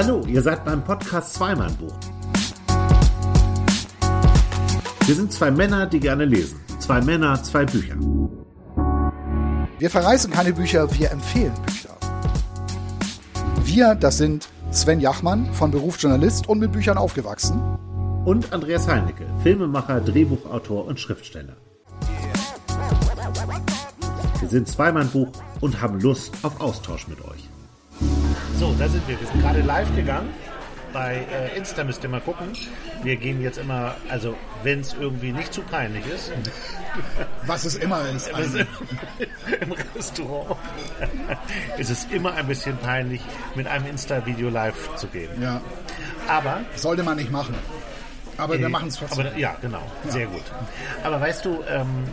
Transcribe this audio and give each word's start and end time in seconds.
Hallo, 0.00 0.22
ihr 0.28 0.40
seid 0.42 0.64
beim 0.64 0.84
Podcast 0.84 1.34
Zweimal 1.34 1.72
Buch. 1.72 1.92
Wir 5.06 5.14
sind 5.16 5.32
zwei 5.32 5.50
Männer, 5.50 5.86
die 5.86 5.98
gerne 5.98 6.24
lesen. 6.24 6.60
Zwei 6.78 7.00
Männer, 7.00 7.42
zwei 7.42 7.64
Bücher. 7.64 7.96
Wir 9.80 9.90
verreißen 9.90 10.30
keine 10.30 10.52
Bücher, 10.52 10.88
wir 10.96 11.10
empfehlen 11.10 11.52
Bücher. 11.66 11.96
Wir, 13.64 13.96
das 13.96 14.18
sind 14.18 14.48
Sven 14.70 15.00
Jachmann, 15.00 15.52
von 15.52 15.72
Beruf 15.72 16.00
Journalist 16.00 16.48
und 16.48 16.60
mit 16.60 16.70
Büchern 16.70 16.96
aufgewachsen. 16.96 17.60
Und 18.24 18.52
Andreas 18.52 18.86
Heinecke, 18.86 19.26
Filmemacher, 19.42 20.00
Drehbuchautor 20.00 20.86
und 20.86 21.00
Schriftsteller. 21.00 21.56
Wir 24.38 24.48
sind 24.48 24.68
Zweimann 24.68 25.08
Buch 25.08 25.32
und 25.60 25.82
haben 25.82 25.98
Lust 25.98 26.32
auf 26.44 26.60
Austausch 26.60 27.08
mit 27.08 27.20
euch. 27.24 27.48
So, 28.58 28.74
da 28.76 28.88
sind 28.88 29.06
wir. 29.06 29.20
Wir 29.20 29.26
sind 29.28 29.40
gerade 29.40 29.60
live 29.60 29.94
gegangen. 29.94 30.30
Bei 30.92 31.24
äh, 31.32 31.56
Insta 31.56 31.84
müsst 31.84 32.02
ihr 32.02 32.08
mal 32.08 32.20
gucken. 32.20 32.48
Wir 33.04 33.14
gehen 33.14 33.40
jetzt 33.40 33.56
immer, 33.56 33.94
also 34.08 34.34
wenn 34.64 34.80
es 34.80 34.94
irgendwie 34.94 35.30
nicht 35.30 35.54
zu 35.54 35.62
peinlich 35.62 36.04
ist. 36.06 36.32
Was 37.46 37.64
es 37.64 37.76
immer 37.76 38.02
ist. 38.08 38.34
Also, 38.34 38.58
Im 39.60 39.72
Restaurant 39.94 40.56
ist 41.78 41.90
es 41.90 42.06
immer 42.06 42.34
ein 42.34 42.48
bisschen 42.48 42.76
peinlich, 42.78 43.20
mit 43.54 43.68
einem 43.68 43.86
Insta-Video 43.86 44.48
live 44.48 44.96
zu 44.96 45.06
gehen. 45.06 45.40
Ja. 45.40 45.60
Aber 46.26 46.62
Sollte 46.74 47.04
man 47.04 47.16
nicht 47.16 47.30
machen. 47.30 47.54
Aber 48.38 48.58
wir 48.58 48.68
machen 48.68 48.88
es 48.88 48.96
trotzdem. 48.96 49.26
Aber, 49.26 49.36
ja, 49.36 49.56
genau. 49.60 49.82
Sehr 50.08 50.26
gut. 50.26 50.42
Aber 51.04 51.20
weißt 51.20 51.44
du, 51.44 51.62
ähm, 51.68 52.04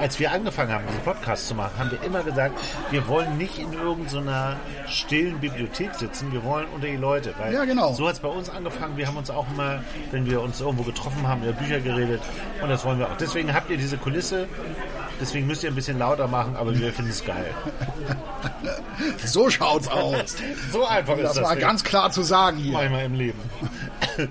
als 0.00 0.18
wir 0.18 0.32
angefangen 0.32 0.72
haben, 0.72 0.84
diesen 0.88 1.02
Podcast 1.02 1.48
zu 1.48 1.54
machen, 1.54 1.72
haben 1.78 1.90
wir 1.90 2.02
immer 2.02 2.22
gesagt, 2.22 2.58
wir 2.90 3.06
wollen 3.08 3.36
nicht 3.38 3.58
in 3.58 3.72
irgendeiner 3.72 4.56
stillen 4.88 5.38
Bibliothek 5.40 5.94
sitzen, 5.94 6.32
wir 6.32 6.42
wollen 6.44 6.66
unter 6.74 6.86
die 6.86 6.96
Leute. 6.96 7.34
Weil 7.38 7.52
Ja, 7.52 7.64
genau. 7.64 7.92
So 7.92 8.06
hat 8.08 8.14
es 8.14 8.20
bei 8.20 8.28
uns 8.28 8.48
angefangen. 8.50 8.96
Wir 8.96 9.06
haben 9.06 9.16
uns 9.16 9.30
auch 9.30 9.46
immer, 9.52 9.82
wenn 10.10 10.26
wir 10.26 10.40
uns 10.42 10.60
irgendwo 10.60 10.84
getroffen 10.84 11.26
haben, 11.26 11.42
über 11.42 11.52
Bücher 11.52 11.80
geredet. 11.80 12.22
Und 12.62 12.68
das 12.68 12.84
wollen 12.84 12.98
wir 12.98 13.06
auch. 13.08 13.16
Deswegen 13.16 13.52
habt 13.52 13.68
ihr 13.70 13.76
diese 13.76 13.96
Kulisse. 13.98 14.46
Deswegen 15.20 15.46
müsst 15.46 15.62
ihr 15.62 15.70
ein 15.70 15.76
bisschen 15.76 15.98
lauter 15.98 16.26
machen, 16.26 16.56
aber 16.56 16.76
wir 16.76 16.92
finden 16.92 17.10
es 17.10 17.24
geil. 17.24 17.46
So 19.24 19.50
schaut's 19.50 19.88
aus. 19.88 20.36
So 20.70 20.86
einfach 20.86 21.16
ist 21.16 21.24
Das 21.24 21.34
das. 21.34 21.44
war 21.44 21.54
Ding. 21.56 21.64
ganz 21.64 21.82
klar 21.82 22.10
zu 22.12 22.22
sagen 22.22 22.56
hier. 22.58 22.72
manchmal 22.74 23.04
im 23.04 23.14
Leben. 23.14 23.38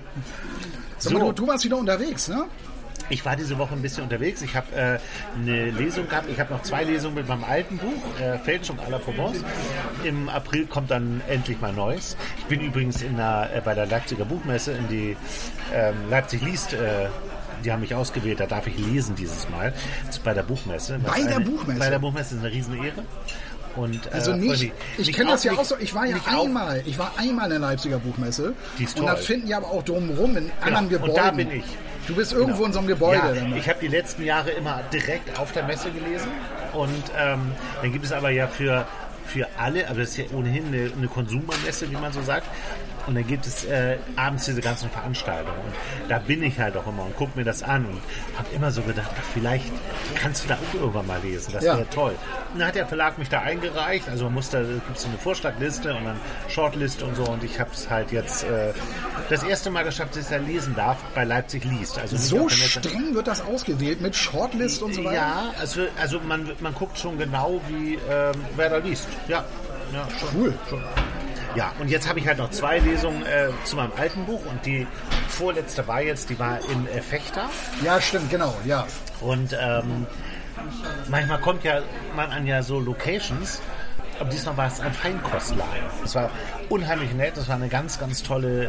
Mal, 1.10 1.20
du, 1.20 1.32
du 1.32 1.46
warst 1.46 1.64
wieder 1.64 1.76
unterwegs, 1.76 2.28
ne? 2.28 2.44
Ich 3.10 3.24
war 3.24 3.36
diese 3.36 3.58
Woche 3.58 3.74
ein 3.74 3.82
bisschen 3.82 4.04
unterwegs. 4.04 4.40
Ich 4.40 4.56
habe 4.56 4.74
äh, 4.74 4.98
eine 5.36 5.70
Lesung 5.70 6.08
gehabt. 6.08 6.28
Ich 6.30 6.40
habe 6.40 6.54
noch 6.54 6.62
zwei 6.62 6.84
Lesungen 6.84 7.16
mit 7.16 7.28
meinem 7.28 7.44
alten 7.44 7.76
Buch, 7.76 8.20
äh, 8.20 8.38
Fälschung 8.38 8.78
à 8.78 8.90
la 8.90 8.98
Provence. 8.98 9.44
Im 10.04 10.28
April 10.28 10.66
kommt 10.66 10.90
dann 10.90 11.20
endlich 11.28 11.60
mal 11.60 11.72
Neues. 11.72 12.16
Ich 12.38 12.44
bin 12.44 12.60
übrigens 12.60 13.02
in 13.02 13.16
der, 13.16 13.50
äh, 13.54 13.60
bei 13.60 13.74
der 13.74 13.86
Leipziger 13.86 14.24
Buchmesse 14.24 14.72
in 14.72 14.88
die 14.88 15.16
ähm, 15.74 15.94
Leipzig 16.08 16.42
liest. 16.42 16.72
Äh, 16.72 17.08
die 17.64 17.72
haben 17.72 17.80
mich 17.80 17.94
ausgewählt, 17.94 18.40
da 18.40 18.46
darf 18.46 18.66
ich 18.66 18.76
lesen 18.78 19.14
dieses 19.16 19.48
Mal. 19.48 19.72
Bei 20.22 20.34
der 20.34 20.42
Buchmesse. 20.42 20.98
Bei 20.98 21.22
der 21.22 21.36
eine, 21.36 21.44
Buchmesse? 21.44 21.78
Bei 21.78 21.90
der 21.90 21.98
Buchmesse 21.98 22.34
ist 22.34 22.40
eine 22.40 22.52
Riesenehre. 22.52 23.04
Und, 23.76 24.12
Also 24.12 24.32
äh, 24.32 24.36
nicht, 24.36 24.50
Olli, 24.50 24.72
ich 24.98 25.06
nicht 25.08 25.16
kenne 25.16 25.30
das 25.32 25.42
ja 25.44 25.52
nicht- 25.52 25.60
auch 25.60 25.64
so, 25.64 25.76
ich 25.78 25.94
war 25.94 26.06
ja 26.06 26.14
nicht 26.14 26.28
einmal, 26.28 26.82
ich 26.86 26.98
war 26.98 27.12
einmal 27.16 27.46
in 27.46 27.50
der 27.50 27.58
Leipziger 27.58 27.98
Buchmesse. 27.98 28.54
Die 28.78 28.84
ist 28.84 28.98
und 28.98 29.06
da 29.06 29.14
toll. 29.14 29.22
finden 29.22 29.48
ja 29.48 29.56
aber 29.56 29.68
auch 29.68 29.82
drumherum 29.82 30.36
in 30.36 30.50
anderen 30.60 30.84
und 30.86 30.90
Gebäuden. 30.90 31.16
da 31.16 31.30
bin 31.32 31.50
ich. 31.50 31.64
Du 32.06 32.14
bist 32.14 32.32
irgendwo 32.32 32.64
in 32.66 32.72
so 32.72 32.78
einem 32.80 32.88
Gebäude. 32.88 33.16
Ja, 33.16 33.32
dann. 33.32 33.56
ich 33.56 33.68
habe 33.68 33.78
die 33.80 33.88
letzten 33.88 34.24
Jahre 34.24 34.50
immer 34.50 34.82
direkt 34.92 35.38
auf 35.38 35.52
der 35.52 35.64
Messe 35.64 35.90
gelesen. 35.90 36.28
Und 36.74 36.90
ähm, 37.18 37.52
dann 37.80 37.92
gibt 37.92 38.04
es 38.04 38.12
aber 38.12 38.30
ja 38.30 38.46
für, 38.46 38.86
für 39.26 39.48
alle, 39.58 39.88
also 39.88 40.00
das 40.00 40.10
ist 40.10 40.16
ja 40.18 40.24
ohnehin 40.34 40.66
eine, 40.66 40.90
eine 40.96 41.08
Konsumermesse, 41.08 41.90
wie 41.90 41.94
man 41.96 42.12
so 42.12 42.20
sagt. 42.22 42.46
Und 43.06 43.14
dann 43.16 43.26
gibt 43.26 43.46
es 43.46 43.64
äh, 43.64 43.98
abends 44.16 44.46
diese 44.46 44.60
ganzen 44.60 44.88
Veranstaltungen. 44.90 45.58
Und 46.02 46.10
da 46.10 46.18
bin 46.18 46.42
ich 46.42 46.58
halt 46.58 46.76
auch 46.76 46.86
immer 46.86 47.04
und 47.04 47.14
gucke 47.16 47.32
mir 47.38 47.44
das 47.44 47.62
an 47.62 47.84
und 47.84 48.00
habe 48.38 48.48
immer 48.54 48.70
so 48.70 48.80
gedacht, 48.82 49.10
ach, 49.14 49.22
vielleicht 49.34 49.70
kannst 50.14 50.44
du 50.44 50.48
da 50.48 50.54
auch 50.54 50.74
irgendwann 50.74 51.06
mal 51.06 51.20
lesen. 51.22 51.52
Das 51.52 51.64
Ja. 51.64 51.76
wäre 51.76 51.88
toll. 51.90 52.14
Und 52.52 52.60
dann 52.60 52.68
hat 52.68 52.74
der 52.74 52.86
Verlag 52.86 53.18
mich 53.18 53.28
da 53.28 53.40
eingereicht. 53.40 54.08
Also 54.08 54.24
man 54.24 54.34
muss 54.34 54.50
da 54.50 54.62
gibt 54.62 54.96
es 54.96 55.04
eine 55.04 55.18
Vorschlagliste 55.18 55.94
und 55.94 56.04
dann 56.04 56.16
Shortliste 56.48 57.04
und 57.04 57.14
so. 57.16 57.24
Und 57.24 57.44
ich 57.44 57.60
habe 57.60 57.70
es 57.72 57.90
halt 57.90 58.10
jetzt 58.12 58.44
äh, 58.44 58.72
das 59.28 59.42
erste 59.42 59.70
Mal 59.70 59.84
geschafft, 59.84 60.16
dass 60.16 60.24
ich 60.24 60.30
da 60.30 60.36
lesen 60.36 60.74
darf 60.74 60.96
bei 61.14 61.24
Leipzig 61.24 61.64
liest. 61.64 61.98
Also 61.98 62.16
so 62.16 62.48
streng 62.48 63.14
wird 63.14 63.26
das 63.26 63.42
ausgewählt 63.42 64.00
mit 64.00 64.16
Shortlist 64.16 64.82
und 64.82 64.94
so 64.94 65.04
weiter. 65.04 65.14
Ja, 65.16 65.54
also, 65.60 65.82
also 66.00 66.20
man, 66.20 66.50
man 66.60 66.74
guckt 66.74 66.98
schon 66.98 67.18
genau, 67.18 67.60
wie 67.68 67.94
ähm, 68.10 68.32
wer 68.56 68.70
da 68.70 68.76
liest. 68.78 69.06
Ja, 69.28 69.44
ja 69.92 70.08
schon. 70.18 70.40
Cool. 70.40 70.54
Schon. 70.68 70.82
Ja, 71.54 71.72
und 71.78 71.88
jetzt 71.88 72.08
habe 72.08 72.18
ich 72.18 72.26
halt 72.26 72.38
noch 72.38 72.50
zwei 72.50 72.78
Lesungen 72.78 73.24
äh, 73.26 73.48
zu 73.64 73.76
meinem 73.76 73.92
alten 73.96 74.24
Buch 74.24 74.40
und 74.46 74.64
die 74.66 74.86
vorletzte 75.28 75.86
war 75.86 76.02
jetzt, 76.02 76.30
die 76.30 76.38
war 76.38 76.58
in 76.70 76.86
äh, 76.88 77.00
Fechter 77.00 77.48
Ja, 77.84 78.00
stimmt, 78.00 78.30
genau, 78.30 78.54
ja. 78.64 78.86
und 79.20 79.56
ähm, 79.60 80.06
manchmal 81.08 81.40
kommt 81.40 81.64
ja 81.64 81.82
man 82.16 82.30
an 82.30 82.46
ja 82.46 82.62
so 82.62 82.80
Locations, 82.80 83.60
aber 84.20 84.30
diesmal 84.30 84.56
war 84.56 84.66
es 84.66 84.80
ein 84.80 84.92
Feinkostladen. 84.92 85.64
Es 86.04 86.14
war 86.14 86.30
unheimlich 86.68 87.12
nett, 87.14 87.36
das 87.36 87.48
war 87.48 87.56
eine 87.56 87.68
ganz, 87.68 87.98
ganz 87.98 88.22
tolle 88.22 88.64
äh, 88.64 88.68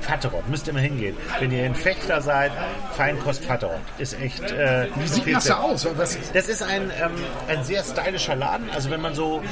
Vaterott. 0.00 0.48
Müsst 0.48 0.66
ihr 0.66 0.72
mal 0.72 0.80
hingehen. 0.82 1.16
Wenn 1.38 1.50
ihr 1.52 1.64
in 1.66 1.74
Fechter 1.74 2.20
seid, 2.22 2.52
Feinkost 2.96 3.44
Vaterott. 3.44 3.80
Ist 3.98 4.18
echt... 4.20 4.50
Äh, 4.50 4.86
Wie 4.96 5.06
sieht 5.08 5.34
das 5.34 5.44
da 5.44 5.58
aus? 5.58 5.86
Was, 5.96 6.16
das 6.32 6.48
ist 6.48 6.62
ein, 6.62 6.90
ähm, 7.02 7.10
ein 7.48 7.62
sehr 7.64 7.82
stylischer 7.82 8.36
Laden. 8.36 8.70
Also 8.74 8.90
wenn 8.90 9.00
man 9.00 9.14
so, 9.14 9.42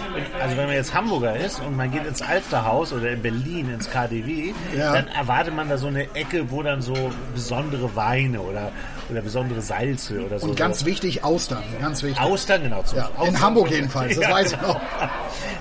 also 0.40 0.56
wenn 0.56 0.66
man 0.66 0.74
jetzt 0.74 0.94
Hamburger 0.94 1.36
ist 1.36 1.60
und 1.60 1.76
man 1.76 1.90
geht 1.90 2.06
ins 2.06 2.22
Alsterhaus 2.22 2.92
oder 2.92 3.10
in 3.10 3.22
Berlin 3.22 3.70
ins 3.72 3.90
KDW, 3.90 4.52
Ja. 4.76 4.92
dann 4.94 5.08
erwartet 5.08 5.54
man 5.54 5.68
da 5.68 5.76
so 5.78 5.88
eine 5.88 6.04
Ecke, 6.14 6.50
wo 6.50 6.62
dann 6.62 6.80
so 6.82 6.94
besondere 7.34 7.94
Weine 7.96 8.40
oder, 8.40 8.70
oder 9.10 9.20
besondere 9.22 9.60
Salze 9.62 10.24
oder 10.24 10.38
so. 10.38 10.46
und 10.48 10.56
ganz 10.56 10.80
so. 10.80 10.86
wichtig, 10.86 11.24
Austern, 11.24 11.62
ganz 11.80 12.02
wichtig. 12.02 12.20
Austern, 12.20 12.62
genau. 12.62 12.82
Zum 12.82 12.98
Ja, 12.98 13.10
Austern. 13.16 13.26
in 13.34 13.40
Hamburg 13.40 13.70
jedenfalls, 13.70 14.16
das 14.18 14.30
weiß 14.30 14.52
ich 14.52 14.60
noch. 14.60 14.80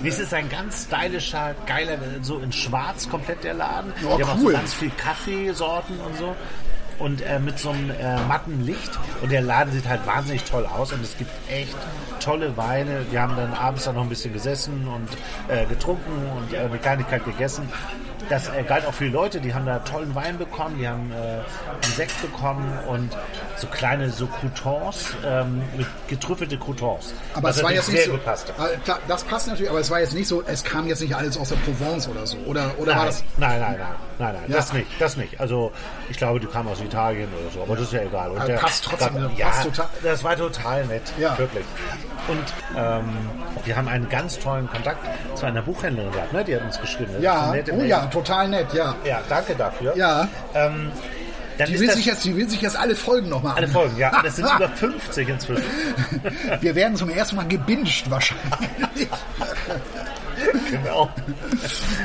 Das 0.03 0.19
ist 0.19 0.31
ein 0.33 0.47
ganz 0.49 0.83
stylischer, 0.85 1.55
geiler, 1.65 1.97
so 2.21 2.37
in 2.37 2.51
schwarz 2.51 3.09
komplett 3.09 3.43
der 3.43 3.55
Laden. 3.55 3.91
Oh, 4.05 4.09
auch 4.13 4.19
cool. 4.37 4.51
so 4.51 4.57
ganz 4.57 4.73
viel 4.75 4.91
Kaffeesorten 4.91 5.99
und 5.99 6.17
so. 6.17 6.35
Und 6.99 7.21
äh, 7.21 7.39
mit 7.39 7.57
so 7.59 7.69
einem 7.69 7.89
äh, 7.91 8.19
matten 8.27 8.63
Licht. 8.63 8.91
Und 9.21 9.31
der 9.31 9.41
Laden 9.41 9.71
sieht 9.73 9.87
halt 9.87 10.05
wahnsinnig 10.05 10.43
toll 10.43 10.65
aus. 10.67 10.91
Und 10.93 11.03
es 11.03 11.17
gibt 11.17 11.31
echt 11.49 11.75
tolle 12.19 12.55
Weine. 12.57 13.05
Wir 13.11 13.21
haben 13.21 13.35
dann 13.35 13.53
abends 13.53 13.85
dann 13.85 13.95
noch 13.95 14.03
ein 14.03 14.09
bisschen 14.09 14.33
gesessen 14.33 14.87
und 14.87 15.09
äh, 15.55 15.65
getrunken 15.65 16.11
und 16.37 16.53
äh, 16.53 16.59
eine 16.59 16.77
Kleinigkeit 16.77 17.23
gegessen. 17.25 17.67
Das 18.29 18.49
äh, 18.49 18.63
galt 18.63 18.85
auch 18.85 18.93
für 18.93 19.05
die 19.05 19.11
Leute, 19.11 19.39
die 19.39 19.53
haben 19.53 19.65
da 19.65 19.79
tollen 19.79 20.13
Wein 20.13 20.37
bekommen, 20.37 20.77
die 20.77 20.87
haben 20.87 21.11
äh, 21.11 21.15
einen 21.15 21.93
Sekt 21.95 22.21
bekommen 22.21 22.77
und 22.87 23.15
so 23.59 23.67
kleine 23.67 24.09
so 24.09 24.27
Croutons, 24.27 25.07
ähm, 25.25 25.61
mit 25.75 25.87
getrüffelte 26.07 26.57
Croutons. 26.57 27.13
Aber 27.33 27.49
es 27.49 27.61
war 27.63 27.71
jetzt 27.73 27.91
nicht 27.91 28.05
so. 28.05 28.13
Äh, 28.15 28.77
klar, 28.83 28.99
das 29.07 29.23
passt 29.23 29.47
natürlich, 29.47 29.69
aber 29.69 29.79
es 29.79 29.89
war 29.89 29.99
jetzt 29.99 30.13
nicht 30.13 30.27
so, 30.27 30.43
es 30.45 30.63
kam 30.63 30.87
jetzt 30.87 31.01
nicht 31.01 31.15
alles 31.15 31.37
aus 31.37 31.49
der 31.49 31.55
Provence 31.57 32.07
oder 32.07 32.25
so. 32.27 32.37
Oder, 32.45 32.71
oder 32.77 32.91
war 32.95 32.97
Nein, 32.97 33.05
das. 33.07 33.23
nein, 33.37 33.59
nein, 33.59 33.75
nein, 33.79 33.87
nein, 34.19 34.33
nein, 34.35 34.43
Ja. 34.47 34.55
das 34.57 34.73
nicht, 34.73 34.87
das 34.99 35.17
nicht. 35.17 35.39
Also 35.39 35.71
ich 36.09 36.17
glaube, 36.17 36.39
die 36.39 36.47
kam 36.47 36.67
aus 36.67 36.81
Italien 36.81 37.29
oder 37.41 37.51
so, 37.51 37.61
aber 37.63 37.75
das 37.75 37.85
ist 37.85 37.93
ja 37.93 38.01
egal. 38.01 38.31
Und 38.31 38.39
Aber 38.39 38.53
passt 38.53 38.83
trotzdem, 38.83 39.15
da- 39.15 39.27
passt 39.27 39.37
ja, 39.37 39.63
total. 39.63 39.87
das 40.03 40.23
war 40.23 40.35
total 40.35 40.85
nett, 40.85 41.13
Ja. 41.19 41.37
wirklich. 41.37 41.65
Und 42.27 42.43
ähm, 42.75 43.05
wir 43.65 43.75
haben 43.75 43.87
einen 43.87 44.09
ganz 44.09 44.37
tollen 44.39 44.69
Kontakt 44.69 44.99
zu 45.35 45.45
einer 45.45 45.61
Buchhändlerin 45.61 46.11
gehabt, 46.11 46.33
ne? 46.33 46.43
Die 46.43 46.55
hat 46.55 46.63
uns 46.63 46.79
geschrieben. 46.79 47.13
Ist 47.15 47.21
Ja, 47.23 47.47
oh 47.49 47.75
Mail. 47.75 47.87
ja, 47.87 48.05
total 48.07 48.49
nett, 48.49 48.73
ja. 48.73 48.95
Ja, 49.05 49.21
danke 49.29 49.55
dafür. 49.55 49.95
Ja. 49.95 50.27
Ähm, 50.53 50.91
dann 51.57 51.67
Die 51.67 51.79
will, 51.79 51.91
sich 51.91 52.05
jetzt, 52.05 52.23
die 52.25 52.35
will 52.35 52.49
sich 52.49 52.61
jetzt 52.61 52.77
alle 52.77 52.95
Folgen 52.95 53.29
nochmal 53.29 53.55
alle 53.55 53.67
Folgen, 53.67 53.97
ja. 53.97 54.11
Das 54.23 54.35
sind 54.35 54.45
über 54.45 54.69
50 54.69 55.29
inzwischen. 55.29 55.63
Wir 56.61 56.75
werden 56.75 56.95
zum 56.95 57.09
ersten 57.09 57.35
Mal 57.35 57.47
gebinged 57.47 58.09
wahrscheinlich. 58.09 59.09
genau. 60.69 61.09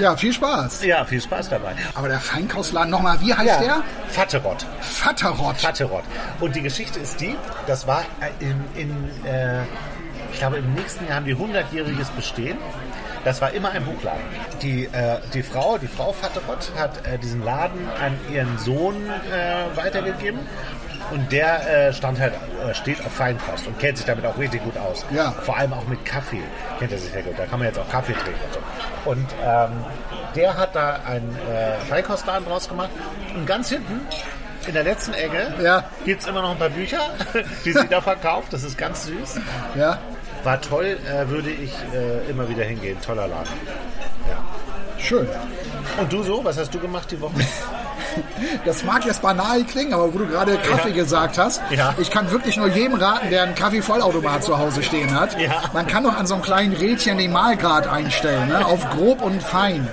ja, 0.01 0.17
viel 0.17 0.33
Spaß. 0.33 0.85
Ja, 0.85 1.05
viel 1.05 1.21
Spaß 1.21 1.51
dabei. 1.51 1.75
Aber 1.95 2.09
der 2.09 2.21
Feinkostladen 2.21 2.91
nochmal, 2.91 3.21
wie 3.21 3.35
heißt 3.35 3.61
der? 3.61 3.83
Vaterott. 4.09 4.67
Vaterott. 4.81 5.57
Vaterott. 5.57 6.05
Und 6.41 6.57
die 6.57 6.63
Geschichte 6.63 6.99
ist 7.01 7.21
die, 7.21 7.37
das 7.67 7.87
war 7.87 8.05
in, 8.41 8.65
in 8.75 9.27
äh, 9.27 9.63
ich 10.33 10.39
glaube, 10.39 10.57
im 10.57 10.75
nächsten 10.75 11.07
Jahr 11.07 11.17
haben 11.17 11.27
die 11.27 11.37
100-jähriges 11.37 12.11
Bestehen. 12.17 12.57
Das 13.25 13.41
war 13.41 13.53
immer 13.53 13.71
ein 13.71 13.85
Buchladen. 13.85 14.21
Die, 14.63 14.85
äh, 14.87 15.19
die 15.33 15.43
Frau, 15.43 15.79
die 15.79 15.87
Frau 15.87 16.13
Vaterott, 16.13 16.71
hat 16.77 17.07
äh, 17.07 17.19
diesen 17.19 17.45
Laden 17.45 17.89
an 18.05 18.19
ihren 18.33 18.59
Sohn 18.59 18.97
äh, 19.09 19.77
weitergegeben. 19.77 20.41
Und 21.11 21.31
der 21.31 21.89
äh, 21.89 21.93
stand 21.93 22.19
halt, 22.21 22.33
äh, 22.35 22.75
steht 22.75 23.05
auf 23.05 23.13
Feinkost 23.13 23.67
und 23.67 23.79
kennt 23.79 23.99
sich 23.99 24.07
damit 24.07 24.25
auch 24.25 24.39
richtig 24.39 24.63
gut 24.65 24.77
aus. 24.79 25.05
Ja. 25.15 25.31
Vor 25.33 25.57
allem 25.57 25.73
auch 25.73 25.87
mit 25.87 26.05
Kaffee 26.05 26.43
kennt 26.79 26.91
er 26.93 26.99
sich 26.99 27.11
sehr 27.13 27.23
gut. 27.23 27.35
Da 27.39 27.45
kann 27.47 27.59
man 27.59 27.69
jetzt 27.69 27.79
auch 27.79 27.89
Kaffee 27.89 28.13
trinken 28.15 28.41
und 28.45 28.55
so. 28.55 29.11
Und 29.11 29.27
ähm, 29.45 29.85
der 30.35 30.57
hat 30.57 30.75
da 30.75 31.01
einen 31.07 31.37
äh, 31.51 31.75
Feinkostladen 31.89 32.47
draus 32.49 32.69
gemacht. 32.69 32.91
Und 33.35 33.47
ganz 33.47 33.69
hinten, 33.69 34.01
in 34.67 34.75
der 34.75 34.85
letzten 34.85 35.13
Ecke, 35.15 35.53
Ja. 35.63 35.85
gibt's 36.05 36.27
immer 36.27 36.41
noch 36.41 36.53
ein 36.53 36.59
paar 36.59 36.71
Bücher, 36.71 37.01
die 37.65 37.73
sie 37.73 37.89
da 37.89 38.01
verkauft. 38.01 38.53
Das 38.53 38.63
ist 38.63 38.79
ganz 38.79 39.05
süß. 39.07 39.41
Ja, 39.75 39.99
War 40.45 40.61
toll, 40.61 40.99
äh, 41.07 41.29
würde 41.29 41.51
ich 41.51 41.73
äh, 41.95 42.29
immer 42.29 42.49
wieder 42.49 42.65
hingehen. 42.65 42.99
Toller 43.01 43.29
Laden. 43.29 43.53
Ja. 44.29 44.45
schön. 44.99 45.29
Und 46.01 46.13
du 46.13 46.23
so? 46.23 46.45
Was 46.45 46.59
hast 46.59 46.73
du 46.75 46.79
gemacht 46.79 47.11
die 47.11 47.21
Woche? 47.21 47.35
Das 48.67 48.85
mag 48.85 49.07
jetzt 49.07 49.23
banal 49.23 49.65
klingen, 49.65 49.95
aber 49.95 50.13
wo 50.13 50.19
du 50.19 50.27
gerade 50.27 50.59
Kaffee 50.59 50.91
Ja. 50.91 50.95
gesagt 50.95 51.39
hast, 51.39 51.63
Ja. 51.71 51.95
ich 51.99 52.11
kann 52.11 52.31
wirklich 52.31 52.59
nur 52.59 52.67
jedem 52.69 52.95
raten, 52.95 53.31
der 53.31 53.43
einen 53.45 53.55
Kaffeevollautomat 53.55 54.45
zu 54.45 54.59
Hause 54.59 54.83
stehen 54.83 55.19
hat. 55.19 55.41
Ja. 55.41 55.63
Man 55.73 55.87
kann 55.87 56.05
doch 56.05 56.15
an 56.19 56.27
so 56.27 56.35
einem 56.35 56.43
kleinen 56.43 56.75
Rädchen 56.75 57.17
den 57.17 57.33
Mahlgrad 57.33 57.87
einstellen, 57.87 58.49
ne? 58.49 58.67
auf 58.67 58.87
grob 58.91 59.23
und 59.23 59.43
fein. 59.43 59.89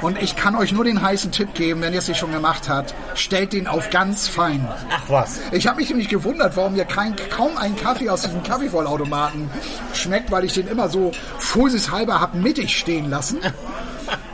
Und 0.00 0.20
ich 0.20 0.34
kann 0.34 0.56
euch 0.56 0.72
nur 0.72 0.82
den 0.84 1.00
heißen 1.00 1.30
Tipp 1.30 1.54
geben, 1.54 1.80
wenn 1.82 1.92
ihr 1.92 2.00
es 2.00 2.08
nicht 2.08 2.18
schon 2.18 2.32
gemacht 2.32 2.68
habt, 2.68 2.92
stellt 3.14 3.52
den 3.52 3.68
auf 3.68 3.88
ganz 3.90 4.26
fein. 4.26 4.66
Ach 4.90 5.02
was. 5.08 5.38
Ich 5.52 5.68
habe 5.68 5.76
mich 5.78 5.88
nämlich 5.90 6.08
gewundert, 6.08 6.56
warum 6.56 6.72
mir 6.74 6.86
kein, 6.86 7.14
kaum 7.30 7.56
ein 7.56 7.76
Kaffee 7.76 8.10
aus 8.10 8.22
diesem 8.22 8.42
Kaffeevollautomaten 8.42 9.48
schmeckt, 9.92 10.30
weil 10.32 10.42
ich 10.44 10.54
den 10.54 10.66
immer 10.66 10.88
so 10.88 11.12
vorsichtshalber 11.38 12.20
hab 12.20 12.34
mittig 12.34 12.76
stehen 12.76 13.10
lassen. 13.10 13.38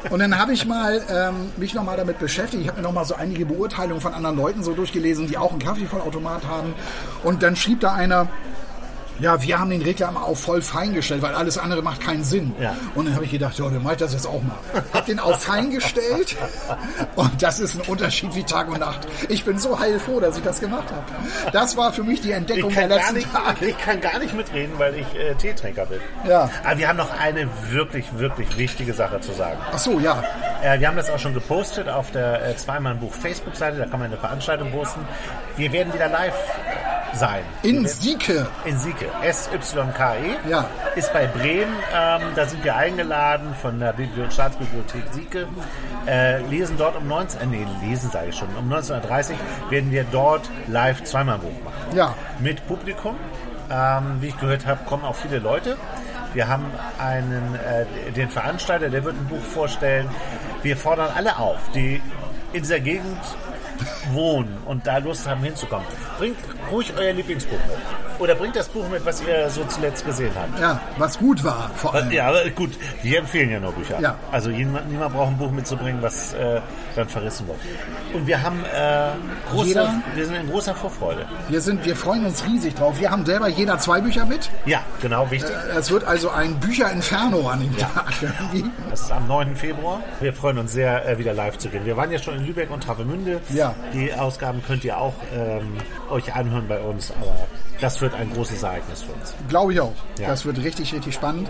Und 0.09 0.21
dann 0.21 0.39
habe 0.39 0.53
ich 0.53 0.67
mal 0.67 1.03
ähm, 1.11 1.53
mich 1.57 1.75
nochmal 1.75 1.97
damit 1.97 2.19
beschäftigt. 2.19 2.63
Ich 2.63 2.69
habe 2.69 2.81
mir 2.81 2.87
nochmal 2.87 3.05
so 3.05 3.15
einige 3.15 3.45
Beurteilungen 3.45 4.01
von 4.01 4.15
anderen 4.15 4.37
Leuten 4.37 4.63
so 4.63 4.73
durchgelesen, 4.73 5.27
die 5.27 5.37
auch 5.37 5.51
einen 5.51 5.61
Kaffeevollautomat 5.61 6.47
haben. 6.47 6.75
Und 7.23 7.43
dann 7.43 7.57
schrieb 7.57 7.81
da 7.81 7.93
einer, 7.93 8.29
ja, 9.21 9.43
wir 9.43 9.59
haben 9.59 9.71
den 9.71 9.83
Regler 9.83 10.09
immer 10.09 10.25
auf 10.25 10.41
voll 10.41 10.63
fein 10.63 10.95
gestellt, 10.95 11.23
weil 11.23 11.35
alles 11.35 11.59
andere 11.59 11.83
macht 11.83 12.01
keinen 12.01 12.25
Sinn. 12.25 12.55
Ja. 12.61 12.75
Und 12.95 13.07
dann 13.07 13.15
habe 13.15 13.25
ich 13.25 13.31
gedacht, 13.31 13.59
ja, 13.59 13.65
dann 13.67 13.83
mach 13.83 13.93
ich 13.93 13.99
das 13.99 14.13
jetzt 14.13 14.27
auch 14.27 14.43
mal. 14.43 14.57
Hab 14.93 15.07
den 15.07 15.19
auf 15.19 15.43
fein 15.43 15.71
gestellt 15.71 16.37
und 17.17 17.43
das 17.43 17.61
ist 17.61 17.75
ein 17.75 17.83
Unterschied 17.83 18.35
wie 18.35 18.43
Tag 18.43 18.69
und 18.69 18.81
Nacht. 18.81 19.07
Ich 19.29 19.45
bin 19.45 19.59
so 19.59 19.79
heilfroh, 19.79 20.21
dass 20.21 20.37
ich 20.37 20.43
das 20.43 20.61
gemacht 20.61 20.89
habe. 20.91 21.51
Das 21.53 21.77
war 21.77 21.93
für 21.93 22.03
mich 22.03 22.21
die 22.21 22.33
Entdeckung 22.33 22.73
der 22.73 22.89
letzten 22.89 23.17
nicht, 23.17 23.33
Tage. 23.33 23.67
ich 23.67 23.79
kann 23.79 24.01
gar 24.01 24.19
nicht 24.19 24.35
mitreden, 24.35 24.79
weil 24.79 24.95
ich 24.95 25.15
äh, 25.15 25.35
Teetrinker 25.35 25.87
bin. 25.87 26.01
Ja. 26.27 26.51
Aber 26.65 26.79
wir 26.79 26.89
haben 26.89 26.97
noch 26.97 27.11
eine 27.19 27.49
wirklich, 27.71 28.07
wirklich 28.17 28.57
wichtige 28.57 28.95
Sache 28.95 29.21
zu 29.21 29.33
sagen. 29.33 29.59
Ach 29.73 29.79
so, 29.79 30.01
ja. 30.01 30.23
Äh, 30.63 30.81
wir 30.81 30.89
haben 30.89 30.97
das 30.97 31.11
auch 31.11 31.19
schon 31.19 31.35
gepostet 31.35 31.89
auf 31.89 32.11
der 32.11 32.47
äh, 32.47 32.57
Zweimal 32.57 32.95
Buch 32.95 33.13
Facebook-Seite, 33.13 33.79
da 33.79 33.85
kann 33.85 34.01
man 34.01 34.09
eine 34.09 34.17
Veranstaltung 34.17 34.71
posten. 34.71 35.01
Wir 35.57 35.73
werden 35.73 35.93
wieder 35.93 36.09
live 36.09 36.35
sein. 37.15 37.43
In 37.63 37.87
Sieke. 37.87 38.47
in 38.65 38.79
Sieke, 38.79 39.07
SYKE, 39.33 40.37
Ja. 40.49 40.67
E. 40.95 40.99
ist 40.99 41.13
bei 41.13 41.27
Bremen. 41.27 41.75
Ähm, 41.95 42.23
da 42.35 42.47
sind 42.47 42.63
wir 42.65 42.77
eingeladen 42.77 43.55
von 43.61 43.79
der 43.79 43.93
Bibli 43.93 44.31
Staatsbibliothek 44.31 45.03
Sieke. 45.13 45.49
Äh, 46.07 46.43
lesen 46.47 46.77
dort 46.79 46.97
um 46.97 47.07
19, 47.09 47.41
äh, 47.41 47.47
nee, 47.47 47.67
lesen 47.83 48.11
sage 48.11 48.29
ich 48.29 48.37
schon, 48.37 48.49
um 48.57 48.73
19.30 48.73 49.33
Uhr 49.33 49.71
werden 49.71 49.91
wir 49.91 50.05
dort 50.05 50.49
live 50.69 51.03
zweimal 51.05 51.37
ein 51.37 51.41
Buch 51.43 51.65
machen. 51.65 51.97
Ja. 51.97 52.15
Mit 52.39 52.67
Publikum. 52.67 53.17
Ähm, 53.73 54.17
wie 54.21 54.29
ich 54.29 54.39
gehört 54.39 54.67
habe, 54.67 54.85
kommen 54.85 55.05
auch 55.05 55.15
viele 55.15 55.39
Leute. 55.39 55.77
Wir 56.33 56.49
haben 56.49 56.67
einen, 56.99 57.55
äh, 57.57 58.13
den 58.13 58.29
Veranstalter, 58.29 58.89
der 58.89 59.05
wird 59.05 59.15
ein 59.17 59.27
Buch 59.27 59.43
vorstellen. 59.43 60.09
Wir 60.63 60.77
fordern 60.77 61.09
alle 61.17 61.39
auf, 61.39 61.59
die 61.75 62.03
in 62.53 62.63
dieser 62.63 62.81
Gegend 62.81 63.19
wohnen 64.13 64.59
und 64.67 64.87
da 64.87 64.99
Lust 64.99 65.29
haben 65.29 65.43
hinzukommen. 65.43 65.87
Bringt 66.19 66.39
ruhig 66.71 66.93
euer 66.97 67.13
Lieblingsbuch 67.13 67.59
mit. 67.67 68.10
Oder 68.21 68.35
bringt 68.37 68.55
das 68.55 68.69
Buch 68.69 68.89
mit, 68.89 69.05
was 69.05 69.23
ihr 69.23 69.51
so 69.51 69.65
zuletzt 69.65 70.05
gesehen 70.07 70.31
habt. 70.39 70.61
Ja, 70.61 70.81
was 70.99 71.19
gut 71.19 71.43
war 71.43 71.71
vor 71.75 71.95
allem. 71.95 72.11
Ja, 72.13 72.29
aber 72.29 72.49
gut, 72.51 72.71
wir 73.03 73.19
empfehlen 73.19 73.51
ja 73.51 73.59
nur 73.59 73.73
Bücher. 73.73 73.99
Ja. 74.01 74.15
Also 74.31 74.51
niemand, 74.51 74.91
niemand 74.91 75.15
braucht 75.15 75.29
ein 75.29 75.39
Buch 75.39 75.51
mitzubringen, 75.51 76.03
was 76.03 76.35
äh, 76.35 76.61
dann 76.95 77.09
verrissen 77.09 77.49
wird. 77.49 77.59
Und 78.15 78.27
wir 78.27 78.43
haben 78.43 78.63
äh, 78.65 79.11
große, 79.51 79.69
Jeder- 79.69 79.95
wir 80.15 80.27
sind 80.27 80.37
in 80.37 80.51
großer 80.51 80.75
Vorfreude. 80.75 81.25
Wir, 81.49 81.61
sind, 81.61 81.85
wir 81.85 81.97
freuen 81.97 82.27
uns 82.27 82.45
riesig 82.47 82.75
drauf. 82.75 83.01
Wir 83.01 83.11
haben 83.11 83.25
selber 83.25 83.49
jeder 83.49 83.79
zwei 83.79 84.01
Bücher 84.01 84.27
mit. 84.27 84.51
Ja, 84.67 84.81
genau, 85.01 85.31
wichtig. 85.31 85.51
Es 85.77 85.91
wird 85.91 86.05
also 86.05 86.31
ein 86.31 86.61
Bücher-Inferno 86.61 87.49
an 87.49 87.61
dem 87.61 87.77
Tag. 87.79 88.13
Irgendwie. 88.21 88.71
Das 88.91 89.01
ist 89.01 89.13
am 89.13 89.27
9. 89.29 89.57
Februar. 89.57 90.03
Wir 90.21 90.35
freuen 90.35 90.59
uns 90.59 90.73
sehr, 90.73 91.09
äh, 91.09 91.19
wieder 91.19 91.33
live 91.33 91.57
zu 91.59 91.69
gehen. 91.71 91.87
Wir 91.87 91.97
waren 91.97 92.11
ja 92.13 92.19
schon 92.19 92.35
in 92.37 92.47
Lübeck 92.47 92.71
und 92.71 92.83
Travemünde. 92.85 93.41
Ja. 93.51 93.75
Die 93.95 94.13
Ausgaben 94.13 94.63
könnt 94.67 94.85
ihr 94.85 94.99
auch 94.99 95.15
ähm, 95.35 95.79
euch 96.11 96.35
anhören 96.35 96.67
bei 96.69 96.79
uns, 96.81 97.11
aber 97.13 97.35
das 97.81 98.01
wird 98.03 98.10
ein 98.15 98.33
großes 98.33 98.63
Ereignis 98.63 99.03
für 99.03 99.13
uns. 99.13 99.35
Glaube 99.49 99.73
ich 99.73 99.81
auch. 99.81 99.93
Ja. 100.19 100.29
Das 100.29 100.45
wird 100.45 100.59
richtig, 100.59 100.93
richtig 100.95 101.15
spannend. 101.15 101.49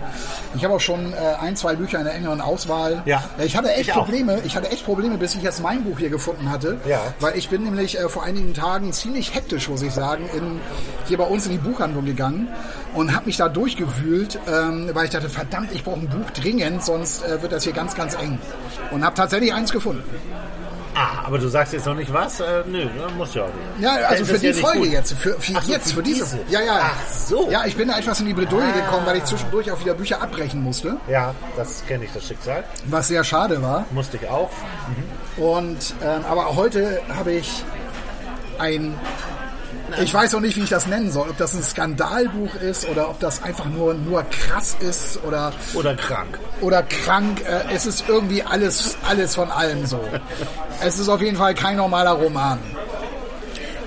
Ich 0.55 0.63
habe 0.63 0.73
auch 0.75 0.79
schon 0.79 1.13
äh, 1.13 1.17
ein, 1.39 1.55
zwei 1.55 1.75
Bücher 1.75 1.99
in 1.99 2.05
der 2.05 2.13
engeren 2.13 2.41
Auswahl. 2.41 3.01
Ja. 3.05 3.23
Äh, 3.39 3.45
Ich 3.45 3.55
hatte 3.57 3.69
echt 3.71 3.81
Ich 3.89 3.93
auch. 3.93 4.03
Probleme. 4.05 4.39
Ich 4.45 4.55
hatte 4.55 4.69
echt 4.71 4.85
Probleme, 4.85 5.17
bis 5.17 5.35
ich 5.35 5.41
jetzt 5.43 5.61
mein 5.61 5.83
Buch 5.83 5.99
hier 5.99 6.09
gefunden 6.09 6.49
hatte. 6.49 6.79
Ja. 6.87 7.01
Weil 7.19 7.37
ich 7.37 7.49
bin 7.49 7.63
nämlich 7.63 7.99
äh, 7.99 8.09
vor 8.09 8.23
einigen 8.23 8.53
Tagen 8.53 8.93
ziemlich 8.93 9.33
hektisch, 9.35 9.69
muss 9.69 9.81
ich 9.81 9.91
sagen, 9.93 10.29
in, 10.35 10.59
hier 11.07 11.17
bei 11.17 11.25
uns 11.25 11.45
in 11.45 11.51
die 11.53 11.57
Buchhandlung 11.57 12.05
gegangen 12.05 12.47
und 12.93 13.15
habe 13.15 13.25
mich 13.25 13.37
da 13.37 13.49
durchgewühlt, 13.49 14.39
ähm, 14.47 14.89
weil 14.93 15.05
ich 15.05 15.11
dachte, 15.11 15.29
verdammt, 15.29 15.71
ich 15.73 15.83
brauche 15.83 15.99
ein 15.99 16.09
Buch 16.09 16.29
dringend, 16.31 16.83
sonst 16.83 17.23
äh, 17.23 17.41
wird 17.41 17.51
das 17.51 17.63
hier 17.63 17.73
ganz, 17.73 17.95
ganz 17.95 18.15
eng. 18.15 18.37
Und 18.91 19.03
habe 19.05 19.15
tatsächlich 19.15 19.53
eins 19.53 19.71
gefunden. 19.71 20.03
Ah, 20.93 21.25
aber 21.25 21.37
du 21.37 21.47
sagst 21.47 21.71
jetzt 21.73 21.85
noch 21.85 21.95
nicht 21.95 22.11
was? 22.11 22.39
Äh, 22.41 22.63
nö, 22.67 22.85
ne, 22.85 22.91
muss 23.17 23.33
ja 23.33 23.43
auch 23.43 23.47
nicht. 23.47 23.81
Ja, 23.83 23.95
also 24.07 24.25
für 24.25 24.37
die 24.39 24.47
ja 24.47 24.53
Folge 24.53 24.79
gut. 24.79 24.91
jetzt, 24.91 25.13
für, 25.13 25.39
für 25.39 25.53
so, 25.61 25.71
jetzt, 25.71 25.89
für 25.89 25.95
für 25.97 26.03
diese. 26.03 26.37
diese. 26.37 26.53
Ja, 26.53 26.61
ja. 26.61 26.91
Ach 26.93 27.07
so. 27.09 27.49
Ja, 27.49 27.65
ich 27.65 27.75
bin 27.77 27.87
da 27.87 27.97
etwas 27.97 28.19
in 28.19 28.25
die 28.25 28.33
Bredouille 28.33 28.73
gekommen, 28.73 29.05
weil 29.05 29.17
ich 29.17 29.23
zwischendurch 29.23 29.71
auch 29.71 29.79
wieder 29.79 29.93
Bücher 29.93 30.21
abbrechen 30.21 30.61
musste, 30.61 30.97
Ja, 31.07 31.33
das 31.55 31.85
kenne 31.85 32.05
ich, 32.05 32.11
das 32.13 32.27
Schicksal. 32.27 32.63
was 32.85 33.07
sehr 33.07 33.23
schade 33.23 33.61
war. 33.61 33.85
Musste 33.91 34.17
ich 34.17 34.27
auch. 34.29 34.49
Und 35.37 35.93
ähm, 36.03 36.25
aber 36.29 36.55
heute 36.55 37.01
habe 37.15 37.31
ich 37.31 37.63
ein 38.59 38.97
ich 40.01 40.13
weiß 40.13 40.33
noch 40.33 40.39
nicht, 40.41 40.55
wie 40.57 40.61
ich 40.63 40.69
das 40.69 40.87
nennen 40.87 41.11
soll, 41.11 41.29
ob 41.29 41.37
das 41.37 41.53
ein 41.53 41.63
Skandalbuch 41.63 42.55
ist 42.55 42.87
oder 42.89 43.09
ob 43.09 43.19
das 43.19 43.41
einfach 43.43 43.65
nur 43.65 43.93
nur 43.93 44.23
krass 44.23 44.75
ist 44.79 45.19
oder 45.23 45.51
Oder 45.73 45.95
krank. 45.95 46.37
oder 46.61 46.83
krank. 46.83 47.41
Äh, 47.45 47.73
es 47.73 47.85
ist 47.85 48.05
irgendwie 48.07 48.43
alles 48.43 48.95
alles 49.07 49.35
von 49.35 49.49
allem 49.51 49.85
so. 49.85 49.99
Es 50.83 50.99
ist 50.99 51.09
auf 51.09 51.21
jeden 51.21 51.37
Fall 51.37 51.53
kein 51.55 51.77
normaler 51.77 52.11
Roman. 52.11 52.59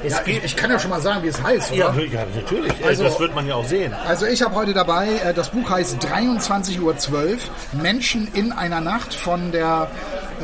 Es 0.07 0.13
Ja, 0.13 0.21
ich, 0.27 0.45
ich 0.45 0.57
kann 0.57 0.71
ja 0.71 0.79
schon 0.79 0.91
mal 0.91 1.01
sagen, 1.01 1.23
wie 1.23 1.29
es 1.29 1.43
heißt, 1.43 1.73
oder? 1.73 1.79
ja, 1.79 1.95
ja, 1.99 2.27
natürlich. 2.37 2.73
Also- 2.85 3.05
das 3.05 3.19
wird 3.19 3.35
man 3.35 3.47
ja 3.47 3.55
auch 3.55 3.65
sehen. 3.65 3.95
Also 4.07 4.27
ich 4.27 4.43
habe 4.43 4.55
heute 4.55 4.75
dabei, 4.75 5.09
äh, 5.25 5.33
das 5.33 5.49
Buch 5.49 5.71
heißt 5.71 5.97
23.12 6.05 6.81
Uhr, 6.83 7.37
Menschen 7.81 8.29
in 8.35 8.53
einer 8.53 8.81
Nacht 8.83 9.15
von 9.15 9.51
der 9.51 9.89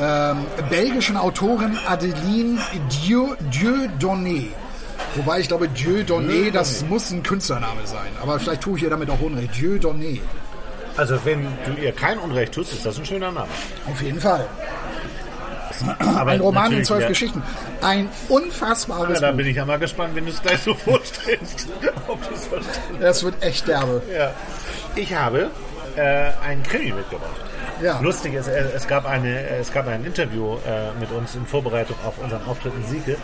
ähm, 0.01 0.47
belgischen 0.71 1.19
Autorin 1.19 1.77
Adeline 1.87 2.59
Dieu, 3.05 3.35
Dieudonné. 3.53 4.47
Wobei 5.17 5.41
ich 5.41 5.49
glaube, 5.49 5.67
Dieudonné, 5.69 6.51
das 6.53 6.85
muss 6.85 7.11
ein 7.11 7.23
Künstlername 7.23 7.87
sein. 7.87 8.11
Aber 8.23 8.39
vielleicht 8.39 8.63
tue 8.63 8.77
ich 8.77 8.85
ihr 8.85 8.91
damit 8.91 9.11
auch 9.11 9.21
Unrecht. 9.21 9.55
Dieudonné. 9.55 10.21
Also 10.97 11.19
wenn 11.25 11.47
du 11.65 11.81
ihr 11.81 11.93
kein 11.93 12.19
Unrecht 12.19 12.55
tust, 12.55 12.73
ist 12.73 12.87
das 12.87 12.99
ein 12.99 13.05
schöner 13.05 13.33
Name. 13.33 13.49
Auf 13.91 14.03
jeden 14.03 14.21
Fall. 14.21 14.47
Aber 15.99 16.33
Ein 16.33 16.41
Roman 16.41 16.73
in 16.73 16.85
zwölf 16.85 17.03
ja, 17.03 17.09
Geschichten. 17.09 17.43
Ein 17.81 18.09
unfassbares 18.29 19.21
Ja, 19.21 19.29
da 19.29 19.33
bin 19.33 19.47
ich 19.47 19.57
ja 19.57 19.65
mal 19.65 19.79
gespannt, 19.79 20.15
wenn 20.15 20.27
du 20.27 20.31
es 20.31 20.43
gleich 20.43 20.61
so 20.61 20.75
vorstellst. 20.85 21.69
ob 22.07 22.23
du 22.29 22.35
es 22.35 22.47
verstehst. 22.47 22.81
Das 23.01 23.25
wird 23.25 23.43
echt 23.43 23.67
derbe. 23.67 24.03
Ja. 24.15 24.33
Ich 24.95 25.15
habe 25.15 25.51
äh, 25.97 26.33
einen 26.47 26.63
Krimi 26.63 26.93
mitgebracht. 26.93 27.31
Ja. 27.83 28.01
Lustig 28.01 28.35
ist, 28.35 28.49
äh, 28.49 28.65
es 28.75 28.87
gab, 28.87 29.07
eine, 29.07 29.49
es 29.49 29.73
gab 29.73 29.87
ein 29.87 30.05
Interview 30.05 30.57
äh, 30.67 30.93
mit 30.99 31.11
uns 31.13 31.35
in 31.35 31.47
Vorbereitung 31.47 31.97
auf 32.05 32.19
unseren 32.19 32.45
Auftritt 32.47 32.75
in 32.75 32.85
Sieke. 32.87 33.17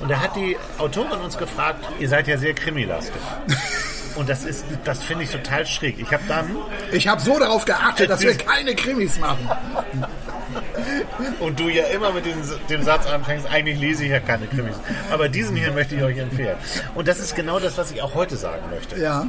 Und 0.00 0.10
da 0.10 0.20
hat 0.20 0.36
die 0.36 0.56
Autorin 0.78 1.20
uns 1.20 1.38
gefragt, 1.38 1.84
ihr 1.98 2.08
seid 2.08 2.28
ja 2.28 2.36
sehr 2.36 2.54
krimilastig. 2.54 3.20
Und 4.16 4.28
das 4.28 4.44
ist, 4.44 4.64
das 4.84 5.02
finde 5.02 5.24
ich 5.24 5.30
total 5.30 5.66
schräg. 5.66 5.98
Ich 5.98 6.12
habe 6.12 6.22
dann, 6.28 6.56
Ich 6.92 7.08
habe 7.08 7.20
so 7.20 7.36
darauf 7.38 7.64
geachtet, 7.64 8.10
dass 8.10 8.20
wir 8.20 8.36
keine 8.36 8.74
Krimis 8.76 9.18
machen. 9.18 9.48
Und 11.40 11.58
du 11.60 11.68
ja 11.68 11.84
immer 11.84 12.12
mit 12.12 12.26
dem, 12.26 12.36
dem 12.68 12.82
Satz 12.82 13.06
anfängst, 13.06 13.46
eigentlich 13.50 13.78
lese 13.78 14.04
ich 14.04 14.10
ja 14.10 14.20
keine 14.20 14.46
Krimis. 14.46 14.76
Aber 15.10 15.28
diesen 15.28 15.56
hier 15.56 15.72
möchte 15.72 15.94
ich 15.96 16.02
euch 16.02 16.18
empfehlen. 16.18 16.56
Und 16.94 17.08
das 17.08 17.18
ist 17.18 17.34
genau 17.34 17.58
das, 17.58 17.76
was 17.78 17.90
ich 17.90 18.02
auch 18.02 18.14
heute 18.14 18.36
sagen 18.36 18.62
möchte. 18.70 18.98
Ja. 19.00 19.26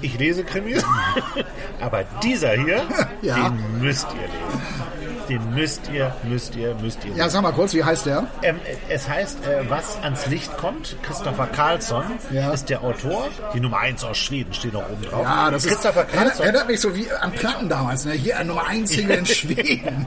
Ich 0.00 0.18
lese 0.18 0.44
Krimis, 0.44 0.84
aber 1.80 2.04
dieser 2.22 2.52
hier, 2.52 2.82
Ja. 3.22 3.48
den 3.48 3.80
müsst 3.80 4.06
ihr 4.14 4.20
lesen. 4.22 4.83
Den 5.28 5.54
müsst 5.54 5.90
ihr, 5.92 6.14
müsst 6.24 6.54
ihr, 6.56 6.74
müsst 6.82 7.04
ihr. 7.04 7.14
Ja, 7.14 7.28
sag 7.28 7.42
mal 7.42 7.52
kurz, 7.52 7.72
wie 7.74 7.82
heißt 7.82 8.06
der? 8.06 8.26
Ähm, 8.42 8.58
es 8.88 9.08
heißt, 9.08 9.46
äh, 9.46 9.68
was 9.70 9.96
ans 10.02 10.26
Licht 10.26 10.56
kommt. 10.58 10.96
Christopher 11.02 11.46
Carlsson 11.46 12.04
Ja. 12.30 12.50
ist 12.52 12.68
der 12.68 12.82
Autor. 12.82 13.28
Die 13.54 13.60
Nummer 13.60 13.78
1 13.78 14.04
aus 14.04 14.18
Schweden 14.18 14.52
steht 14.52 14.72
noch 14.74 14.88
oben 14.90 15.02
drauf. 15.02 15.22
Ja, 15.22 15.50
das 15.50 15.64
ist, 15.64 15.72
Christopher 15.72 16.00
erinnert, 16.00 16.14
Carlsson. 16.24 16.44
erinnert 16.46 16.68
mich 16.68 16.80
so 16.80 16.94
wie 16.94 17.10
an 17.10 17.32
Platten 17.32 17.68
damals. 17.68 18.04
Ne? 18.04 18.12
Hier 18.12 18.38
an 18.38 18.46
Nummer 18.48 18.66
1 18.66 18.90
Single 18.90 19.18
in 19.18 19.26
Schweden. 19.34 20.06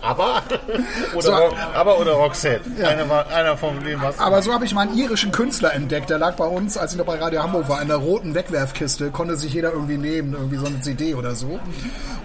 aber, 0.00 0.42
oder, 1.14 1.22
So. 1.22 1.32
Aber 1.74 1.98
oder 1.98 2.12
Roxette. 2.12 2.62
Einer, 2.86 3.08
war, 3.08 3.26
einer 3.28 3.56
von 3.56 3.82
dem 3.84 4.00
was. 4.02 4.18
Aber 4.18 4.42
so 4.42 4.52
habe 4.52 4.64
ich 4.64 4.74
mal 4.74 4.82
einen 4.88 4.96
irischen 4.98 5.32
Künstler 5.32 5.72
entdeckt. 5.74 6.10
Der 6.10 6.18
lag 6.18 6.34
bei 6.36 6.44
uns, 6.46 6.76
als 6.76 6.92
ich 6.92 6.98
noch 6.98 7.06
bei 7.06 7.18
Radio 7.18 7.42
Hamburg 7.42 7.68
war, 7.68 7.80
in 7.82 7.88
der 7.88 7.96
roten 7.98 8.34
Wegwerfkiste. 8.34 9.10
Konnte 9.10 9.36
sich 9.36 9.52
jeder 9.54 9.72
irgendwie 9.72 9.98
nehmen, 9.98 10.32
irgendwie 10.34 10.56
so 10.56 10.66
eine 10.66 10.80
CD 10.80 11.14
oder 11.14 11.34
so. 11.34 11.58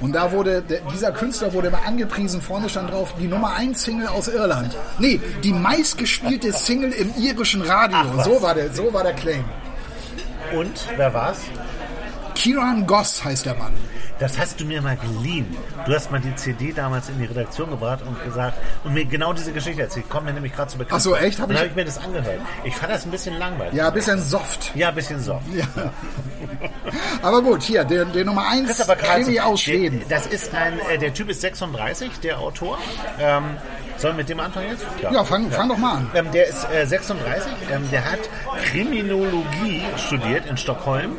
Und 0.01 0.13
da 0.13 0.31
wurde, 0.31 0.61
der, 0.61 0.81
dieser 0.93 1.11
Künstler 1.11 1.46
wurde 1.53 1.67
immer 1.67 1.85
angepriesen. 1.85 2.41
Vorne 2.41 2.69
stand 2.69 2.91
drauf, 2.91 3.13
die 3.19 3.27
Nummer 3.27 3.55
1 3.55 3.83
Single 3.83 4.07
aus 4.07 4.27
Irland. 4.27 4.75
Nee, 4.99 5.19
die 5.43 5.53
meistgespielte 5.53 6.51
Single 6.53 6.91
im 6.91 7.13
irischen 7.17 7.61
Radio. 7.61 7.97
was. 8.15 8.25
so 8.25 8.41
war 8.41 8.53
der, 8.53 8.73
so 8.73 8.93
war 8.93 9.03
der 9.03 9.13
Claim. 9.13 9.45
Und, 10.53 10.87
wer 10.95 11.13
war's? 11.13 11.39
Kiran 12.37 12.85
Goss 12.85 13.23
heißt 13.23 13.47
der 13.47 13.55
Mann. 13.55 13.73
Das 14.19 14.37
hast 14.37 14.59
du 14.59 14.65
mir 14.65 14.79
mal 14.79 14.95
geliehen. 14.95 15.57
Du 15.87 15.93
hast 15.93 16.11
mal 16.11 16.19
die 16.21 16.35
CD 16.35 16.71
damals 16.71 17.09
in 17.09 17.17
die 17.17 17.25
Redaktion 17.25 17.71
gebracht 17.71 18.03
und 18.05 18.23
gesagt 18.23 18.59
und 18.83 18.93
mir 18.93 19.05
genau 19.05 19.33
diese 19.33 19.51
Geschichte 19.51 19.81
erzählt. 19.81 20.07
Kommt 20.07 20.27
mir 20.27 20.33
nämlich 20.33 20.53
gerade 20.53 20.69
zu 20.69 20.77
bekannt. 20.77 20.99
Ach 20.99 21.03
so, 21.03 21.15
echt? 21.15 21.39
Hab 21.39 21.47
dann 21.47 21.57
habe 21.57 21.67
ich 21.67 21.75
mir 21.75 21.85
das 21.85 21.97
angehört. 21.97 22.39
Ich 22.63 22.75
fand 22.75 22.93
das 22.93 23.05
ein 23.05 23.11
bisschen 23.11 23.39
langweilig. 23.39 23.73
Ja, 23.73 23.87
ein 23.87 23.93
bisschen 23.93 24.21
soft. 24.21 24.71
Ja, 24.75 24.89
ein 24.89 24.95
bisschen 24.95 25.19
soft. 25.19 25.47
Ja. 25.51 25.65
Aber 27.23 27.41
gut, 27.41 27.63
hier, 27.63 27.83
der, 27.83 28.05
der 28.05 28.23
Nummer 28.23 28.47
1 28.47 28.67
Christopher 28.67 28.95
Carlson, 28.95 29.25
Krimi 29.25 29.39
aus 29.39 29.61
Schweden. 29.61 30.03
Das 30.07 30.27
ist 30.27 30.53
ein, 30.53 30.79
äh, 30.91 30.99
der 30.99 31.15
Typ 31.15 31.29
ist 31.29 31.41
36, 31.41 32.19
der 32.19 32.39
Autor. 32.39 32.77
Ähm, 33.19 33.57
sollen 33.97 34.13
wir 34.13 34.17
mit 34.21 34.29
dem 34.29 34.39
anfangen 34.39 34.69
jetzt? 34.69 34.85
Ja, 35.01 35.23
fang, 35.23 35.49
fang 35.49 35.69
doch 35.69 35.77
mal 35.77 35.97
an. 35.97 36.11
Ähm, 36.13 36.31
der 36.31 36.47
ist 36.47 36.67
äh, 36.71 36.85
36, 36.85 37.51
ähm, 37.71 37.89
der 37.91 38.05
hat 38.05 38.19
Kriminologie 38.65 39.83
studiert 39.97 40.45
in 40.45 40.55
Stockholm. 40.55 41.17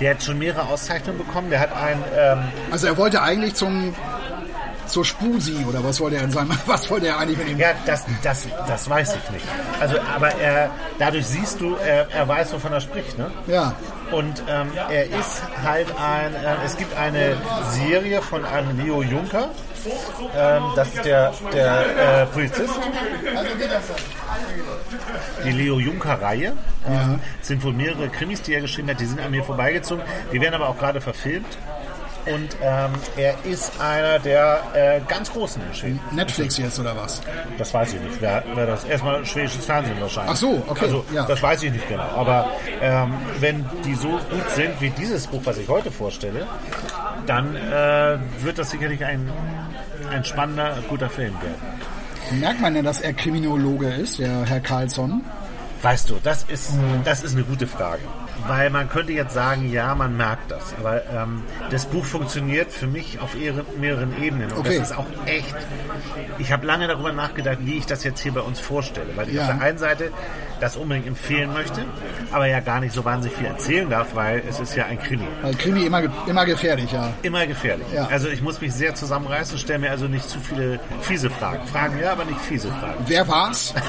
Der 0.00 0.12
hat 0.14 0.22
schon 0.22 0.38
mehrere 0.38 0.66
Auszeichnungen 0.66 1.18
bekommen. 1.18 1.50
Der 1.50 1.60
hat 1.60 1.72
ein, 1.72 2.02
ähm, 2.16 2.38
Also 2.70 2.86
er 2.86 2.96
wollte 2.96 3.22
eigentlich 3.22 3.54
zum 3.54 3.94
zur 4.86 5.04
Spusi 5.04 5.64
oder 5.68 5.84
was 5.84 6.00
wollte 6.00 6.16
er 6.16 6.24
in 6.24 6.32
seinem 6.32 6.50
was 6.66 6.90
wollte 6.90 7.06
er 7.06 7.18
eigentlich 7.18 7.38
mit 7.38 7.48
ihm? 7.48 7.58
ja, 7.58 7.68
das, 7.86 8.04
das, 8.22 8.48
das 8.66 8.90
weiß 8.90 9.14
ich 9.14 9.30
nicht. 9.30 9.44
Also, 9.78 9.96
aber 10.00 10.34
er, 10.34 10.70
dadurch 10.98 11.26
siehst 11.26 11.60
du, 11.60 11.76
er, 11.76 12.10
er 12.10 12.26
weiß, 12.26 12.52
wovon 12.54 12.72
er 12.72 12.80
spricht, 12.80 13.16
ne? 13.16 13.30
Ja. 13.46 13.74
Und 14.10 14.42
ähm, 14.48 14.72
er 14.90 15.04
ist 15.04 15.42
halt 15.62 15.86
ein, 15.96 16.34
äh, 16.34 16.56
es 16.66 16.76
gibt 16.76 16.96
eine 16.96 17.36
Serie 17.70 18.20
von 18.20 18.44
einem 18.44 18.76
Leo 18.84 19.02
Juncker, 19.02 19.50
ähm, 20.36 20.62
das 20.76 20.88
ist 20.88 21.04
der, 21.04 21.32
der 21.52 22.22
äh, 22.22 22.26
Polizist. 22.26 22.74
Die 25.44 25.50
Leo 25.50 25.78
Juncker-Reihe. 25.78 26.52
Ähm, 26.86 27.20
es 27.40 27.48
sind 27.48 27.62
wohl 27.62 27.72
mehrere 27.72 28.08
Krimis, 28.08 28.42
die 28.42 28.54
er 28.54 28.60
geschrieben 28.60 28.88
hat, 28.90 29.00
die 29.00 29.06
sind 29.06 29.20
an 29.20 29.30
mir 29.30 29.44
vorbeigezogen. 29.44 30.02
Die 30.32 30.40
werden 30.40 30.54
aber 30.54 30.68
auch 30.68 30.78
gerade 30.78 31.00
verfilmt. 31.00 31.58
Und 32.26 32.54
ähm, 32.62 32.90
er 33.16 33.34
ist 33.44 33.80
einer 33.80 34.18
der 34.18 34.60
äh, 34.74 35.00
ganz 35.08 35.32
Großen 35.32 35.62
in 35.66 35.74
Schweden. 35.74 36.00
Netflix 36.12 36.58
jetzt 36.58 36.78
oder 36.78 36.94
was? 36.94 37.22
Das 37.56 37.72
weiß 37.72 37.94
ich 37.94 38.00
nicht. 38.00 38.20
Wer, 38.20 38.44
wer 38.54 38.66
das 38.66 38.84
erstmal 38.84 39.24
schwedisches 39.24 39.64
Fernsehen 39.64 39.98
wahrscheinlich. 40.00 40.32
Ach 40.32 40.36
so, 40.36 40.62
okay, 40.66 40.84
Also 40.84 41.04
ja. 41.14 41.24
das 41.24 41.42
weiß 41.42 41.62
ich 41.62 41.72
nicht 41.72 41.88
genau. 41.88 42.02
Aber 42.02 42.50
ähm, 42.82 43.14
wenn 43.40 43.64
die 43.86 43.94
so 43.94 44.08
gut 44.08 44.50
sind 44.54 44.80
wie 44.80 44.90
dieses 44.90 45.26
Buch, 45.28 45.40
was 45.44 45.56
ich 45.56 45.68
heute 45.68 45.90
vorstelle, 45.90 46.46
dann 47.26 47.56
äh, 47.56 48.18
wird 48.44 48.58
das 48.58 48.70
sicherlich 48.70 49.02
ein, 49.04 49.30
ein 50.10 50.24
spannender, 50.24 50.76
guter 50.88 51.08
Film 51.08 51.34
werden. 51.40 51.80
Merkt 52.38 52.60
man 52.60 52.74
denn, 52.74 52.84
dass 52.84 53.00
er 53.00 53.12
Kriminologe 53.12 53.88
ist, 53.88 54.18
der 54.18 54.44
Herr 54.46 54.60
Carlsson? 54.60 55.22
Weißt 55.82 56.10
du, 56.10 56.16
das 56.22 56.44
ist, 56.44 56.72
das 57.04 57.22
ist 57.22 57.34
eine 57.34 57.42
gute 57.44 57.66
Frage. 57.66 58.02
Weil 58.46 58.68
man 58.70 58.88
könnte 58.88 59.12
jetzt 59.12 59.32
sagen, 59.34 59.70
ja, 59.72 59.94
man 59.94 60.16
merkt 60.16 60.50
das. 60.50 60.74
Aber 60.78 61.02
ähm, 61.10 61.42
das 61.70 61.86
Buch 61.86 62.04
funktioniert 62.04 62.70
für 62.70 62.86
mich 62.86 63.18
auf 63.20 63.34
ehre- 63.34 63.64
mehreren 63.78 64.22
Ebenen. 64.22 64.50
Und 64.52 64.58
Okay. 64.60 64.78
das 64.78 64.90
ist 64.90 64.96
auch 64.96 65.06
echt. 65.26 65.54
Ich 66.38 66.52
habe 66.52 66.66
lange 66.66 66.86
darüber 66.86 67.12
nachgedacht, 67.12 67.58
wie 67.62 67.74
ich 67.78 67.86
das 67.86 68.04
jetzt 68.04 68.20
hier 68.20 68.32
bei 68.32 68.40
uns 68.40 68.60
vorstelle. 68.60 69.08
Weil 69.16 69.28
ich 69.28 69.34
Ja. 69.34 69.42
auf 69.42 69.48
der 69.48 69.60
einen 69.62 69.78
Seite 69.78 70.10
das 70.60 70.76
unbedingt 70.76 71.06
empfehlen 71.06 71.52
möchte, 71.52 71.84
aber 72.32 72.46
ja 72.46 72.60
gar 72.60 72.80
nicht 72.80 72.94
so 72.94 73.04
wahnsinnig 73.04 73.36
viel 73.36 73.46
erzählen 73.46 73.88
darf, 73.88 74.14
weil 74.14 74.42
es 74.48 74.60
ist 74.60 74.76
ja 74.76 74.86
ein 74.86 74.98
Krimi. 74.98 75.26
Weil 75.42 75.54
Krimi 75.54 75.84
immer, 75.84 76.02
immer 76.26 76.44
gefährlich, 76.44 76.92
ja. 76.92 77.12
Immer 77.22 77.46
gefährlich. 77.46 77.86
Ja. 77.94 78.06
Also 78.06 78.28
ich 78.28 78.42
muss 78.42 78.60
mich 78.60 78.72
sehr 78.72 78.94
zusammenreißen, 78.94 79.58
stelle 79.58 79.78
mir 79.80 79.90
also 79.90 80.06
nicht 80.06 80.28
zu 80.28 80.38
viele 80.38 80.78
fiese 81.00 81.30
Fragen. 81.30 81.66
Fragen 81.66 81.98
ja, 82.00 82.12
aber 82.12 82.24
nicht 82.24 82.40
fiese 82.40 82.68
Fragen. 82.68 83.04
Wer 83.06 83.26
war's? 83.26 83.74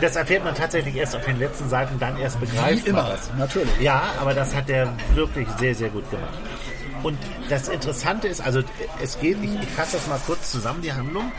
Das 0.00 0.16
erfährt 0.16 0.44
man 0.44 0.54
tatsächlich 0.54 0.94
erst 0.94 1.16
auf 1.16 1.24
den 1.24 1.38
letzten 1.38 1.68
Seiten, 1.68 1.98
dann 1.98 2.16
erst 2.18 2.38
begreift 2.40 2.84
Wie 2.84 2.90
immer, 2.90 3.08
das. 3.10 3.30
natürlich. 3.36 3.80
Ja, 3.80 4.02
aber 4.20 4.34
das 4.34 4.54
hat 4.54 4.70
er 4.70 4.92
wirklich 5.14 5.48
sehr, 5.58 5.74
sehr 5.74 5.88
gut 5.88 6.08
gemacht. 6.10 6.38
Und 7.02 7.18
das 7.48 7.68
Interessante 7.68 8.28
ist, 8.28 8.40
also 8.40 8.62
es 9.02 9.18
geht, 9.20 9.36
ich, 9.42 9.50
ich 9.62 9.68
fasse 9.70 9.96
das 9.96 10.06
mal 10.06 10.18
kurz 10.26 10.50
zusammen, 10.50 10.80
die 10.80 10.92
Handlung. 10.92 11.32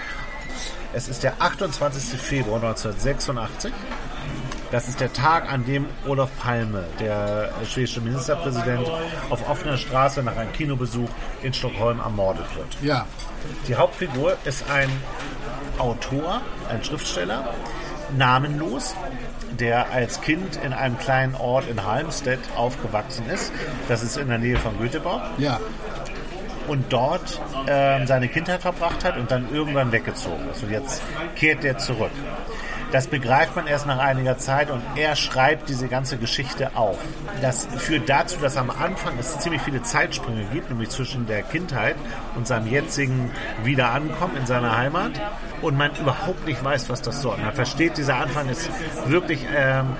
Es 0.95 1.09
ist 1.09 1.23
der 1.23 1.33
28. 1.41 2.17
Februar 2.17 2.63
1986. 2.63 3.73
Das 4.71 4.87
ist 4.87 5.01
der 5.01 5.11
Tag, 5.11 5.51
an 5.51 5.65
dem 5.65 5.87
Olaf 6.07 6.29
Palme, 6.39 6.85
der 7.01 7.51
schwedische 7.69 7.99
Ministerpräsident, 7.99 8.87
auf 9.29 9.49
offener 9.49 9.77
Straße 9.77 10.23
nach 10.23 10.37
einem 10.37 10.53
Kinobesuch 10.53 11.09
in 11.43 11.53
Stockholm 11.53 11.99
ermordet 11.99 12.45
wird. 12.55 12.77
ja. 12.81 13.05
Die 13.67 13.75
Hauptfigur 13.75 14.37
ist 14.45 14.71
ein 14.71 14.89
Autor, 15.77 16.41
ein 16.67 16.83
Schriftsteller, 16.83 17.53
namenlos, 18.17 18.95
der 19.59 19.91
als 19.91 20.21
Kind 20.21 20.55
in 20.63 20.73
einem 20.73 20.97
kleinen 20.97 21.35
Ort 21.35 21.67
in 21.69 21.85
Halmstedt 21.85 22.39
aufgewachsen 22.55 23.29
ist. 23.29 23.51
Das 23.87 24.01
ist 24.01 24.17
in 24.17 24.29
der 24.29 24.37
Nähe 24.37 24.57
von 24.57 24.79
Göteborg. 24.79 25.21
Ja. 25.37 25.59
Und 26.67 26.91
dort 26.91 27.39
ähm, 27.67 28.07
seine 28.07 28.27
Kindheit 28.27 28.61
verbracht 28.61 29.03
hat 29.03 29.17
und 29.17 29.29
dann 29.31 29.53
irgendwann 29.53 29.91
weggezogen 29.91 30.49
ist. 30.51 30.63
Und 30.63 30.71
jetzt 30.71 31.01
kehrt 31.35 31.63
er 31.63 31.77
zurück. 31.77 32.11
Das 32.95 33.07
begreift 33.07 33.57
man 33.57 33.67
erst 33.67 33.87
nach 33.87 33.99
einiger 33.99 34.37
Zeit 34.37 34.71
und 34.71 34.81
er 34.95 35.17
schreibt 35.17 35.67
diese 35.67 35.89
ganze 35.89 36.15
Geschichte 36.17 36.77
auf. 36.77 36.97
Das 37.41 37.67
führt 37.75 38.07
dazu, 38.07 38.37
dass 38.39 38.55
am 38.55 38.69
Anfang 38.69 39.19
es 39.19 39.37
ziemlich 39.39 39.61
viele 39.63 39.83
Zeitsprünge 39.83 40.45
gibt, 40.53 40.69
nämlich 40.69 40.91
zwischen 40.91 41.27
der 41.27 41.41
Kindheit 41.41 41.97
und 42.37 42.47
seinem 42.47 42.67
jetzigen 42.67 43.31
Wiederankommen 43.65 44.37
in 44.37 44.45
seiner 44.45 44.77
Heimat 44.77 45.11
und 45.61 45.77
man 45.77 45.91
überhaupt 45.99 46.47
nicht 46.47 46.63
weiß, 46.63 46.89
was 46.89 47.01
das 47.01 47.21
soll. 47.21 47.35
Man 47.35 47.51
versteht, 47.51 47.97
dieser 47.97 48.15
Anfang 48.15 48.47
ist 48.47 48.69
wirklich, 49.07 49.45
ähm, 49.53 49.97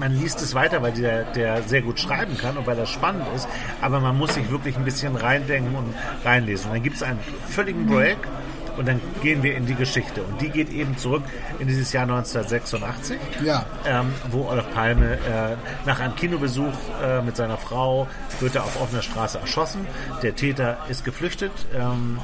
man 0.00 0.12
liest 0.12 0.42
es 0.42 0.56
weiter, 0.56 0.82
weil 0.82 0.94
der, 0.94 1.22
der 1.22 1.62
sehr 1.62 1.82
gut 1.82 2.00
schreiben 2.00 2.36
kann 2.36 2.56
und 2.56 2.66
weil 2.66 2.74
das 2.74 2.90
spannend 2.90 3.26
ist, 3.36 3.48
aber 3.80 4.00
man 4.00 4.18
muss 4.18 4.34
sich 4.34 4.50
wirklich 4.50 4.76
ein 4.76 4.84
bisschen 4.84 5.14
reindenken 5.14 5.76
und 5.76 5.94
reinlesen. 6.24 6.66
Und 6.66 6.78
dann 6.78 6.82
gibt 6.82 6.96
es 6.96 7.04
einen 7.04 7.20
völligen 7.46 7.86
Break 7.86 8.18
und 8.78 8.88
dann 8.88 9.00
gehen 9.22 9.42
wir 9.42 9.54
in 9.56 9.66
die 9.66 9.74
Geschichte. 9.74 10.22
Und 10.22 10.40
die 10.40 10.48
geht 10.50 10.70
eben 10.70 10.96
zurück 10.96 11.22
in 11.58 11.66
dieses 11.68 11.92
Jahr 11.92 12.04
1986, 12.04 13.18
Ja. 13.44 13.66
ähm, 13.86 14.12
wo 14.30 14.48
Olaf 14.48 14.72
Palme 14.72 15.14
äh, 15.14 15.56
nach 15.86 16.00
einem 16.00 16.14
Kinobesuch 16.16 16.72
äh, 17.02 17.20
mit 17.22 17.36
seiner 17.36 17.58
Frau 17.58 18.06
wird 18.40 18.54
er 18.54 18.64
auf 18.64 18.80
offener 18.80 19.02
Straße 19.02 19.38
erschossen. 19.38 19.86
Der 20.22 20.34
Täter 20.36 20.78
ist 20.88 21.04
geflüchtet. 21.04 21.52
Ähm, 21.76 22.18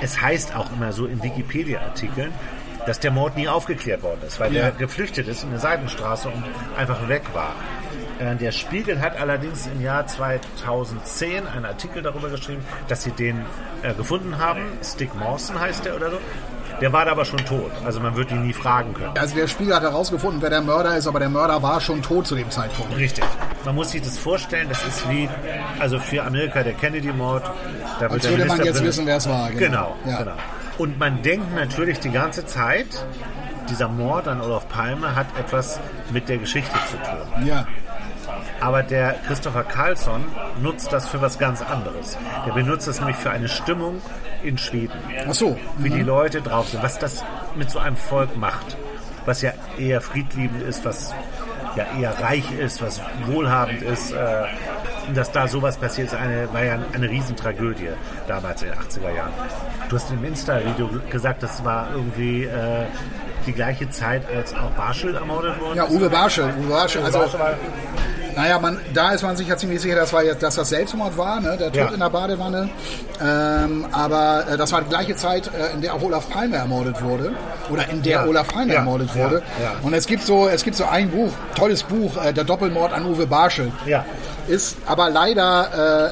es 0.00 0.20
heißt 0.20 0.56
auch 0.56 0.72
immer 0.72 0.92
so 0.92 1.06
in 1.06 1.22
Wikipedia-Artikeln, 1.22 2.32
dass 2.86 2.98
der 2.98 3.10
Mord 3.12 3.36
nie 3.36 3.46
aufgeklärt 3.48 4.02
worden 4.02 4.20
ist, 4.26 4.40
weil 4.40 4.52
Ja. 4.54 4.62
der 4.62 4.72
geflüchtet 4.72 5.28
ist 5.28 5.42
in 5.44 5.50
eine 5.50 5.58
Seitenstraße 5.60 6.28
und 6.28 6.42
einfach 6.76 7.08
weg 7.08 7.22
war. 7.32 7.54
Äh, 8.22 8.36
Der 8.36 8.52
Spiegel 8.52 9.00
hat 9.00 9.18
allerdings 9.20 9.66
im 9.66 9.80
Jahr 9.82 10.06
2010 10.06 11.46
einen 11.46 11.64
Artikel 11.64 12.02
darüber 12.02 12.28
geschrieben, 12.30 12.64
dass 12.88 13.02
sie 13.02 13.10
den 13.10 13.44
äh, 13.82 13.94
gefunden 13.94 14.38
haben. 14.38 14.60
Stick 14.82 15.14
Mawson 15.14 15.58
heißt 15.58 15.84
der 15.84 15.96
oder 15.96 16.10
so. 16.10 16.18
Der 16.80 16.92
war 16.92 17.04
da 17.04 17.12
aber 17.12 17.24
schon 17.24 17.44
tot. 17.44 17.70
Also 17.84 18.00
man 18.00 18.16
wird 18.16 18.30
ihn 18.32 18.44
nie 18.46 18.52
fragen 18.52 18.92
können. 18.94 19.16
Also 19.16 19.36
der 19.36 19.46
Spiegel 19.46 19.74
hat 19.74 19.82
herausgefunden, 19.82 20.42
wer 20.42 20.50
der 20.50 20.62
Mörder 20.62 20.96
ist, 20.96 21.06
aber 21.06 21.20
der 21.20 21.28
Mörder 21.28 21.62
war 21.62 21.80
schon 21.80 22.02
tot 22.02 22.26
zu 22.26 22.34
dem 22.34 22.50
Zeitpunkt. 22.50 22.96
Richtig. 22.96 23.24
Man 23.64 23.74
muss 23.76 23.90
sich 23.92 24.02
das 24.02 24.18
vorstellen, 24.18 24.68
das 24.68 24.84
ist 24.86 25.08
wie, 25.08 25.28
also 25.78 25.98
für 26.00 26.24
Amerika 26.24 26.62
der 26.62 26.72
Kennedy-Mord. 26.72 27.44
Da 28.00 28.06
Als 28.08 28.28
würde 28.28 28.46
man 28.46 28.64
jetzt 28.64 28.82
wissen, 28.82 29.06
wer 29.06 29.16
es 29.18 29.28
war. 29.28 29.50
Genau, 29.50 29.96
Ja. 30.04 30.18
genau. 30.18 30.32
Und 30.78 30.98
man 30.98 31.22
denkt 31.22 31.54
natürlich 31.54 32.00
die 32.00 32.10
ganze 32.10 32.46
Zeit, 32.46 32.86
dieser 33.68 33.86
Mord 33.88 34.26
an 34.26 34.40
Olaf 34.40 34.66
Palme 34.68 35.14
hat 35.14 35.26
etwas 35.38 35.78
mit 36.10 36.28
der 36.28 36.38
Geschichte 36.38 36.72
zu 36.90 36.96
tun. 36.96 37.46
Ja. 37.46 37.66
Aber 38.62 38.82
der 38.84 39.16
Christopher 39.26 39.64
Carlsson 39.64 40.24
nutzt 40.62 40.92
das 40.92 41.08
für 41.08 41.20
was 41.20 41.38
ganz 41.38 41.62
anderes. 41.62 42.16
Der 42.46 42.52
benutzt 42.52 42.86
das 42.86 43.00
nämlich 43.00 43.16
für 43.16 43.30
eine 43.30 43.48
Stimmung 43.48 44.00
in 44.44 44.56
Schweden. 44.56 44.98
Ach 45.28 45.34
so. 45.34 45.58
Wie 45.78 45.90
die 45.90 46.02
Leute 46.02 46.40
drauf 46.42 46.68
sind, 46.68 46.82
was 46.82 46.98
das 46.98 47.24
mit 47.56 47.70
so 47.70 47.80
einem 47.80 47.96
Volk 47.96 48.36
macht. 48.36 48.76
Was 49.26 49.42
ja 49.42 49.52
eher 49.78 50.00
friedliebend 50.00 50.62
ist, 50.62 50.84
was 50.84 51.12
ja 51.76 51.86
eher 51.98 52.20
reich 52.20 52.52
ist, 52.52 52.80
was 52.82 53.00
wohlhabend 53.26 53.82
ist. 53.82 54.12
Äh, 54.12 54.44
dass 55.14 55.32
da 55.32 55.48
sowas 55.48 55.76
passiert, 55.78 56.08
ist 56.08 56.14
eine, 56.14 56.52
war 56.52 56.62
ja 56.62 56.78
eine 56.92 57.08
Riesentragödie 57.10 57.88
damals 58.28 58.62
in 58.62 58.68
den 58.70 58.78
80er 58.78 59.12
Jahren. 59.16 59.32
Du 59.88 59.96
hast 59.96 60.10
im 60.12 60.24
Insta-Video 60.24 60.88
gesagt, 61.10 61.42
das 61.42 61.64
war 61.64 61.88
irgendwie 61.92 62.44
äh, 62.44 62.84
die 63.46 63.52
gleiche 63.52 63.90
Zeit, 63.90 64.22
als 64.32 64.54
auch 64.54 64.70
Barschel 64.72 65.16
ermordet 65.16 65.60
wurde. 65.60 65.76
Ja, 65.76 65.88
Uwe 65.88 66.08
Barschel. 66.08 66.52
Uwe 66.60 66.68
Barschel. 66.68 67.02
Also, 67.02 67.18
Barschel 67.18 67.40
war- 67.40 67.54
naja, 68.36 68.58
man, 68.58 68.78
da 68.94 69.12
ist 69.12 69.22
man 69.22 69.36
sich 69.36 69.48
ja 69.48 69.56
ziemlich 69.56 69.80
sicher, 69.80 69.96
dass, 69.96 70.12
war 70.12 70.22
jetzt, 70.24 70.42
dass 70.42 70.54
das 70.56 70.68
Selbstmord 70.68 71.16
war, 71.18 71.40
ne? 71.40 71.56
der 71.56 71.66
Tod 71.68 71.74
Ja. 71.76 71.88
in 71.88 72.00
der 72.00 72.10
Badewanne. 72.10 72.70
Ähm, 73.20 73.86
aber 73.92 74.44
äh, 74.50 74.56
das 74.56 74.72
war 74.72 74.82
die 74.82 74.88
gleiche 74.88 75.14
Zeit, 75.16 75.48
äh, 75.48 75.72
in 75.74 75.80
der 75.82 75.94
auch 75.94 76.02
Olaf 76.02 76.28
Palme 76.30 76.56
ermordet 76.56 77.02
wurde. 77.02 77.32
Oder 77.70 77.88
in 77.90 78.02
der 78.02 78.12
Ja. 78.12 78.26
Olaf 78.26 78.48
Palme 78.48 78.72
Ja. 78.72 78.80
ermordet 78.80 79.14
wurde. 79.14 79.42
Ja. 79.62 79.74
Und 79.82 79.92
es 79.94 80.06
gibt 80.06 80.22
so, 80.24 80.48
es 80.48 80.64
gibt 80.64 80.76
so 80.76 80.84
ein 80.84 81.10
Buch, 81.10 81.30
tolles 81.54 81.82
Buch, 81.82 82.16
äh, 82.24 82.32
der 82.32 82.44
Doppelmord 82.44 82.92
an 82.92 83.06
Uwe 83.06 83.26
Barschel. 83.26 83.70
Ja. 83.86 84.04
Ist 84.48 84.76
aber 84.86 85.10
leider 85.10 86.10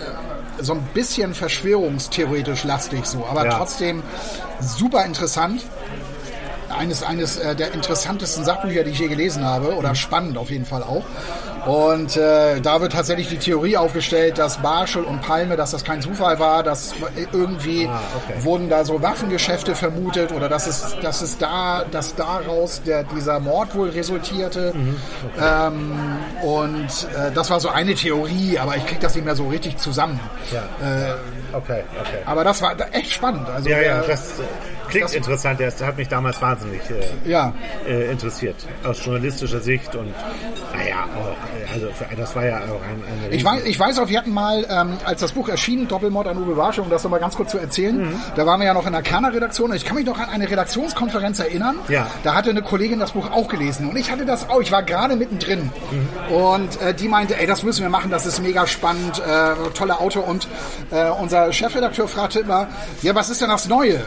äh, 0.59 0.63
so 0.63 0.75
ein 0.75 0.83
bisschen 0.95 1.35
verschwörungstheoretisch 1.35 2.65
lastig 2.65 3.07
so, 3.07 3.27
aber 3.29 3.49
trotzdem 3.49 4.03
super 4.61 5.05
interessant. 5.05 5.63
eines, 6.79 7.03
eines 7.03 7.37
äh, 7.39 7.57
der 7.57 7.73
interessantesten 7.75 8.45
Sachbücher, 8.45 8.85
die 8.85 8.91
ich 8.93 8.99
je 9.01 9.09
gelesen 9.09 9.45
habe, 9.45 9.75
oder 9.75 9.95
spannend 9.97 10.39
auf 10.39 10.51
jeden 10.51 10.65
Fall 10.65 10.83
auch. 10.85 11.03
Und 11.67 12.17
äh, 12.17 12.61
da 12.61 12.81
wird 12.81 12.93
tatsächlich 12.93 13.29
die 13.29 13.37
Theorie 13.39 13.77
aufgestellt, 13.77 14.39
dass 14.39 14.59
Barschel 14.59 15.03
und 15.05 15.21
Palme, 15.23 15.57
dass 15.57 15.71
das 15.73 15.85
kein 15.85 16.01
Zufall 16.01 16.39
war, 16.39 16.63
dass 16.63 16.95
irgendwie 17.33 17.87
Ah, 17.87 18.01
okay. 18.17 18.43
wurden 18.45 18.69
da 18.69 18.85
so 18.85 19.03
Waffengeschäfte 19.03 19.75
vermutet 19.75 20.33
oder 20.33 20.49
dass 20.49 20.67
es, 20.67 20.97
dass 21.03 21.23
es 21.23 21.39
da, 21.39 21.85
dass 21.91 22.15
daraus 22.15 22.83
der, 22.83 23.05
dieser 23.05 23.41
Mord 23.41 23.75
wohl 23.75 23.91
resultierte. 23.91 24.73
Mhm, 24.75 24.97
ähm, 25.41 25.99
und 26.43 27.07
äh, 27.17 27.31
das 27.35 27.51
war 27.51 27.61
so 27.61 27.69
eine 27.69 27.95
Theorie, 27.95 28.59
aber 28.59 28.77
ich 28.77 28.87
krieg 28.87 29.01
das 29.01 29.15
nicht 29.15 29.25
mehr 29.25 29.37
so 29.37 29.49
richtig 29.49 29.77
zusammen. 29.79 30.19
Ja. 30.53 30.61
Äh, 30.87 31.15
Okay, 31.53 31.83
okay. 32.01 32.19
aber 32.27 32.45
das 32.45 32.63
war 32.63 32.77
echt 32.93 33.11
spannend. 33.11 33.49
Also 33.49 33.69
Ja, 33.69 33.81
ja, 33.81 34.03
das 34.03 34.35
klingt 34.91 35.05
das- 35.07 35.15
interessant. 35.15 35.61
Das 35.61 35.83
hat 35.83 35.97
mich 35.97 36.09
damals 36.09 36.41
wahnsinnig 36.43 36.81
äh, 36.91 37.29
ja. 37.31 37.53
äh, 37.89 38.11
interessiert. 38.11 38.57
Aus 38.85 39.05
journalistischer 39.05 39.61
Sicht 39.61 39.95
und 39.95 40.13
naja, 40.75 41.05
auch, 41.17 41.31
äh, 41.31 41.73
also 41.75 41.89
für, 41.93 42.15
das 42.17 42.35
war 42.37 42.45
ja 42.45 42.59
auch 42.59 42.83
ein, 42.83 43.03
eine 43.25 43.35
Ich 43.35 43.45
weiß, 43.45 43.65
ich 43.65 43.79
weiß 43.79 43.99
auch, 43.99 44.09
wir 44.09 44.19
hatten 44.19 44.33
mal, 44.33 44.67
ähm, 44.69 44.97
als 45.05 45.21
das 45.21 45.33
Buch 45.33 45.49
erschien, 45.49 45.89
Doppelmord 45.89 46.27
an 46.29 46.39
Uwe 46.39 46.55
Barschel, 46.55 46.85
um 46.85 46.91
das 46.91 47.03
nochmal 47.05 47.21
ganz 47.21 47.37
kurz 47.37 47.51
zu 47.53 47.59
erzählen, 47.59 47.97
Mhm. 47.99 48.15
da 48.37 48.47
waren 48.47 48.61
wir 48.61 48.67
ja 48.67 48.75
noch 48.75 48.87
in 48.87 48.93
der 48.93 49.03
Kerner 49.03 49.33
Redaktion 49.33 49.71
und 49.71 49.77
ich 49.77 49.85
kann 49.85 49.97
mich 49.97 50.07
noch 50.07 50.19
an 50.19 50.29
eine 50.31 50.49
Redaktionskonferenz 50.51 51.39
erinnern. 51.41 51.77
Ja. 51.89 52.07
Da 52.23 52.35
hatte 52.35 52.51
eine 52.51 52.63
Kollegin 52.63 52.99
das 52.99 53.13
Buch 53.13 53.31
auch 53.31 53.49
gelesen 53.49 53.89
und 53.89 53.97
ich 53.97 54.11
hatte 54.11 54.25
das 54.27 54.49
auch, 54.49 54.61
ich 54.61 54.73
war 54.73 54.83
gerade 54.83 55.17
mittendrin 55.17 55.71
Mhm. 55.91 56.35
und 56.35 56.81
äh, 56.83 56.95
die 56.95 57.09
meinte, 57.09 57.39
ey, 57.39 57.47
das 57.47 57.63
müssen 57.63 57.83
wir 57.83 57.91
machen, 57.91 58.11
das 58.11 58.27
ist 58.27 58.41
mega 58.43 58.67
spannend, 58.67 59.19
äh, 59.21 59.55
toller 59.75 60.01
Autor 60.01 60.27
und 60.27 60.49
äh, 60.91 61.09
unser 61.11 61.53
Chefredakteur 61.53 62.09
fragte 62.09 62.41
immer, 62.41 62.69
ja, 63.03 63.15
was 63.15 63.31
ist 63.31 63.41
denn 63.41 63.49
das 63.51 63.69
Neue? 63.69 64.01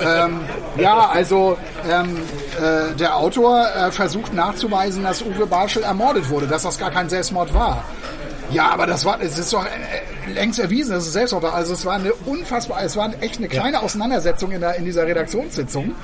Ähm, 0.00 0.40
ja, 0.76 1.08
also 1.08 1.56
ähm, 1.90 2.18
äh, 2.58 2.94
der 2.96 3.16
Autor 3.16 3.66
äh, 3.68 3.90
versucht 3.90 4.34
nachzuweisen, 4.34 5.02
dass 5.02 5.22
Uwe 5.22 5.46
Barschel 5.46 5.82
ermordet 5.82 6.28
wurde, 6.28 6.46
dass 6.46 6.62
das 6.62 6.78
gar 6.78 6.90
kein 6.90 7.08
Selbstmord 7.08 7.52
war. 7.54 7.84
Ja, 8.50 8.70
aber 8.70 8.86
das 8.86 9.04
war, 9.04 9.20
es 9.20 9.38
ist 9.38 9.52
doch 9.52 9.64
äh, 9.64 10.32
längst 10.32 10.58
erwiesen, 10.58 10.92
dass 10.92 11.06
es 11.06 11.12
Selbstmord 11.12 11.44
war. 11.44 11.54
Also 11.54 11.74
es 11.74 11.84
war 11.84 11.94
eine 11.94 12.12
unfassbar, 12.12 12.82
es 12.82 12.96
war 12.96 13.10
echt 13.20 13.38
eine 13.38 13.48
kleine 13.48 13.80
Auseinandersetzung 13.80 14.52
in, 14.52 14.60
der, 14.60 14.76
in 14.76 14.84
dieser 14.84 15.06
Redaktionssitzung. 15.06 15.94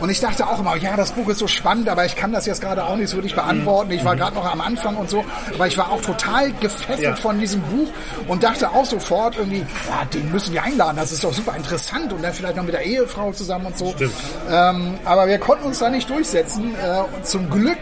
Und 0.00 0.10
ich 0.10 0.20
dachte 0.20 0.46
auch 0.46 0.58
immer, 0.58 0.76
ja, 0.76 0.96
das 0.96 1.12
Buch 1.12 1.28
ist 1.28 1.38
so 1.38 1.46
spannend, 1.46 1.88
aber 1.88 2.04
ich 2.04 2.16
kann 2.16 2.32
das 2.32 2.46
jetzt 2.46 2.60
gerade 2.60 2.84
auch 2.84 2.96
nicht 2.96 3.08
so 3.08 3.16
wirklich 3.16 3.34
beantworten. 3.34 3.90
Ich 3.92 4.04
war 4.04 4.16
gerade 4.16 4.34
noch 4.34 4.44
am 4.50 4.60
Anfang 4.60 4.96
und 4.96 5.08
so, 5.08 5.24
aber 5.54 5.66
ich 5.66 5.78
war 5.78 5.90
auch 5.90 6.00
total 6.02 6.52
gefesselt 6.52 7.00
Ja. 7.00 7.16
von 7.16 7.38
diesem 7.38 7.60
Buch 7.62 7.88
und 8.28 8.42
dachte 8.42 8.70
auch 8.70 8.84
sofort 8.84 9.36
irgendwie, 9.36 9.60
ja, 9.88 10.04
den 10.12 10.30
müssen 10.30 10.52
wir 10.52 10.62
einladen, 10.62 10.96
das 10.96 11.12
ist 11.12 11.22
doch 11.24 11.32
super 11.32 11.56
interessant 11.56 12.12
und 12.12 12.22
dann 12.22 12.32
vielleicht 12.34 12.56
noch 12.56 12.64
mit 12.64 12.74
der 12.74 12.82
Ehefrau 12.84 13.32
zusammen 13.32 13.66
und 13.66 13.78
so. 13.78 13.92
Stimmt. 13.92 14.12
Ähm, 14.50 14.94
aber 15.04 15.26
wir 15.26 15.38
konnten 15.38 15.64
uns 15.64 15.78
da 15.78 15.88
nicht 15.88 16.08
durchsetzen. 16.10 16.74
Äh, 16.74 17.00
und 17.16 17.26
zum 17.26 17.48
Glück, 17.48 17.78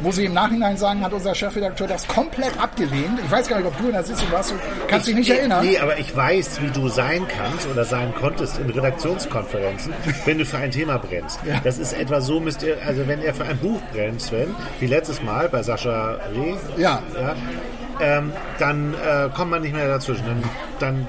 muss 0.00 0.18
ich 0.18 0.26
im 0.26 0.34
Nachhinein 0.34 0.76
sagen, 0.76 1.02
hat 1.04 1.12
unser 1.12 1.34
Chefredakteur 1.34 1.86
das 1.86 2.06
komplett 2.06 2.58
abgelehnt. 2.60 3.18
Ich 3.24 3.30
weiß 3.30 3.48
gar 3.48 3.58
nicht, 3.58 3.66
ob 3.66 3.76
du 3.78 3.86
in 3.86 3.92
der 3.92 4.04
Sitzung 4.04 4.30
warst, 4.30 4.50
du 4.52 4.54
kannst 4.88 5.06
dich 5.08 5.14
nicht 5.14 5.30
erinnern. 5.30 5.64
Nee, 5.64 5.78
aber 5.78 5.98
ich 5.98 6.14
weiß, 6.14 6.60
wie 6.62 6.70
du 6.70 6.88
sein 6.88 7.26
kannst 7.28 7.66
oder 7.68 7.84
sein 7.84 8.14
konntest 8.14 8.58
in 8.58 8.70
Redaktionskonferenzen, 8.70 9.92
wenn 10.24 10.38
du 10.38 10.44
für 10.44 10.58
ein 10.58 10.70
Thema 10.70 10.98
brennst. 10.98 11.40
Ja. 11.46 11.60
Das 11.64 11.78
ist 11.78 11.92
etwa 11.92 12.20
so, 12.20 12.40
müsst 12.40 12.62
ihr, 12.62 12.76
also 12.86 13.06
wenn 13.06 13.22
er 13.22 13.34
für 13.34 13.44
ein 13.44 13.58
Buch 13.58 13.80
brennt, 13.92 14.20
Sven, 14.20 14.54
wie 14.80 14.86
letztes 14.86 15.22
Mal 15.22 15.48
bei 15.48 15.62
Sascha 15.62 16.18
Reh, 16.34 16.54
Ja. 16.76 17.02
ja 17.20 17.34
ähm, 18.00 18.32
dann 18.58 18.94
äh, 18.94 19.28
kommt 19.34 19.50
man 19.50 19.62
nicht 19.62 19.74
mehr 19.74 19.88
dazwischen. 19.88 20.24
Dann, 20.26 20.42
dann, 20.78 21.06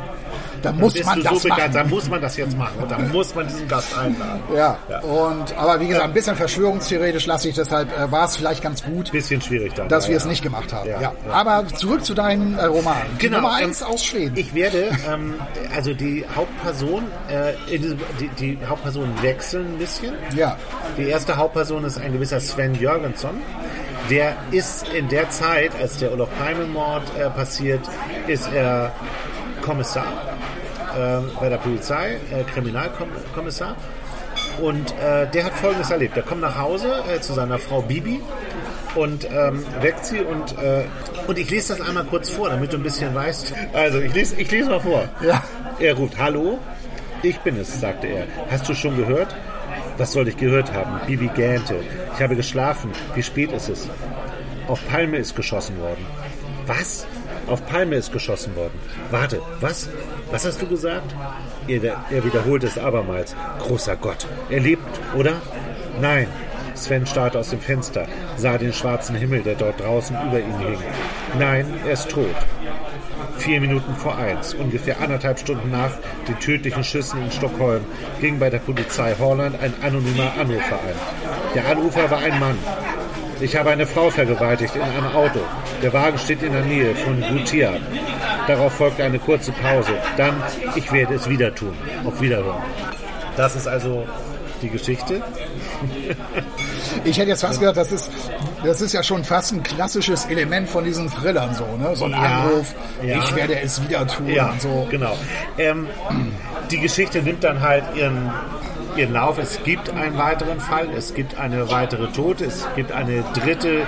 Da 0.61 0.71
muss 0.73 0.93
bist 0.93 1.05
man 1.05 1.17
du 1.19 1.23
das 1.23 1.41
so 1.41 1.49
begeistert, 1.49 1.75
dann 1.75 1.89
muss 1.89 2.09
man 2.09 2.21
das 2.21 2.35
jetzt 2.37 2.57
machen 2.57 2.73
und 2.81 2.91
dann 2.91 3.11
muss 3.11 3.33
man 3.35 3.47
diesen 3.47 3.67
Gast 3.67 3.97
einladen. 3.97 4.41
Ja. 4.53 4.77
Ja. 4.89 4.99
und 4.99 5.55
aber 5.57 5.79
wie 5.79 5.87
gesagt, 5.87 6.05
ein 6.05 6.13
bisschen 6.13 6.35
verschwörungstheoretisch 6.35 7.25
lasse 7.27 7.49
ich, 7.49 7.55
deshalb 7.55 7.95
äh, 7.97 8.11
war 8.11 8.25
es 8.25 8.35
vielleicht 8.35 8.61
ganz 8.61 8.83
gut, 8.83 9.11
Bisschen 9.11 9.41
schwierig 9.41 9.73
dann. 9.75 9.87
dass 9.87 10.05
ja, 10.05 10.09
wir 10.11 10.17
es 10.17 10.23
ja. 10.23 10.29
nicht 10.29 10.43
gemacht 10.43 10.73
haben. 10.73 10.89
Ja. 10.89 11.13
Aber 11.31 11.65
zurück 11.67 12.03
zu 12.03 12.13
deinem 12.13 12.57
äh, 12.57 12.65
Roman. 12.65 12.97
Genau, 13.19 13.37
Nummer 13.37 13.59
ähm, 13.59 13.67
eins 13.67 13.81
aus 13.83 14.03
Schweden. 14.03 14.35
Ich 14.35 14.53
werde, 14.53 14.89
ähm, 15.09 15.35
also 15.73 15.93
die 15.93 16.25
Hauptperson, 16.35 17.03
äh, 17.29 17.53
die, 18.19 18.27
die 18.39 18.57
Hauptpersonen 18.67 19.21
wechseln 19.21 19.73
ein 19.73 19.77
bisschen. 19.77 20.13
ja. 20.35 20.57
Die 20.97 21.07
erste 21.07 21.37
Hauptperson 21.37 21.85
ist 21.85 21.99
ein 21.99 22.11
gewisser 22.11 22.39
Sven 22.41 22.73
Jörgensson. 22.75 23.41
Der 24.09 24.35
ist 24.51 24.87
in 24.89 25.07
der 25.07 25.29
Zeit, 25.29 25.71
als 25.79 25.97
der 25.97 26.11
Olof 26.11 26.29
Palme-Mord 26.39 27.03
äh, 27.17 27.29
passiert, 27.29 27.81
ist 28.27 28.51
er 28.51 28.91
Kommissar 29.61 30.07
äh, 30.97 31.19
bei 31.39 31.49
der 31.49 31.57
Polizei, 31.57 32.17
äh, 32.31 32.43
Kriminalkommissar. 32.51 33.75
Und 34.59 34.91
äh, 34.99 35.27
der 35.27 35.45
hat 35.45 35.53
Folgendes 35.53 35.91
erlebt. 35.91 36.15
Der 36.15 36.23
kommt 36.23 36.41
nach 36.41 36.57
Hause 36.57 37.03
äh, 37.07 37.19
zu 37.21 37.33
seiner 37.33 37.59
Frau 37.59 37.81
Bibi 37.81 38.19
und 38.95 39.29
ähm, 39.29 39.63
weckt 39.81 40.05
sie 40.05 40.21
und, 40.21 40.57
äh, 40.57 40.83
und 41.27 41.37
ich 41.37 41.49
lese 41.49 41.75
das 41.77 41.87
einmal 41.87 42.05
kurz 42.05 42.29
vor, 42.31 42.49
damit 42.49 42.73
du 42.73 42.77
ein 42.77 42.83
bisschen 42.83 43.13
weißt. 43.13 43.53
Also 43.73 43.99
ich 43.99 44.13
lese, 44.13 44.35
ich 44.37 44.49
lese 44.49 44.69
mal 44.69 44.79
vor. 44.79 45.07
Ja. 45.21 45.43
Er 45.79 45.93
ruft, 45.93 46.17
hallo, 46.17 46.57
ich 47.21 47.37
bin 47.39 47.57
es, 47.57 47.79
sagte 47.79 48.07
er. 48.07 48.25
Hast 48.49 48.67
du 48.67 48.73
schon 48.73 48.97
gehört? 48.97 49.35
Was 49.99 50.13
soll 50.13 50.29
ich 50.29 50.37
gehört 50.37 50.73
haben? 50.73 51.05
Bibi 51.07 51.27
gähnte. 51.35 51.75
Ich 52.15 52.21
habe 52.21 52.37
geschlafen. 52.37 52.89
Wie 53.15 53.21
spät 53.21 53.51
ist 53.51 53.67
es? 53.67 53.89
Auf 54.69 54.79
Palme 54.87 55.17
ist 55.17 55.35
geschossen 55.35 55.77
worden. 55.81 56.05
Was? 56.67 57.05
Auf 57.47 57.65
Palme 57.65 57.97
ist 57.97 58.13
geschossen 58.13 58.55
worden. 58.55 58.79
Warte, 59.11 59.41
was? 59.59 59.89
Was 60.31 60.45
hast 60.45 60.61
du 60.61 60.67
gesagt? 60.67 61.13
Er, 61.67 61.83
er 61.83 62.23
wiederholte 62.23 62.67
es 62.67 62.77
abermals. 62.77 63.35
Großer 63.59 63.97
Gott. 63.97 64.25
Er 64.49 64.61
lebt, 64.61 65.01
oder? 65.17 65.33
Nein. 65.99 66.27
Sven 66.75 67.05
starrte 67.05 67.39
aus 67.39 67.49
dem 67.49 67.59
Fenster, 67.59 68.07
sah 68.37 68.57
den 68.57 68.71
schwarzen 68.71 69.15
Himmel, 69.15 69.41
der 69.41 69.55
dort 69.55 69.81
draußen 69.81 70.15
über 70.27 70.39
ihm 70.39 70.57
hing. 70.59 70.77
Nein, 71.37 71.65
er 71.85 71.91
ist 71.91 72.07
tot. 72.09 72.35
Vier 73.39 73.61
Minuten 73.61 73.95
vor 73.95 74.17
eins, 74.17 74.53
ungefähr 74.53 74.99
anderthalb 74.99 75.39
Stunden 75.39 75.71
nach 75.71 75.91
den 76.27 76.37
tödlichen 76.39 76.83
Schüssen 76.83 77.23
in 77.23 77.31
Stockholm, 77.31 77.85
ging 78.19 78.37
bei 78.37 78.49
der 78.49 78.59
Polizei 78.59 79.15
Holland 79.17 79.55
ein 79.61 79.73
anonymer 79.81 80.33
Anrufer 80.37 80.75
ein. 80.75 80.95
Der 81.55 81.65
Anrufer 81.67 82.11
war 82.11 82.19
ein 82.19 82.37
Mann. 82.39 82.57
Ich 83.39 83.55
habe 83.55 83.69
eine 83.69 83.87
Frau 83.87 84.09
vergewaltigt 84.09 84.75
in 84.75 84.81
einem 84.81 85.07
Auto. 85.15 85.39
Der 85.81 85.93
Wagen 85.93 86.17
steht 86.17 86.43
in 86.43 86.51
der 86.51 86.65
Nähe 86.65 86.93
von 86.93 87.21
Gutia. 87.21 87.77
Darauf 88.45 88.73
folgte 88.73 89.05
eine 89.05 89.19
kurze 89.19 89.53
Pause. 89.53 89.93
Dann, 90.17 90.43
ich 90.75 90.91
werde 90.91 91.15
es 91.15 91.29
wieder 91.29 91.55
tun. 91.55 91.73
Auf 92.05 92.19
Wiederhören. 92.19 92.61
Das 93.37 93.55
ist 93.55 93.67
also 93.67 94.05
die 94.61 94.69
Geschichte. 94.69 95.21
Ich 97.03 97.17
hätte 97.17 97.29
jetzt 97.29 97.41
fast 97.41 97.59
gedacht, 97.59 97.77
das 97.77 97.91
ist, 97.91 98.11
das 98.63 98.81
ist 98.81 98.93
ja 98.93 99.03
schon 99.03 99.23
fast 99.23 99.53
ein 99.53 99.63
klassisches 99.63 100.25
Element 100.25 100.69
von 100.69 100.83
diesen 100.83 101.09
Thrillern 101.09 101.53
so, 101.53 101.65
ne? 101.77 101.95
So 101.95 102.05
ein 102.05 102.11
Ja, 102.11 102.17
Anruf, 102.43 102.73
ja. 103.03 103.19
ich 103.23 103.35
werde 103.35 103.59
es 103.59 103.81
wieder 103.83 104.05
tun 104.07 104.27
Ja, 104.27 104.49
und 104.51 104.61
so. 104.61 104.87
genau. 104.89 105.15
Ähm, 105.57 105.87
die 106.71 106.79
Geschichte 106.79 107.21
nimmt 107.21 107.43
dann 107.43 107.61
halt 107.61 107.83
ihren, 107.95 108.31
ihren 108.95 109.13
Lauf. 109.13 109.37
Es 109.37 109.61
gibt 109.63 109.89
einen 109.89 110.17
weiteren 110.17 110.59
Fall, 110.59 110.89
es 110.95 111.13
gibt 111.13 111.37
eine 111.39 111.69
weitere 111.71 112.07
Tote, 112.11 112.45
es 112.45 112.67
gibt 112.75 112.91
eine 112.91 113.23
dritte, 113.33 113.85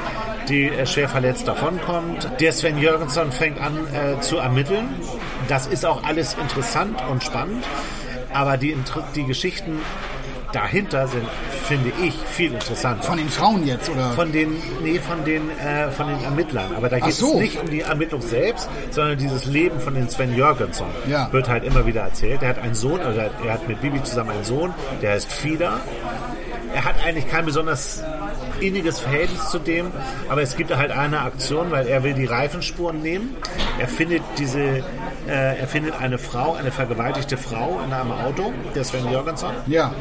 die 0.50 0.68
äh, 0.68 0.86
schwer 0.86 1.08
verletzt 1.10 1.48
davonkommt. 1.48 2.28
Der 2.40 2.52
Sven 2.52 2.78
Jürgensson 2.78 3.32
fängt 3.32 3.60
an 3.62 3.78
äh, 3.94 4.20
zu 4.22 4.38
ermitteln. 4.38 4.90
Das 5.48 5.68
ist 5.68 5.86
auch 5.86 6.04
alles 6.04 6.36
interessant 6.42 6.98
und 7.10 7.24
spannend, 7.24 7.64
aber 8.34 8.58
die, 8.58 8.76
die 9.16 9.26
Geschichten 9.26 9.80
dahinter 10.52 11.08
sind, 11.08 11.26
finde 11.66 11.92
ich, 12.04 12.14
viel 12.32 12.54
interessanter. 12.54 13.04
Von 13.04 13.18
den 13.18 13.30
Frauen 13.30 13.66
jetzt, 13.66 13.90
oder? 13.90 14.12
Von 14.12 14.32
den, 14.32 14.56
nee, 14.84 15.00
von 15.00 15.24
den, 15.26 15.50
äh, 15.60 15.90
von 15.92 16.08
den 16.08 16.24
Ermittlern. 16.24 16.74
Aber 16.76 16.90
da 16.90 17.00
geht 17.00 17.14
so. 17.14 17.34
es 17.36 17.40
nicht 17.40 17.60
um 17.62 17.70
die 17.70 17.82
Ermittlung 17.82 18.22
selbst, 18.22 18.70
sondern 18.92 19.18
dieses 19.18 19.46
Leben 19.46 19.80
von 19.80 19.94
den 19.94 20.10
Sven 20.10 20.36
Jörgensson 20.36 20.88
Ja. 21.08 21.32
wird 21.32 21.48
halt 21.50 21.64
immer 21.64 21.86
wieder 21.86 22.02
erzählt. 22.02 22.42
Er 22.42 22.50
hat 22.50 22.60
einen 22.60 22.76
Sohn, 22.76 23.00
also 23.02 23.20
er 23.20 23.54
hat 23.54 23.68
mit 23.68 23.82
Bibi 23.82 24.02
zusammen 24.04 24.32
einen 24.32 24.44
Sohn, 24.44 24.74
der 25.02 25.12
heißt 25.14 25.32
Fieder. 25.32 25.80
Er 26.74 26.86
hat 26.86 26.96
eigentlich 27.06 27.28
kein 27.30 27.46
besonders 27.46 28.02
inniges 28.62 29.00
Verhältnis 29.00 29.50
zu 29.50 29.60
dem, 29.60 29.92
aber 30.30 30.42
es 30.42 30.56
gibt 30.56 30.76
halt 30.76 30.92
eine 30.92 31.22
Aktion, 31.22 31.70
weil 31.72 31.88
er 31.88 32.04
will 32.04 32.14
die 32.14 32.26
Reifenspuren 32.26 33.02
nehmen. 33.02 33.36
Er 33.80 33.88
findet 33.88 34.22
diese, 34.38 34.84
äh, 35.28 35.60
er 35.60 35.68
findet 35.68 36.00
eine 36.00 36.18
Frau, 36.18 36.54
eine 36.56 36.72
vergewaltigte 36.72 37.38
Frau 37.38 37.80
in 37.86 37.94
einem 37.94 38.12
Auto, 38.12 38.52
der 38.76 38.84
Sven 38.84 39.10
Jörgensson. 39.12 39.54
ja. 39.68 39.92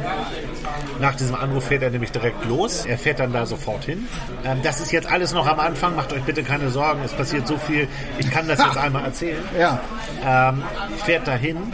Nach 1.00 1.14
diesem 1.14 1.34
Anruf 1.34 1.64
fährt 1.64 1.82
er 1.82 1.90
nämlich 1.90 2.12
direkt 2.12 2.44
los. 2.44 2.84
Er 2.84 2.98
fährt 2.98 3.20
dann 3.20 3.32
da 3.32 3.46
sofort 3.46 3.84
hin. 3.84 4.06
Ähm, 4.44 4.58
das 4.62 4.80
ist 4.80 4.92
jetzt 4.92 5.10
alles 5.10 5.32
noch 5.32 5.46
am 5.46 5.58
Anfang. 5.58 5.96
Macht 5.96 6.12
euch 6.12 6.22
bitte 6.22 6.42
keine 6.42 6.68
Sorgen. 6.68 7.00
Es 7.04 7.12
passiert 7.12 7.46
so 7.46 7.56
viel. 7.56 7.88
Ich 8.18 8.30
kann 8.30 8.46
das 8.46 8.58
jetzt 8.62 8.76
einmal 8.76 9.04
erzählen. 9.04 9.42
Ja. 9.58 9.80
Ähm, 10.24 10.62
fährt 11.04 11.26
dahin. 11.26 11.72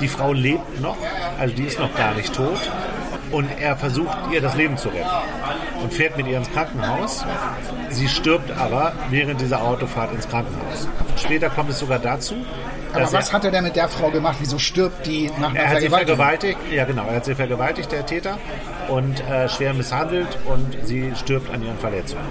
Die 0.00 0.08
Frau 0.08 0.32
lebt 0.32 0.80
noch. 0.80 0.96
Also 1.40 1.54
die 1.54 1.64
ist 1.64 1.78
noch 1.80 1.92
gar 1.96 2.14
nicht 2.14 2.32
tot. 2.32 2.70
Und 3.30 3.48
er 3.60 3.76
versucht 3.76 4.16
ihr 4.32 4.40
das 4.40 4.56
Leben 4.56 4.76
zu 4.76 4.88
retten. 4.88 5.08
Und 5.82 5.92
fährt 5.92 6.16
mit 6.16 6.26
ihr 6.26 6.38
ins 6.38 6.50
Krankenhaus. 6.50 7.24
Sie 7.90 8.08
stirbt 8.08 8.50
aber 8.58 8.92
während 9.10 9.40
dieser 9.40 9.62
Autofahrt 9.62 10.12
ins 10.12 10.28
Krankenhaus. 10.28 10.88
Später 11.16 11.48
kommt 11.50 11.70
es 11.70 11.78
sogar 11.78 11.98
dazu, 11.98 12.34
Aber 12.92 13.12
was 13.12 13.28
er, 13.28 13.34
hat 13.34 13.44
er 13.44 13.50
denn 13.50 13.64
mit 13.64 13.76
der 13.76 13.88
Frau 13.88 14.10
gemacht? 14.10 14.36
Wieso 14.40 14.58
stirbt 14.58 15.06
die 15.06 15.30
nach 15.38 15.50
einer 15.50 15.60
er 15.60 15.68
hat 15.70 15.80
sie 15.80 15.88
vergewaltigt. 15.88 16.58
Ja, 16.72 16.84
genau. 16.84 17.06
Er 17.06 17.16
hat 17.16 17.24
sie 17.24 17.34
vergewaltigt, 17.34 17.92
der 17.92 18.04
Täter. 18.06 18.38
und 18.88 19.20
äh, 19.28 19.48
schwer 19.48 19.72
misshandelt 19.74 20.36
und 20.46 20.76
sie 20.84 21.12
stirbt 21.14 21.52
an 21.52 21.62
ihren 21.64 21.78
Verletzungen. 21.78 22.24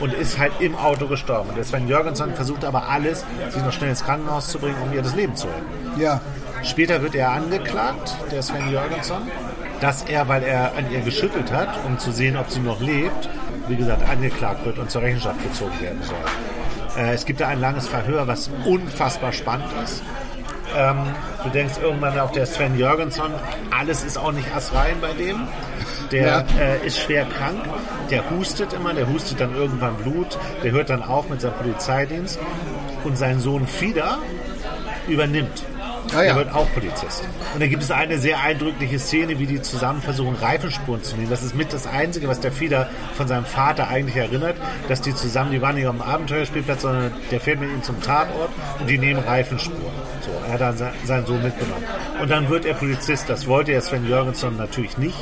Und 0.00 0.14
ist 0.14 0.38
halt 0.38 0.52
im 0.60 0.76
Auto 0.76 1.08
gestorben. 1.08 1.50
Und 1.50 1.56
der 1.56 1.64
Sven 1.64 1.88
Jürgensen 1.88 2.34
versucht 2.34 2.64
aber 2.64 2.88
alles, 2.88 3.24
sie 3.50 3.60
noch 3.60 3.72
schnell 3.72 3.90
ins 3.90 4.04
Krankenhaus 4.04 4.48
zu 4.48 4.58
bringen, 4.58 4.76
um 4.82 4.92
ihr 4.92 5.02
das 5.02 5.14
Leben 5.14 5.34
zu 5.36 5.48
retten. 5.48 6.00
Ja. 6.00 6.20
Später 6.62 7.02
wird 7.02 7.14
er 7.14 7.30
angeklagt, 7.30 8.16
der 8.32 8.42
Sven 8.42 8.70
Jürgensen, 8.70 9.16
dass 9.80 10.02
er, 10.02 10.28
weil 10.28 10.42
er 10.42 10.72
an 10.76 10.90
ihr 10.90 11.00
geschüttelt 11.00 11.52
hat, 11.52 11.68
um 11.86 11.98
zu 11.98 12.10
sehen, 12.12 12.36
ob 12.36 12.50
sie 12.50 12.60
noch 12.60 12.80
lebt, 12.80 13.28
wie 13.68 13.76
gesagt, 13.76 14.08
angeklagt 14.08 14.64
wird 14.64 14.78
und 14.78 14.90
zur 14.90 15.02
Rechenschaft 15.02 15.42
gezogen 15.42 15.80
werden 15.80 16.00
soll. 16.02 16.16
Äh, 17.04 17.14
es 17.14 17.24
gibt 17.24 17.40
da 17.40 17.48
ein 17.48 17.60
langes 17.60 17.86
Verhör, 17.86 18.26
was 18.26 18.50
unfassbar 18.64 19.32
spannend 19.32 19.68
ist. 19.84 20.02
Ähm, 20.76 20.98
du 21.44 21.48
denkst 21.50 21.74
irgendwann 21.82 22.18
auf 22.18 22.32
der 22.32 22.44
Sven 22.44 22.78
Jürgensen, 22.78 23.22
alles 23.70 24.04
ist 24.04 24.18
auch 24.18 24.32
nicht 24.32 24.54
astrein 24.54 24.96
bei 25.00 25.12
dem. 25.12 25.46
Der 26.12 26.26
Ja. 26.26 26.44
äh, 26.60 26.86
ist 26.86 26.98
schwer 27.00 27.24
krank, 27.24 27.60
der 28.10 28.28
hustet 28.30 28.72
immer, 28.74 28.92
der 28.92 29.08
hustet 29.08 29.40
dann 29.40 29.54
irgendwann 29.54 29.94
Blut, 29.96 30.38
der 30.62 30.72
hört 30.72 30.90
dann 30.90 31.02
auf 31.02 31.28
mit 31.30 31.40
seinem 31.40 31.54
Polizeidienst 31.54 32.38
und 33.04 33.16
sein 33.16 33.40
Sohn 33.40 33.66
Fieder 33.66 34.18
übernimmt. 35.06 35.64
Ah, 36.14 36.22
ja. 36.22 36.30
Er 36.30 36.36
wird 36.36 36.54
auch 36.54 36.66
Polizist. 36.74 37.22
Und 37.54 37.60
dann 37.60 37.68
gibt 37.70 37.82
es 37.82 37.90
eine 37.90 38.18
sehr 38.18 38.40
eindrückliche 38.40 38.98
Szene, 38.98 39.38
wie 39.38 39.46
die 39.46 39.60
zusammen 39.62 40.00
versuchen, 40.02 40.34
Reifenspuren 40.36 41.02
zu 41.02 41.16
nehmen. 41.16 41.30
Das 41.30 41.42
ist 41.42 41.54
mit 41.54 41.72
das 41.72 41.86
Einzige, 41.86 42.28
was 42.28 42.40
der 42.40 42.52
Fieder 42.52 42.88
von 43.14 43.28
seinem 43.28 43.44
Vater 43.44 43.88
eigentlich 43.88 44.16
erinnert, 44.16 44.56
dass 44.88 45.00
die 45.00 45.14
zusammen, 45.14 45.50
die 45.50 45.60
waren 45.62 45.74
nicht 45.74 45.86
auf 45.86 45.94
dem 45.96 46.02
Abenteuerspielplatz, 46.02 46.82
sondern 46.82 47.12
der 47.30 47.40
fährt 47.40 47.60
mit 47.60 47.70
ihm 47.70 47.82
zum 47.82 48.00
Tatort 48.02 48.50
und 48.80 48.88
die 48.88 48.98
nehmen 48.98 49.20
Reifenspuren. 49.22 49.82
So, 50.20 50.30
er 50.46 50.52
hat 50.54 50.60
dann 50.60 50.76
se- 50.76 50.92
seinen 51.04 51.26
Sohn 51.26 51.42
mitgenommen. 51.42 51.84
Und 52.20 52.30
dann 52.30 52.48
wird 52.48 52.64
er 52.64 52.74
Polizist. 52.74 53.28
Das 53.28 53.46
wollte 53.46 53.72
ja 53.72 53.80
Sven 53.80 54.06
Jürgensen 54.06 54.56
natürlich 54.56 54.98
nicht. 54.98 55.16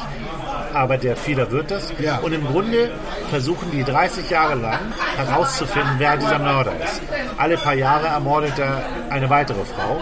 Aber 0.73 0.99
der 0.99 1.17
Fieder 1.17 1.51
wird 1.53 1.71
das. 1.71 1.93
Ja. 2.01 2.19
Und 2.19 2.33
im 2.35 2.47
Grunde 2.47 2.91
versuchen 3.31 3.71
die 3.71 3.83
30 3.83 4.29
Jahre 4.29 4.57
lang 4.57 4.79
herauszufinden, 5.17 5.93
wer 5.99 6.17
dieser 6.17 6.39
Mörder 6.39 6.73
ist. 6.85 7.01
Alle 7.39 7.57
paar 7.57 7.75
Jahre 7.75 8.09
ermordet 8.09 8.59
er 8.59 8.83
eine 9.11 9.31
weitere 9.31 9.65
Frau. 9.65 10.01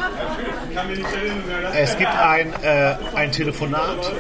Es 1.75 1.97
gibt 1.97 2.11
ein, 2.11 2.53
äh, 2.63 2.95
ein 3.15 3.33
Telefonat, 3.33 4.13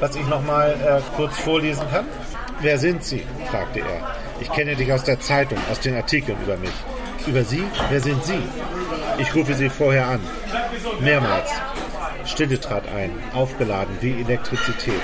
was 0.00 0.16
ich 0.16 0.26
nochmal 0.26 0.72
äh, 0.72 1.16
kurz 1.16 1.38
vorlesen 1.38 1.84
kann. 1.90 2.06
Wer 2.60 2.78
sind 2.78 3.04
Sie? 3.04 3.24
fragte 3.50 3.80
er. 3.80 4.16
Ich 4.40 4.50
kenne 4.52 4.76
dich 4.76 4.92
aus 4.92 5.04
der 5.04 5.20
Zeitung, 5.20 5.58
aus 5.70 5.80
den 5.80 5.96
Artikeln 5.96 6.38
über 6.42 6.56
mich. 6.56 6.72
Über 7.26 7.44
Sie? 7.44 7.64
Wer 7.90 8.00
sind 8.00 8.24
Sie? 8.24 8.38
Ich 9.18 9.34
rufe 9.34 9.54
Sie 9.54 9.68
vorher 9.68 10.06
an. 10.06 10.20
Mehrmals. 11.00 11.50
Stille 12.26 12.58
trat 12.58 12.84
ein, 12.88 13.10
aufgeladen 13.34 13.96
wie 14.00 14.20
Elektrizität. 14.20 15.02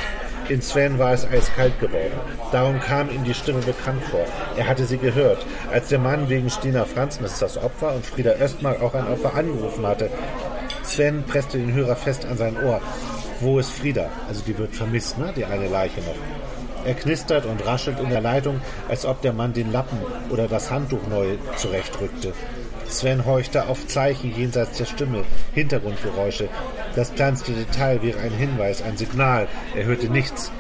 In 0.51 0.61
Sven 0.61 0.99
war 0.99 1.13
es 1.13 1.25
eiskalt 1.25 1.79
geworden. 1.79 2.19
Darum 2.51 2.81
kam 2.81 3.09
ihm 3.09 3.23
die 3.23 3.35
Stimme 3.35 3.61
bekannt 3.61 4.03
vor. 4.11 4.25
Er 4.57 4.67
hatte 4.67 4.85
sie 4.85 4.99
gehört, 4.99 5.47
als 5.71 5.91
der 5.91 6.01
Mann 6.01 6.29
wegen 6.29 6.51
Stina 6.51 6.85
Franzen, 6.85 7.23
das 7.23 7.35
ist 7.35 7.43
das 7.43 7.57
Opfer, 7.57 7.95
und 7.95 8.05
Frieda 8.05 8.33
Östmark 8.33 8.83
auch 8.83 8.95
ein 8.95 9.07
Opfer 9.07 9.33
angerufen 9.37 9.87
hatte. 9.87 10.11
Sven 10.83 11.23
presste 11.23 11.59
den 11.59 11.73
Hörer 11.73 11.95
fest 11.95 12.27
an 12.27 12.37
sein 12.37 12.57
Ohr. 12.65 12.81
Wo 13.39 13.61
ist 13.61 13.71
Frieda? 13.71 14.09
Also 14.27 14.43
die 14.45 14.59
wird 14.59 14.75
vermisst, 14.75 15.19
ne? 15.19 15.33
Die 15.37 15.45
eine 15.45 15.69
Leiche 15.69 16.01
noch. 16.01 16.17
Er 16.85 16.95
knistert 16.95 17.47
und 17.47 17.65
raschelt 17.65 18.01
in 18.01 18.11
der 18.11 18.21
Leitung, 18.21 18.61
als 18.89 19.07
ob 19.07 19.23
der 19.23 19.33
Mann 19.33 19.53
den 19.53 19.71
Lappen 19.71 19.99
oder 20.31 20.49
das 20.49 20.69
Handtuch 20.69 21.07
neu 21.09 21.37
zurechtrückte. 21.59 22.33
Sven 22.91 23.25
horchte 23.25 23.69
auf 23.69 23.87
Zeichen 23.87 24.35
jenseits 24.37 24.79
der 24.79 24.85
Stimme, 24.85 25.25
Hintergrundgeräusche. 25.55 26.49
Das 26.97 27.15
kleinste 27.15 27.53
Detail 27.53 28.03
wäre 28.03 28.21
ein 28.21 28.33
Hinweis, 28.33 28.83
ein 28.83 28.97
Signal. 28.97 29.49
Er 29.75 29.85
hörte 29.85 30.09
nichts. 30.09 30.51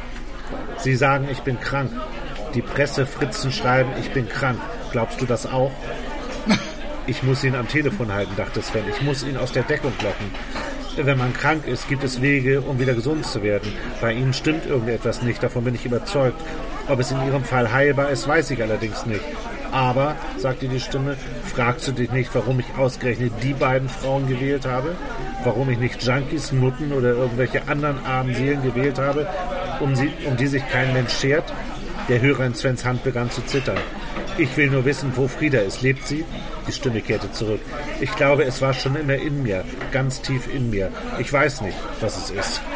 Sie 0.79 0.95
sagen, 0.95 1.29
ich 1.31 1.41
bin 1.41 1.61
krank. 1.61 1.91
Die 2.55 2.63
Pressefritzen 2.63 3.53
schreiben, 3.53 3.91
ich 4.01 4.11
bin 4.13 4.29
krank. 4.29 4.59
Glaubst 4.93 5.21
du 5.21 5.27
das 5.27 5.47
auch? 5.47 5.73
Ich 7.07 7.23
muss 7.23 7.43
ihn 7.43 7.57
am 7.57 7.67
Telefon 7.67 8.13
halten, 8.13 8.35
dachte 8.37 8.63
Sven. 8.63 8.85
Ich 8.89 9.03
muss 9.03 9.25
ihn 9.25 9.37
aus 9.37 9.53
der 9.53 9.65
Deckung 9.65 9.93
locken. 10.03 10.31
Wenn 10.97 11.19
man 11.19 11.33
krank 11.33 11.67
ist, 11.67 11.89
gibt 11.89 12.05
es 12.05 12.21
Wege, 12.21 12.61
um 12.61 12.79
wieder 12.79 12.95
gesund 12.95 13.25
zu 13.25 13.43
werden. 13.43 13.73
Bei 14.01 14.13
Ihnen 14.13 14.33
stimmt 14.33 14.67
irgendetwas 14.67 15.23
nicht, 15.23 15.43
davon 15.43 15.65
bin 15.65 15.75
ich 15.75 15.87
überzeugt. 15.87 16.41
Ob 16.89 17.01
es 17.01 17.11
in 17.11 17.25
Ihrem 17.27 17.45
Fall 17.45 17.73
heilbar 17.73 18.11
ist, 18.11 18.27
weiß 18.29 18.51
ich 18.51 18.63
allerdings 18.63 19.07
nicht. 19.07 19.25
Aber, 19.73 20.17
sagte 20.37 20.69
die 20.69 20.81
Stimme, 20.81 21.17
fragst 21.55 21.89
du 21.89 21.93
dich 21.93 22.11
nicht, 22.11 22.35
warum 22.35 22.61
ich 22.61 22.67
ausgerechnet 22.77 23.33
die 23.43 23.55
beiden 23.55 23.89
Frauen 23.89 24.29
gewählt 24.29 24.67
habe? 24.67 24.97
Warum 25.45 25.71
ich 25.71 25.79
nicht 25.79 26.03
Junkies, 26.03 26.53
Nutten 26.53 26.93
oder 26.93 27.11
irgendwelche 27.11 27.67
anderen 27.69 28.05
armen 28.05 28.35
Seelen 28.35 28.63
gewählt 28.63 28.99
habe, 28.99 29.27
um, 29.81 29.95
sie, 29.95 30.13
um 30.27 30.37
die 30.37 30.47
sich 30.47 30.67
kein 30.69 30.93
Mensch 30.93 31.13
schert? 31.13 31.53
Der 32.09 32.21
Hörer 32.21 32.47
in 32.47 32.55
Svens 32.55 32.85
Hand 32.85 33.05
begann 33.05 33.31
zu 33.31 33.43
zittern. 33.43 33.79
Ich 34.37 34.57
will 34.57 34.71
nur 34.71 34.85
wissen, 34.85 35.13
wo 35.15 35.29
Frieda 35.29 35.61
ist. 35.61 35.83
Lebt 35.83 36.07
sie? 36.07 36.25
Die 36.67 36.73
Stimme 36.73 37.01
kehrte 37.01 37.31
zurück. 37.31 37.61
Ich 38.01 38.15
glaube, 38.17 38.45
es 38.45 38.61
war 38.61 38.75
schon 38.75 38.97
immer 38.97 39.15
in 39.15 39.43
mir, 39.43 39.65
ganz 39.93 40.21
tief 40.21 40.53
in 40.53 40.71
mir. 40.71 40.91
Ich 41.19 41.33
weiß 41.33 41.61
nicht, 41.61 41.77
was 42.01 42.17
es 42.17 42.31
ist. 42.31 42.61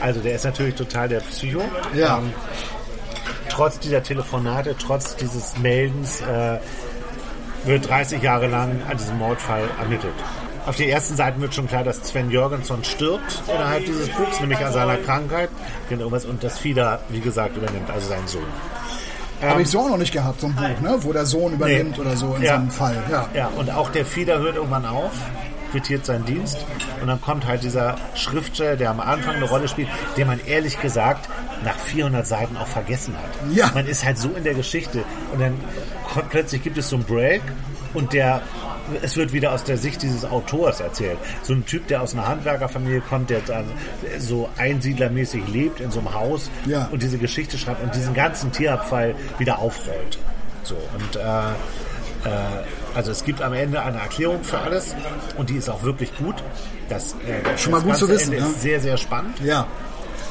Also 0.00 0.18
der 0.18 0.34
ist 0.34 0.44
natürlich 0.44 0.74
total 0.74 1.08
der 1.08 1.20
Psycho. 1.20 1.62
Ja. 1.94 2.18
Ähm, 2.18 2.32
trotz 3.52 3.78
dieser 3.78 4.02
Telefonate, 4.02 4.74
trotz 4.78 5.16
dieses 5.16 5.56
Meldens 5.58 6.20
äh, 6.22 6.58
wird 7.64 7.88
30 7.88 8.22
Jahre 8.22 8.46
lang 8.48 8.80
an 8.90 8.96
diesem 8.96 9.18
Mordfall 9.18 9.62
ermittelt. 9.80 10.14
Auf 10.66 10.76
den 10.76 10.88
ersten 10.88 11.16
Seiten 11.16 11.40
wird 11.40 11.54
schon 11.54 11.66
klar, 11.66 11.82
dass 11.84 11.96
Sven 12.02 12.30
Jürgenson 12.30 12.84
stirbt 12.84 13.42
innerhalb 13.52 13.84
dieses 13.84 14.08
Buchs, 14.10 14.40
nämlich 14.40 14.58
an 14.64 14.72
seiner 14.72 14.96
Krankheit. 14.96 15.50
Und 15.90 16.42
das 16.44 16.58
Fieder, 16.58 17.00
wie 17.08 17.20
gesagt, 17.20 17.56
übernimmt, 17.56 17.90
also 17.90 18.08
sein 18.08 18.26
Sohn. 18.26 18.42
Habe 19.42 19.62
ich 19.62 19.68
so 19.68 19.80
auch 19.80 19.88
noch 19.88 19.96
nicht 19.96 20.12
gehabt, 20.12 20.40
so 20.40 20.46
ein 20.46 20.54
Buch, 20.54 20.80
ne? 20.80 20.96
wo 21.00 21.12
der 21.12 21.26
Sohn 21.26 21.52
übernimmt 21.54 21.96
Nee. 21.96 22.00
oder 22.00 22.16
so 22.16 22.34
in 22.36 22.42
Ja. 22.42 22.50
so 22.50 22.54
einem 22.60 22.70
Fall. 22.70 22.96
Ja. 23.10 23.28
Ja, 23.34 23.48
und 23.56 23.72
auch 23.72 23.90
der 23.90 24.06
Fieder 24.06 24.38
hört 24.38 24.54
irgendwann 24.54 24.86
auf, 24.86 25.10
quittiert 25.72 26.06
seinen 26.06 26.24
Dienst 26.26 26.58
und 27.00 27.08
dann 27.08 27.20
kommt 27.20 27.44
halt 27.46 27.64
dieser 27.64 27.96
Schriftsteller, 28.14 28.76
der 28.76 28.90
am 28.90 29.00
Anfang 29.00 29.34
eine 29.34 29.46
Rolle 29.46 29.66
spielt, 29.66 29.88
den 30.16 30.28
man 30.28 30.38
ehrlich 30.46 30.80
gesagt 30.80 31.28
nach 31.64 31.78
400 31.78 32.26
Seiten 32.26 32.56
auch 32.56 32.66
vergessen 32.66 33.14
hat. 33.16 33.54
Ja. 33.54 33.70
Man 33.74 33.86
ist 33.86 34.04
halt 34.04 34.18
so 34.18 34.30
in 34.30 34.44
der 34.44 34.54
Geschichte 34.54 35.04
und 35.32 35.40
dann 35.40 35.54
kommt, 36.12 36.30
plötzlich 36.30 36.62
gibt 36.62 36.78
es 36.78 36.88
so 36.88 36.96
einen 36.96 37.04
Break 37.04 37.42
und 37.94 38.12
der 38.12 38.42
es 39.00 39.16
wird 39.16 39.32
wieder 39.32 39.52
aus 39.52 39.62
der 39.62 39.78
Sicht 39.78 40.02
dieses 40.02 40.24
Autors 40.24 40.80
erzählt. 40.80 41.16
So 41.42 41.52
ein 41.52 41.64
Typ, 41.64 41.86
der 41.86 42.02
aus 42.02 42.14
einer 42.14 42.26
Handwerkerfamilie 42.26 43.00
kommt, 43.00 43.30
der 43.30 43.40
dann 43.40 43.64
so 44.18 44.48
einsiedlermäßig 44.58 45.46
lebt 45.48 45.80
in 45.80 45.90
so 45.92 46.00
einem 46.00 46.12
Haus 46.12 46.50
Ja. 46.66 46.88
und 46.90 47.00
diese 47.02 47.16
Geschichte 47.16 47.56
schreibt 47.58 47.82
und 47.82 47.94
diesen 47.94 48.12
ganzen 48.12 48.50
Tierabfall 48.50 49.14
wieder 49.38 49.60
aufrollt. 49.60 50.18
So 50.64 50.74
und 50.74 51.16
äh, 51.16 51.20
äh, 51.20 51.52
also 52.94 53.10
es 53.12 53.24
gibt 53.24 53.40
am 53.40 53.52
Ende 53.52 53.82
eine 53.82 53.98
Erklärung 53.98 54.42
für 54.44 54.58
alles 54.58 54.94
und 55.36 55.48
die 55.50 55.56
ist 55.56 55.68
auch 55.68 55.82
wirklich 55.82 56.14
gut. 56.16 56.42
Das, 56.88 57.14
äh, 57.26 57.56
Schon 57.58 57.72
mal 57.72 57.78
das 57.78 57.86
gut 57.86 57.96
zu 57.96 58.08
wissen, 58.08 58.32
Ende 58.32 58.44
ne? 58.46 58.50
ist 58.50 58.62
sehr, 58.62 58.80
sehr 58.80 58.96
spannend. 58.96 59.40
Ja. 59.40 59.66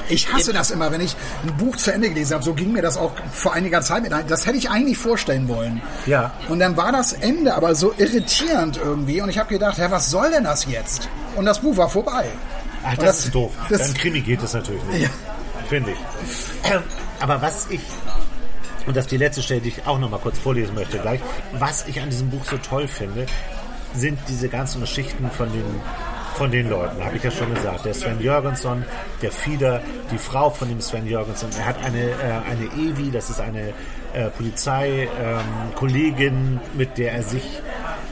Ich 0.10 0.32
hasse 0.32 0.54
das 0.54 0.72
immer, 0.72 0.92
wenn 0.92 1.02
ich 1.02 1.16
ein 1.44 1.56
Buch 1.58 1.76
zu 1.78 1.92
Ende 1.94 2.10
gelesen 2.10 2.34
habe. 2.34 2.44
So 2.44 2.54
ging 2.54 2.72
mir 2.74 2.82
das 2.82 2.98
auch 2.98 3.12
vor 3.32 3.54
einiger 3.54 3.82
Zeit 3.82 4.04
mit 4.04 4.14
ein. 4.14 4.28
Das 4.28 4.46
hätte 4.46 4.58
ich 4.58 4.70
eigentlich 4.70 4.98
vorstellen 4.98 5.48
wollen. 5.48 5.82
Ja. 6.06 6.32
Und 6.50 6.60
dann 6.60 6.76
war 6.78 6.92
das 6.92 7.14
Ende 7.14 7.54
aber 7.54 7.76
so 7.76 7.94
irritierend 7.98 8.78
irgendwie. 8.78 9.22
Und 9.22 9.30
ich 9.30 9.38
habe 9.38 9.50
gedacht, 9.50 9.78
ja, 9.78 9.90
was 9.92 10.10
soll 10.10 10.32
denn 10.32 10.44
das 10.44 10.66
jetzt? 10.66 11.08
Und 11.36 11.46
das 11.46 11.60
Buch 11.62 11.78
war 11.78 11.90
vorbei. 11.90 12.26
Ach, 12.84 12.92
Und 12.98 13.02
das, 13.04 13.26
ist 13.26 13.36
doof. 13.36 13.52
das- 13.70 13.82
Beim 13.84 13.94
Krimi 13.94 14.22
geht 14.22 14.42
es 14.44 14.54
natürlich 14.54 14.84
nicht. 14.86 15.02
Ja. 15.04 15.10
Finde 15.70 15.92
ich. 15.92 16.72
Aber 17.20 17.42
was 17.42 17.68
ich, 17.70 17.82
und 18.88 18.98
das 18.98 19.06
ist 19.06 19.12
die 19.12 19.18
letzte 19.18 19.42
Stelle, 19.44 19.62
die 19.62 19.70
ich 19.70 19.86
auch 19.88 20.00
noch 20.00 20.10
mal 20.10 20.20
kurz 20.20 20.40
vorlesen 20.40 20.74
möchte 20.76 20.98
gleich, 20.98 21.22
was 21.54 21.86
ich 21.88 22.02
an 22.02 22.10
diesem 22.10 22.30
Buch 22.32 22.44
so 22.44 22.58
toll 22.58 22.88
finde, 22.88 23.28
sind 23.94 24.18
diese 24.28 24.50
ganzen 24.50 24.82
Geschichten 24.82 25.30
von 25.30 25.52
den 25.52 25.64
von 26.36 26.52
den 26.52 26.70
Leuten, 26.70 27.04
habe 27.04 27.18
ich 27.18 27.24
ja 27.24 27.32
schon 27.32 27.52
gesagt. 27.54 27.84
Der 27.86 27.94
Sven 27.94 28.22
Jürgenson, 28.22 28.86
der 29.22 29.32
Fieder, 29.32 29.82
die 30.12 30.18
Frau 30.18 30.50
von 30.50 30.68
dem 30.70 30.82
Sven 30.82 31.08
Jürgenson. 31.08 31.50
Er 31.58 31.66
hat 31.66 31.82
eine, 31.84 32.12
äh, 32.12 32.42
eine 32.50 32.66
Evi, 32.78 33.12
das 33.12 33.30
ist 33.30 33.40
eine 33.40 33.74
äh, 34.14 34.30
Polizeikollegin, 34.30 36.60
mit 36.74 36.98
der 36.98 37.14
er 37.14 37.24
sich 37.24 37.62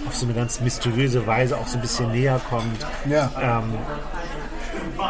auf 0.07 0.15
so 0.15 0.25
eine 0.25 0.33
ganz 0.33 0.61
mysteriöse 0.61 1.27
Weise 1.27 1.57
auch 1.57 1.67
so 1.67 1.77
ein 1.77 1.81
bisschen 1.81 2.11
näher 2.11 2.39
kommt. 2.49 2.87
Ja. 3.09 3.29
Ähm, 3.41 3.73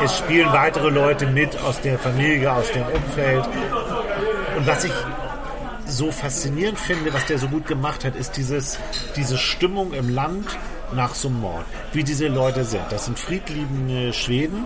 es 0.03 0.17
spielen 0.17 0.51
weitere 0.53 0.89
Leute 0.89 1.27
mit 1.27 1.55
aus 1.61 1.79
der 1.81 1.99
Familie, 1.99 2.51
aus 2.51 2.71
dem 2.71 2.83
Umfeld. 2.83 3.47
Und 4.57 4.67
was 4.67 4.83
ich 4.83 4.91
so 5.85 6.11
faszinierend 6.11 6.79
finde, 6.79 7.13
was 7.13 7.25
der 7.25 7.39
so 7.39 7.47
gut 7.47 7.65
gemacht 7.65 8.03
hat, 8.05 8.15
ist 8.15 8.37
dieses, 8.37 8.77
diese 9.15 9.37
Stimmung 9.37 9.93
im 9.93 10.09
Land 10.09 10.45
nach 10.93 11.15
so 11.15 11.27
einem 11.27 11.41
Mord. 11.41 11.65
Wie 11.93 12.03
diese 12.03 12.27
Leute 12.27 12.63
sind. 12.65 12.83
Das 12.89 13.05
sind 13.05 13.17
friedliebende 13.19 14.13
Schweden. 14.13 14.65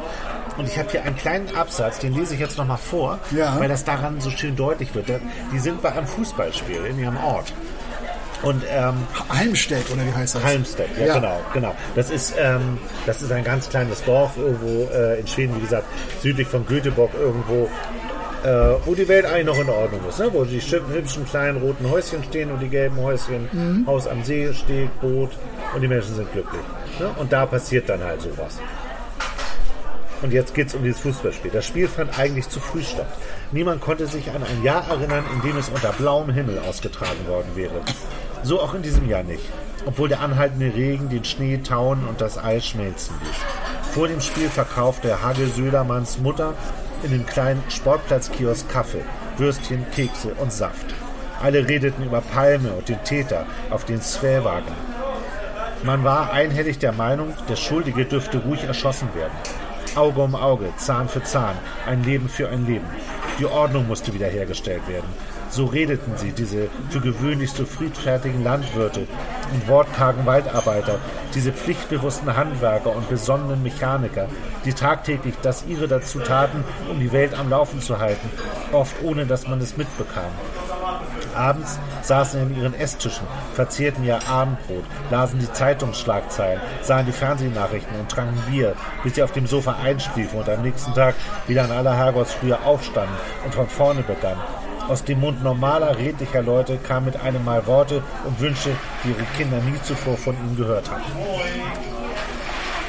Und 0.57 0.67
ich 0.67 0.77
habe 0.77 0.89
hier 0.91 1.03
einen 1.03 1.15
kleinen 1.15 1.55
Absatz, 1.55 1.99
den 1.99 2.13
lese 2.13 2.35
ich 2.35 2.39
jetzt 2.39 2.57
nochmal 2.57 2.77
vor, 2.77 3.19
Ja. 3.31 3.59
weil 3.59 3.67
das 3.69 3.83
daran 3.83 4.21
so 4.21 4.29
schön 4.29 4.55
deutlich 4.55 4.93
wird. 4.93 5.07
Die 5.51 5.59
sind 5.59 5.81
bei 5.81 5.91
einem 5.91 6.05
Fußballspiel 6.07 6.85
in 6.85 6.99
ihrem 6.99 7.17
Ort. 7.17 7.51
Und 8.43 8.61
ähm, 8.69 8.95
Halmstedt, 9.29 9.89
oder 9.91 10.05
wie 10.05 10.11
heißt 10.13 10.35
das? 10.35 10.43
Halmstedt, 10.43 10.89
ja, 10.99 11.05
Ja. 11.07 11.13
genau, 11.15 11.39
genau. 11.53 11.73
Das 11.95 12.09
ist, 12.11 12.35
ähm, 12.37 12.77
das 13.05 13.21
ist 13.21 13.31
ein 13.31 13.43
ganz 13.43 13.69
kleines 13.69 14.03
Dorf 14.03 14.31
irgendwo 14.37 14.89
äh, 14.93 15.19
in 15.21 15.27
Schweden, 15.27 15.55
wie 15.55 15.61
gesagt, 15.61 15.85
südlich 16.21 16.47
von 16.47 16.65
Göteborg 16.67 17.11
irgendwo, 17.17 17.69
äh, 18.43 18.75
wo 18.85 18.93
die 18.93 19.07
Welt 19.07 19.25
eigentlich 19.25 19.45
noch 19.45 19.59
in 19.59 19.69
Ordnung 19.69 20.01
ist, 20.07 20.19
ne? 20.19 20.29
wo 20.31 20.43
die 20.43 20.59
hübschen 20.59 21.25
kleinen 21.25 21.57
roten 21.61 21.89
Häuschen 21.89 22.23
stehen 22.23 22.51
und 22.51 22.59
die 22.59 22.69
gelben 22.69 22.97
Häuschen, 22.97 23.49
Mhm. 23.51 23.87
Haus 23.87 24.07
am 24.07 24.23
See 24.23 24.51
steht, 24.53 24.99
Boot 25.01 25.31
und 25.73 25.81
die 25.81 25.87
Menschen 25.87 26.15
sind 26.15 26.31
glücklich. 26.31 26.61
Ne? 26.99 27.09
Und 27.17 27.31
da 27.31 27.45
passiert 27.45 27.87
dann 27.89 28.03
halt 28.03 28.21
sowas. 28.21 28.59
Und 30.21 30.31
jetzt 30.31 30.53
geht 30.53 30.67
es 30.67 30.75
um 30.75 30.83
dieses 30.83 31.01
Fußballspiel. 31.01 31.51
Das 31.51 31.65
Spiel 31.65 31.87
fand 31.87 32.17
eigentlich 32.17 32.47
zu 32.47 32.59
früh 32.61 32.81
statt. 32.81 33.07
Niemand 33.51 33.81
konnte 33.81 34.07
sich 34.07 34.29
an 34.31 34.41
ein 34.43 34.63
Jahr 34.63 34.87
erinnern, 34.89 35.25
in 35.33 35.41
dem 35.41 35.57
es 35.57 35.67
unter 35.67 35.91
blauem 35.91 36.29
Himmel 36.29 36.59
ausgetragen 36.59 37.27
worden 37.27 37.51
wäre. 37.55 37.81
So 38.41 38.61
auch 38.61 38.73
in 38.73 38.81
diesem 38.83 39.09
Jahr 39.09 39.23
nicht. 39.23 39.43
Obwohl 39.85 40.07
der 40.07 40.21
anhaltende 40.21 40.73
Regen 40.73 41.09
den 41.09 41.25
Schnee 41.25 41.57
tauen 41.57 42.07
und 42.07 42.21
das 42.21 42.37
Eis 42.37 42.65
schmelzen 42.65 43.15
ließ. 43.21 43.93
Vor 43.93 44.07
dem 44.07 44.21
Spiel 44.21 44.47
verkaufte 44.47 45.21
Hagel 45.21 45.49
Södermanns 45.49 46.17
Mutter 46.19 46.53
in 47.03 47.11
dem 47.11 47.25
kleinen 47.25 47.63
Sportplatzkiosk 47.69 48.69
Kaffee, 48.69 49.03
Würstchen, 49.37 49.85
Kekse 49.91 50.33
und 50.35 50.51
Saft. 50.51 50.93
Alle 51.41 51.67
redeten 51.67 52.03
über 52.03 52.21
Palme 52.21 52.71
und 52.73 52.89
den 52.89 53.03
Täter 53.03 53.45
auf 53.69 53.85
den 53.85 54.01
Sväwagen. 54.01 54.73
Man 55.83 56.03
war 56.03 56.31
einhellig 56.31 56.79
der 56.79 56.93
Meinung, 56.93 57.33
der 57.49 57.57
Schuldige 57.57 58.05
dürfte 58.05 58.37
ruhig 58.37 58.63
erschossen 58.63 59.09
werden. 59.13 59.33
Auge 59.95 60.21
um 60.21 60.33
Auge, 60.33 60.69
Zahn 60.77 61.09
für 61.09 61.23
Zahn, 61.23 61.55
ein 61.85 62.03
Leben 62.03 62.29
für 62.29 62.49
ein 62.49 62.65
Leben. 62.65 62.85
Die 63.37 63.45
Ordnung 63.45 63.87
musste 63.87 64.13
wiederhergestellt 64.13 64.87
werden. 64.87 65.07
So 65.53 65.65
redeten 65.65 66.13
sie, 66.15 66.31
diese 66.31 66.67
für 66.89 66.99
gewöhnlich 66.99 67.51
so 67.51 67.63
friedfertigen 67.63 68.43
Landwirte 68.43 69.05
und 69.53 69.67
wortkargen 69.67 70.25
Waldarbeiter, 70.25 70.97
diese 71.35 71.51
pflichtbewussten 71.51 72.35
Handwerker 72.35 72.95
und 72.95 73.07
besonnenen 73.07 73.61
Mechaniker, 73.61 74.29
die 74.65 74.73
tagtäglich 74.73 75.35
das 75.43 75.65
ihre 75.67 75.87
dazu 75.87 76.21
taten, 76.21 76.63
um 76.89 76.99
die 76.99 77.11
Welt 77.11 77.35
am 77.35 77.51
Laufen 77.51 77.81
zu 77.81 77.99
halten, 77.99 78.31
oft 78.71 78.95
ohne 79.03 79.27
dass 79.27 79.47
man 79.47 79.61
es 79.61 79.77
mitbekam. 79.77 80.31
Abends 81.35 81.77
saßen 82.01 82.41
in 82.41 82.59
ihren 82.59 82.73
Esstischen, 82.73 83.27
verzehrten 83.53 84.03
ihr 84.03 84.27
Abendbrot, 84.27 84.85
lasen 85.11 85.37
die 85.37 85.53
Zeitungsschlagzeilen, 85.53 86.61
sahen 86.81 87.05
die 87.05 87.11
Fernsehnachrichten 87.11 87.99
und 87.99 88.09
tranken 88.09 88.41
Bier, 88.49 88.73
bis 89.03 89.13
sie 89.13 89.21
auf 89.21 89.33
dem 89.33 89.45
Sofa 89.45 89.75
einschliefen 89.83 90.39
und 90.39 90.49
am 90.49 90.63
nächsten 90.63 90.95
Tag 90.95 91.13
wieder 91.45 91.63
an 91.65 91.71
aller 91.71 91.95
Herrgottsfrühe 91.95 92.59
aufstanden 92.63 93.15
und 93.45 93.53
von 93.53 93.67
vorne 93.67 94.01
begannen. 94.01 94.41
Aus 94.87 95.03
dem 95.03 95.21
Mund 95.21 95.41
normaler, 95.43 95.97
redlicher 95.97 96.41
Leute 96.41 96.77
kamen 96.77 97.07
mit 97.07 97.17
einem 97.17 97.43
Mal 97.45 97.65
Worte 97.67 98.03
und 98.25 98.39
Wünsche, 98.39 98.71
die 99.03 99.09
ihre 99.09 99.23
Kinder 99.37 99.57
nie 99.61 99.79
zuvor 99.83 100.17
von 100.17 100.35
ihnen 100.35 100.57
gehört 100.57 100.89
hatten. 100.91 101.03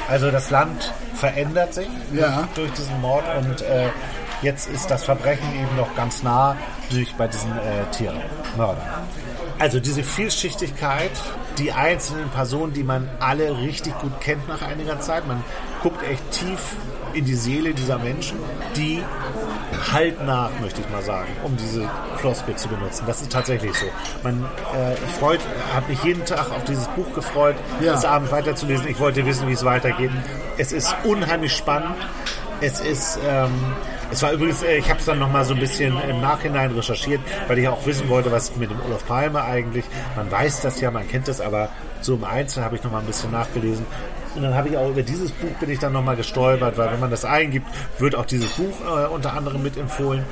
Also 0.09 0.29
das 0.29 0.49
Land 0.51 0.93
verändert 1.15 1.73
sich 1.73 1.87
Ja. 2.13 2.47
durch 2.53 2.71
diesen 2.73 2.99
Mord 3.01 3.23
und 3.39 3.61
äh, 3.61 3.87
jetzt 4.41 4.67
ist 4.67 4.91
das 4.91 5.03
Verbrechen 5.03 5.47
eben 5.55 5.75
noch 5.77 5.95
ganz 5.95 6.21
nah 6.21 6.55
durch 6.91 7.13
bei 7.15 7.27
diesen 7.27 7.51
äh, 7.53 7.85
Tiermördern. 7.91 8.85
Also 9.57 9.79
diese 9.79 10.03
Vielschichtigkeit, 10.03 11.11
die 11.57 11.71
einzelnen 11.71 12.29
Personen, 12.29 12.73
die 12.73 12.83
man 12.83 13.09
alle 13.19 13.57
richtig 13.57 13.97
gut 13.99 14.19
kennt 14.19 14.47
nach 14.47 14.61
einiger 14.61 14.99
Zeit. 14.99 15.25
Man 15.27 15.43
guckt 15.81 16.03
echt 16.07 16.29
tief 16.31 16.75
in 17.15 17.25
die 17.25 17.35
Seele 17.35 17.73
dieser 17.73 17.97
Menschen, 17.97 18.37
die 18.75 19.01
halt 19.93 20.23
nach, 20.25 20.49
möchte 20.61 20.81
ich 20.81 20.89
mal 20.89 21.01
sagen, 21.01 21.27
um 21.43 21.55
diese 21.57 21.89
Floskel 22.17 22.55
zu 22.55 22.67
benutzen. 22.67 23.03
Das 23.07 23.21
ist 23.21 23.31
tatsächlich 23.31 23.73
so. 23.73 23.85
Man 24.23 24.43
äh, 24.73 24.95
freut, 25.19 25.39
habe 25.73 25.87
mich 25.89 26.03
jeden 26.03 26.25
Tag 26.25 26.51
auf 26.51 26.63
dieses 26.65 26.87
Buch 26.89 27.11
gefreut, 27.13 27.55
Ja. 27.81 27.93
das 27.93 28.05
Abend 28.05 28.31
weiterzulesen. 28.31 28.87
Ich 28.87 28.99
wollte 28.99 29.25
wissen, 29.25 29.47
wie 29.47 29.53
es 29.53 29.63
weitergeht. 29.65 30.11
Es 30.57 30.71
ist 30.71 30.95
unheimlich 31.03 31.53
spannend. 31.53 31.95
Es 32.61 32.79
ist, 32.79 33.19
ähm, 33.27 33.51
es 34.11 34.21
war 34.23 34.31
übrigens, 34.31 34.63
äh, 34.63 34.77
ich 34.77 34.89
habe 34.89 34.99
es 34.99 35.05
dann 35.05 35.19
noch 35.19 35.29
mal 35.31 35.43
so 35.43 35.53
ein 35.53 35.59
bisschen 35.59 35.93
im 36.09 36.21
Nachhinein 36.21 36.71
recherchiert, 36.71 37.19
weil 37.47 37.57
ich 37.59 37.67
auch 37.67 37.85
wissen 37.85 38.07
wollte, 38.07 38.31
was 38.31 38.55
mit 38.55 38.69
dem 38.71 38.79
Olaf 38.87 39.05
Palme 39.05 39.43
eigentlich. 39.43 39.83
Man 40.15 40.31
weiß 40.31 40.61
das 40.61 40.79
ja, 40.79 40.89
man 40.91 41.07
kennt 41.07 41.27
das, 41.27 41.41
aber 41.41 41.69
so 42.05 42.15
im 42.15 42.23
Einzelnen 42.23 42.65
habe 42.65 42.75
ich 42.75 42.83
noch 42.83 42.91
mal 42.91 42.99
ein 42.99 43.05
bisschen 43.05 43.31
nachgelesen. 43.31 43.85
Und 44.35 44.43
dann 44.43 44.53
habe 44.53 44.69
ich 44.69 44.77
auch 44.77 44.89
über 44.89 45.01
dieses 45.01 45.31
Buch 45.31 45.51
bin 45.59 45.69
ich 45.69 45.79
dann 45.79 45.93
noch 45.93 46.03
mal 46.03 46.15
gestolpert, 46.15 46.77
weil 46.77 46.91
wenn 46.91 46.99
man 46.99 47.09
das 47.09 47.23
eingibt, 47.23 47.67
wird 47.99 48.15
auch 48.15 48.25
dieses 48.25 48.49
Buch 48.51 48.81
äh, 48.81 49.07
unter 49.07 49.33
anderem 49.33 49.63
mitempfohlen. 49.63 50.23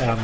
Ähm, 0.00 0.18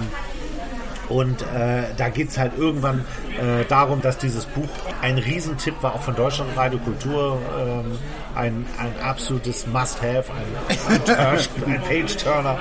und 1.09 1.41
äh, 1.41 1.85
da 1.97 2.11
geht 2.11 2.29
es 2.29 2.39
halt 2.39 2.53
irgendwann 2.59 3.07
äh, 3.41 3.65
darum, 3.67 4.03
dass 4.03 4.19
dieses 4.19 4.45
Buch 4.45 4.69
ein 5.01 5.17
Riesentipp 5.17 5.83
war, 5.83 5.95
auch 5.95 6.03
von 6.03 6.15
Deutschland 6.15 6.55
Radio 6.55 6.79
Kultur, 6.79 7.39
ähm, 7.59 7.99
ein, 8.35 8.67
ein 8.79 8.93
absolutes 9.03 9.67
Must-Have, 9.67 10.25
ein, 10.31 11.17
ein, 11.17 11.39
ein 11.73 11.83
Page-Turner. 11.83 12.59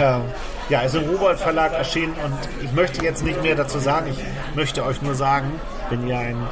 ähm, 0.00 0.22
ja, 0.68 0.80
ist 0.80 0.96
im 0.96 1.08
Robert 1.10 1.38
Verlag 1.38 1.72
erschienen 1.72 2.14
und 2.24 2.64
ich 2.64 2.72
möchte 2.72 3.04
jetzt 3.04 3.24
nicht 3.24 3.40
mehr 3.40 3.54
dazu 3.54 3.78
sagen, 3.78 4.10
ich 4.10 4.56
möchte 4.56 4.84
euch 4.84 5.00
nur 5.00 5.14
sagen, 5.14 5.52
wenn 5.90 6.08
ihr 6.08 6.18
einen 6.18 6.48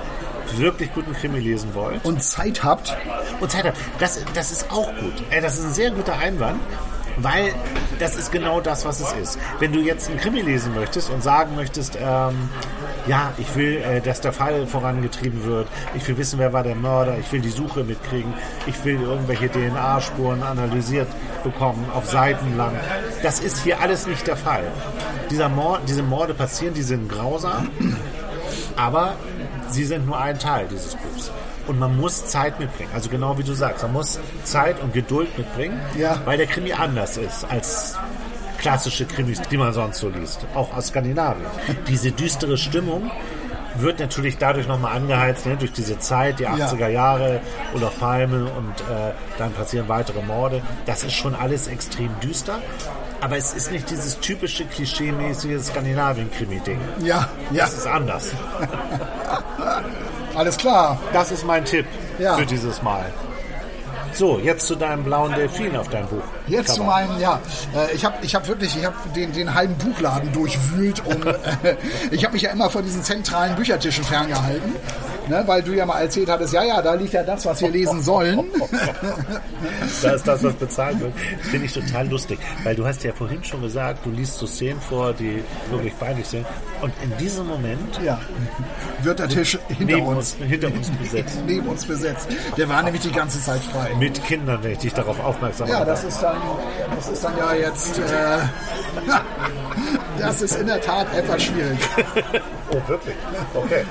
wirklich 0.57 0.93
guten 0.95 1.13
Krimi 1.13 1.39
lesen 1.41 1.75
wollt, 1.75 2.05
Und 2.05 2.23
Zeit 2.23 2.63
habt. 2.65 2.97
und 3.41 3.51
Zeit 3.51 3.65
hat. 3.65 3.75
Das, 3.99 4.25
das 4.35 4.51
ist 4.53 4.71
auch 4.71 4.89
gut. 5.01 5.13
Das 5.43 5.59
ist 5.59 5.65
ein 5.65 5.75
sehr 5.75 5.91
guter 5.91 6.17
Einwand, 6.19 6.61
weil 7.19 7.53
das 7.99 8.17
ist 8.17 8.31
genau 8.33 8.61
das, 8.61 8.85
was 8.85 9.01
es 9.01 9.13
ist. 9.13 9.39
Wenn 9.59 9.73
du 9.73 9.81
jetzt 9.81 10.09
einen 10.09 10.19
Krimi 10.21 10.41
lesen 10.41 10.75
möchtest 10.75 11.11
und 11.11 11.23
sagen 11.23 11.57
möchtest, 11.57 11.97
ähm, 12.01 12.49
ja, 13.07 13.33
ich 13.39 13.55
will, 13.57 13.79
äh, 13.79 14.01
dass 14.01 14.21
der 14.21 14.33
Fall 14.33 14.67
vorangetrieben 14.67 15.45
wird, 15.45 15.67
ich 15.95 16.07
will 16.09 16.17
wissen, 16.19 16.39
wer 16.39 16.53
war 16.53 16.63
der 16.63 16.75
Mörder, 16.75 17.17
ich 17.19 17.31
will 17.33 17.41
die 17.41 17.51
Suche 17.51 17.83
mitkriegen, 17.85 18.33
ich 18.67 18.85
will 18.85 19.01
irgendwelche 19.01 19.49
DNA-Spuren 19.51 20.43
analysiert 20.43 21.09
bekommen, 21.43 21.87
auf 21.95 22.09
Seiten 22.09 22.57
lang. 22.57 22.77
Das 23.23 23.41
ist 23.41 23.63
hier 23.65 23.81
alles 23.81 24.07
nicht 24.07 24.27
der 24.27 24.37
Fall. 24.37 24.65
Dieser 25.31 25.49
Mord, 25.49 25.81
diese 25.89 26.03
Morde 26.03 26.35
passieren, 26.35 26.75
die 26.75 26.83
sind 26.83 27.09
grausam, 27.09 27.69
aber 28.77 29.15
sie 29.71 29.85
sind 29.85 30.07
nur 30.07 30.19
ein 30.19 30.39
Teil 30.39 30.67
dieses 30.71 30.95
Buchs. 30.95 31.31
Und 31.67 31.79
man 31.79 31.97
muss 31.97 32.27
Zeit 32.27 32.59
mitbringen. 32.59 32.91
Also 32.95 33.11
genau 33.11 33.37
wie 33.39 33.43
du 33.43 33.53
sagst, 33.53 33.83
man 33.83 33.93
muss 33.93 34.19
Zeit 34.45 34.81
und 34.83 34.93
Geduld 34.95 35.37
mitbringen, 35.37 35.79
Ja. 35.97 36.21
weil 36.25 36.39
der 36.39 36.47
Krimi 36.47 36.73
anders 36.73 37.17
ist 37.19 37.45
als 37.51 37.97
klassische 38.59 39.05
Krimis, 39.05 39.41
die 39.51 39.57
man 39.57 39.73
sonst 39.73 39.99
so 39.99 40.09
liest. 40.09 40.47
Auch 40.55 40.75
aus 40.75 40.89
Skandinavien. 40.89 41.47
Diese 41.87 42.11
düstere 42.11 42.57
Stimmung 42.57 43.11
wird 43.81 43.99
natürlich 44.01 44.39
dadurch 44.39 44.67
nochmal 44.69 44.97
angeheizt, 44.97 45.47
ne, 45.47 45.57
durch 45.57 45.73
diese 45.73 45.99
Zeit, 45.99 46.39
die 46.41 46.47
80er 46.49 46.89
Jahre, 46.89 47.41
Olaf 47.75 47.99
Palme 47.99 48.45
und 48.45 48.73
äh, 48.91 49.13
dann 49.39 49.53
passieren 49.53 49.89
weitere 49.89 50.23
Morde. 50.23 50.63
Das 50.87 51.05
ist 51.05 51.15
schon 51.15 51.35
alles 51.35 51.67
extrem 51.69 52.11
düster. 52.21 52.59
Aber 53.21 53.37
es 53.37 53.53
ist 53.53 53.73
nicht 53.73 53.91
dieses 53.91 54.21
typische 54.21 54.65
klischee-mäßige 54.65 55.61
Skandinavien-Krimi-Ding. 55.61 56.79
Ja, 57.03 57.29
ja, 57.51 57.65
Das 57.65 57.75
ist 57.75 57.87
anders. 57.87 58.31
alles 60.37 60.57
klar. 60.57 60.99
Das 61.13 61.33
ist 61.33 61.45
mein 61.45 61.65
Tipp 61.65 61.87
Ja. 62.19 62.37
für 62.37 62.47
dieses 62.47 62.81
Mal. 62.83 63.07
So, 64.13 64.39
jetzt 64.39 64.67
zu 64.67 64.75
deinem 64.75 65.05
blauen 65.05 65.35
Delfin 65.35 65.77
auf 65.77 65.89
deinem 65.89 66.09
Buch. 66.09 66.23
Jetzt 66.47 66.75
zu 66.75 66.83
meinem, 66.83 67.19
ja, 67.21 67.41
äh, 67.75 67.95
ich 67.95 68.05
habe 68.05 68.17
ich 68.23 68.35
hab 68.35 68.47
wirklich, 68.49 68.77
ich 68.77 68.85
habe 68.85 68.97
den, 69.15 69.33
den 69.33 69.55
halben 69.55 69.77
Buchladen 69.77 70.33
durchwühlt 70.33 71.05
und 71.07 71.27
äh, 71.27 71.77
ich 72.11 72.25
habe 72.25 72.35
mich 72.35 72.43
ja 72.43 72.51
immer 72.51 72.71
von 72.71 72.85
diesen 72.85 73.03
zentralen 73.03 73.55
Büchertischen 73.57 74.05
ferngehalten, 74.05 74.75
ne, 75.29 75.43
weil 75.47 75.63
du 75.63 75.73
ja 75.73 75.87
mal 75.87 76.01
erzählt 76.01 76.29
hattest, 76.29 76.53
ja, 76.53 76.65
ja, 76.65 76.83
da 76.83 76.95
liegt 76.95 77.13
ja 77.13 77.23
das, 77.23 77.45
was 77.47 77.61
wir 77.61 77.71
lesen 77.71 78.03
sollen. 78.03 78.45
Da 80.03 80.11
ist 80.13 80.27
das, 80.29 80.45
was 80.45 80.55
bezahlt 80.55 81.01
wird. 81.01 81.13
Das 81.39 81.49
finde 81.49 81.67
ich 81.67 81.73
total 81.73 82.09
lustig, 82.09 82.39
weil 82.63 82.77
du 82.77 82.87
hast 82.87 83.03
ja 83.03 83.13
vorhin 83.13 83.43
schon 83.43 83.61
gesagt, 83.63 84.07
du 84.07 84.11
liest 84.11 84.39
so 84.39 84.47
Szenen 84.47 84.81
vor, 84.81 85.13
die 85.13 85.43
wirklich 85.71 85.99
peinlich 85.99 86.27
sind. 86.27 86.47
Und 86.81 86.93
in 87.03 87.17
diesem 87.19 87.47
Moment 87.49 87.99
ja, 88.05 88.21
wird 89.03 89.19
der 89.19 89.29
Tisch 89.29 89.59
hinter 89.69 90.01
uns, 90.03 90.35
uns, 90.35 90.49
hinter 90.49 90.69
uns 90.69 90.91
besetzt. 90.91 91.39
neben 91.47 91.67
uns 91.67 91.85
besetzt. 91.85 92.29
Der 92.57 92.69
war 92.69 92.83
nämlich 92.83 93.03
die 93.03 93.11
ganze 93.11 93.41
Zeit 93.43 93.61
frei. 93.61 93.95
Mit 93.99 94.23
Kindern, 94.25 94.63
wenn 94.63 94.73
ich 94.73 94.79
dich 94.79 94.95
darauf 94.95 95.19
aufmerksam 95.25 95.69
Ja, 95.69 95.81
mache. 95.81 95.87
das 95.87 96.05
ist 96.05 96.23
dann, 96.23 96.37
das 96.95 97.09
ist 97.09 97.25
dann 97.25 97.37
ja 97.37 97.55
jetzt, 97.55 97.99
äh, 97.99 98.03
das 100.19 100.43
ist 100.43 100.57
in 100.57 100.67
der 100.67 100.81
Tat 100.81 101.07
etwas 101.15 101.43
schwierig. 101.43 101.79
Oh, 102.71 102.89
wirklich? 102.89 103.17
Okay. 103.55 103.85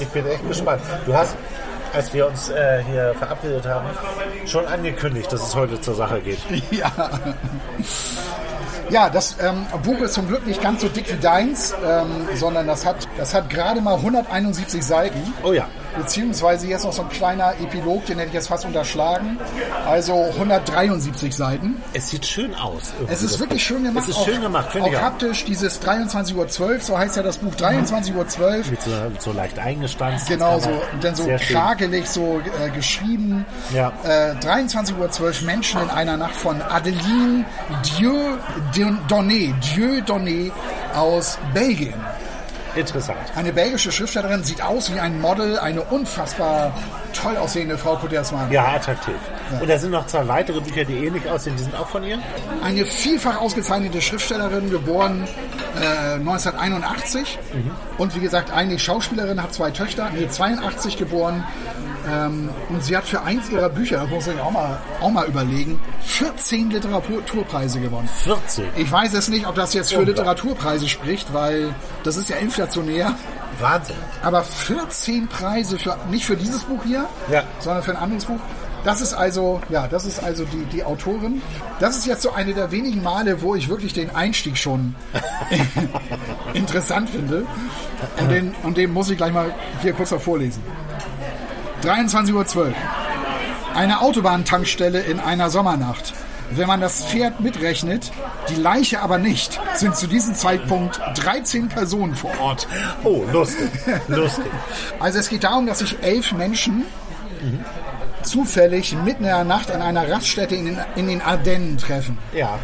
Ich 0.00 0.08
bin 0.08 0.26
echt 0.26 0.46
gespannt. 0.46 0.75
Du 1.04 1.14
hast, 1.14 1.36
als 1.92 2.12
wir 2.12 2.26
uns 2.26 2.50
äh, 2.50 2.82
hier 2.90 3.14
verabredet 3.18 3.66
haben, 3.66 3.88
schon 4.46 4.66
angekündigt, 4.66 5.32
dass 5.32 5.46
es 5.46 5.54
heute 5.54 5.80
zur 5.80 5.94
Sache 5.94 6.20
geht. 6.20 6.38
Ja. 6.70 6.90
Ja, 8.88 9.10
das 9.10 9.36
ähm, 9.40 9.66
Buch 9.82 9.98
ist 10.00 10.14
zum 10.14 10.28
Glück 10.28 10.46
nicht 10.46 10.62
ganz 10.62 10.80
so 10.80 10.88
dick 10.88 11.12
wie 11.12 11.20
deins, 11.20 11.74
ähm, 11.84 12.28
sondern 12.36 12.68
das 12.68 12.86
hat, 12.86 13.08
das 13.18 13.34
hat 13.34 13.50
gerade 13.50 13.80
mal 13.80 13.96
171 13.96 14.84
Seiten. 14.84 15.34
Oh 15.42 15.52
ja. 15.52 15.66
Beziehungsweise 15.96 16.66
jetzt 16.66 16.84
noch 16.84 16.92
so 16.92 17.02
ein 17.02 17.08
kleiner 17.08 17.54
Epilog, 17.60 18.06
den 18.06 18.18
hätte 18.18 18.28
ich 18.28 18.34
jetzt 18.34 18.48
fast 18.48 18.64
unterschlagen. 18.64 19.38
Also 19.86 20.14
173 20.34 21.34
Seiten. 21.34 21.82
Es 21.92 22.10
sieht 22.10 22.26
schön 22.26 22.54
aus. 22.54 22.92
irgendwie, 22.94 23.14
Es 23.14 23.22
ist 23.22 23.38
wirklich 23.40 23.64
schön 23.64 23.84
gemacht. 23.84 24.04
Es 24.04 24.10
ist 24.10 24.16
auch, 24.16 24.24
schön 24.24 24.40
gemacht, 24.40 24.72
finde 24.72 24.90
ich 24.90 24.96
auch. 24.96 25.02
haptisch, 25.02 25.44
dieses 25.44 25.80
23.12 25.82 26.34
Uhr, 26.34 26.80
so 26.80 26.98
heißt 26.98 27.16
ja 27.16 27.22
das 27.22 27.38
Buch, 27.38 27.54
23.12 27.54 28.14
Uhr. 28.14 28.70
Mit 28.70 28.82
so, 28.82 28.90
so 29.18 29.32
leicht 29.32 29.58
eingestanzt. 29.58 30.28
Genau 30.28 30.58
so, 30.58 30.70
und 30.70 31.02
dann 31.02 31.14
so 31.14 31.28
krakelig 31.50 32.06
so 32.08 32.40
äh, 32.64 32.70
geschrieben. 32.70 33.44
Ja. 33.72 33.92
Äh, 34.04 34.34
23.12 34.34 35.20
Uhr 35.20 35.46
Menschen 35.46 35.80
in 35.80 35.90
einer 35.90 36.16
Nacht 36.16 36.36
von 36.36 36.60
Adeline 36.62 37.44
Dieu 37.98 38.36
Donné, 39.08 39.54
Dieu 39.60 40.00
Donné 40.00 40.50
aus 40.94 41.38
Belgien. 41.54 41.94
Interessant. 42.76 43.18
Eine 43.34 43.52
belgische 43.52 43.90
Schriftstellerin, 43.90 44.44
sieht 44.44 44.62
aus 44.62 44.92
wie 44.92 45.00
ein 45.00 45.20
Model, 45.20 45.58
eine 45.58 45.82
unfassbar 45.82 46.74
toll 47.12 47.36
aussehende 47.36 47.78
Frau 47.78 47.96
Kudersmann. 47.96 48.50
Ja, 48.52 48.74
attraktiv. 48.74 49.14
Und 49.60 49.68
da 49.68 49.78
sind 49.78 49.90
noch 49.90 50.06
zwei 50.06 50.26
weitere 50.28 50.60
Bücher, 50.60 50.84
die 50.84 51.06
ähnlich 51.06 51.28
aussehen. 51.28 51.56
Die 51.56 51.62
sind 51.62 51.74
auch 51.74 51.88
von 51.88 52.04
ihr. 52.04 52.18
Eine 52.62 52.84
vielfach 52.84 53.40
ausgezeichnete 53.40 54.00
Schriftstellerin, 54.02 54.70
geboren 54.70 55.26
äh, 55.80 56.14
1981. 56.14 57.38
Und 57.98 58.14
wie 58.14 58.20
gesagt, 58.20 58.50
eigentlich 58.52 58.82
Schauspielerin, 58.82 59.42
hat 59.42 59.54
zwei 59.54 59.70
Töchter, 59.70 60.10
nee, 60.14 60.28
82 60.28 60.96
geboren. 60.96 61.44
Ähm, 62.08 62.50
und 62.68 62.84
sie 62.84 62.96
hat 62.96 63.04
für 63.04 63.22
eins 63.22 63.50
ihrer 63.50 63.68
Bücher, 63.68 63.98
das 63.98 64.10
muss 64.10 64.26
ich 64.28 64.40
auch 64.40 64.50
mal, 64.50 64.78
auch 65.00 65.10
mal 65.10 65.26
überlegen, 65.26 65.80
14 66.02 66.70
Literaturpreise 66.70 67.80
gewonnen. 67.80 68.08
14. 68.24 68.66
Ich 68.76 68.90
weiß 68.90 69.12
es 69.14 69.28
nicht, 69.28 69.46
ob 69.46 69.54
das 69.56 69.74
jetzt 69.74 69.90
für 69.92 69.98
Unglaublich. 69.98 70.18
Literaturpreise 70.18 70.88
spricht, 70.88 71.32
weil 71.34 71.74
das 72.04 72.16
ist 72.16 72.28
ja 72.28 72.36
inflationär. 72.36 73.14
Wahnsinn. 73.58 73.96
Aber 74.22 74.44
14 74.44 75.28
Preise 75.28 75.78
für 75.78 75.96
nicht 76.10 76.26
für 76.26 76.36
dieses 76.36 76.62
Buch 76.64 76.82
hier, 76.84 77.06
Ja. 77.30 77.42
sondern 77.58 77.82
für 77.82 77.92
ein 77.92 77.96
anderes 77.96 78.26
Buch. 78.26 78.38
Das 78.84 79.00
ist 79.00 79.14
also, 79.14 79.60
ja, 79.68 79.88
das 79.88 80.04
ist 80.04 80.22
also 80.22 80.44
die, 80.44 80.64
die 80.66 80.84
Autorin. 80.84 81.42
Das 81.80 81.96
ist 81.96 82.06
jetzt 82.06 82.22
so 82.22 82.32
eine 82.32 82.54
der 82.54 82.70
wenigen 82.70 83.02
Male, 83.02 83.42
wo 83.42 83.56
ich 83.56 83.68
wirklich 83.68 83.94
den 83.94 84.14
Einstieg 84.14 84.56
schon 84.56 84.94
interessant 86.54 87.10
finde. 87.10 87.44
Und 88.20 88.30
den, 88.30 88.54
und 88.62 88.76
den 88.76 88.92
muss 88.92 89.10
ich 89.10 89.16
gleich 89.16 89.32
mal 89.32 89.52
hier 89.82 89.92
kurz 89.92 90.10
noch 90.12 90.20
vorlesen. 90.20 90.62
23.12 91.82 92.56
Uhr. 92.56 92.74
Eine 93.74 94.00
Autobahntankstelle 94.00 95.00
in 95.00 95.20
einer 95.20 95.50
Sommernacht. 95.50 96.14
Wenn 96.50 96.68
man 96.68 96.80
das 96.80 97.04
Pferd 97.04 97.40
mitrechnet, 97.40 98.12
die 98.48 98.54
Leiche 98.54 99.02
aber 99.02 99.18
nicht, 99.18 99.60
sind 99.74 99.96
zu 99.96 100.06
diesem 100.06 100.34
Zeitpunkt 100.34 101.00
13 101.16 101.68
Personen 101.68 102.14
vor 102.14 102.30
Ort. 102.40 102.68
Oh, 103.04 103.24
lustig. 103.32 103.68
lustig. 104.08 104.46
Also 105.00 105.18
es 105.18 105.28
geht 105.28 105.44
darum, 105.44 105.66
dass 105.66 105.80
sich 105.80 106.02
elf 106.02 106.32
Menschen 106.32 106.84
zufällig 108.22 108.96
mitten 109.04 109.24
in 109.24 109.30
der 109.30 109.44
Nacht 109.44 109.70
an 109.70 109.82
einer 109.82 110.10
Raststätte 110.10 110.54
in 110.54 110.66
den, 110.66 110.78
in 110.94 111.08
den 111.08 111.20
Ardennen 111.20 111.78
treffen. 111.78 112.18
Ja. 112.34 112.58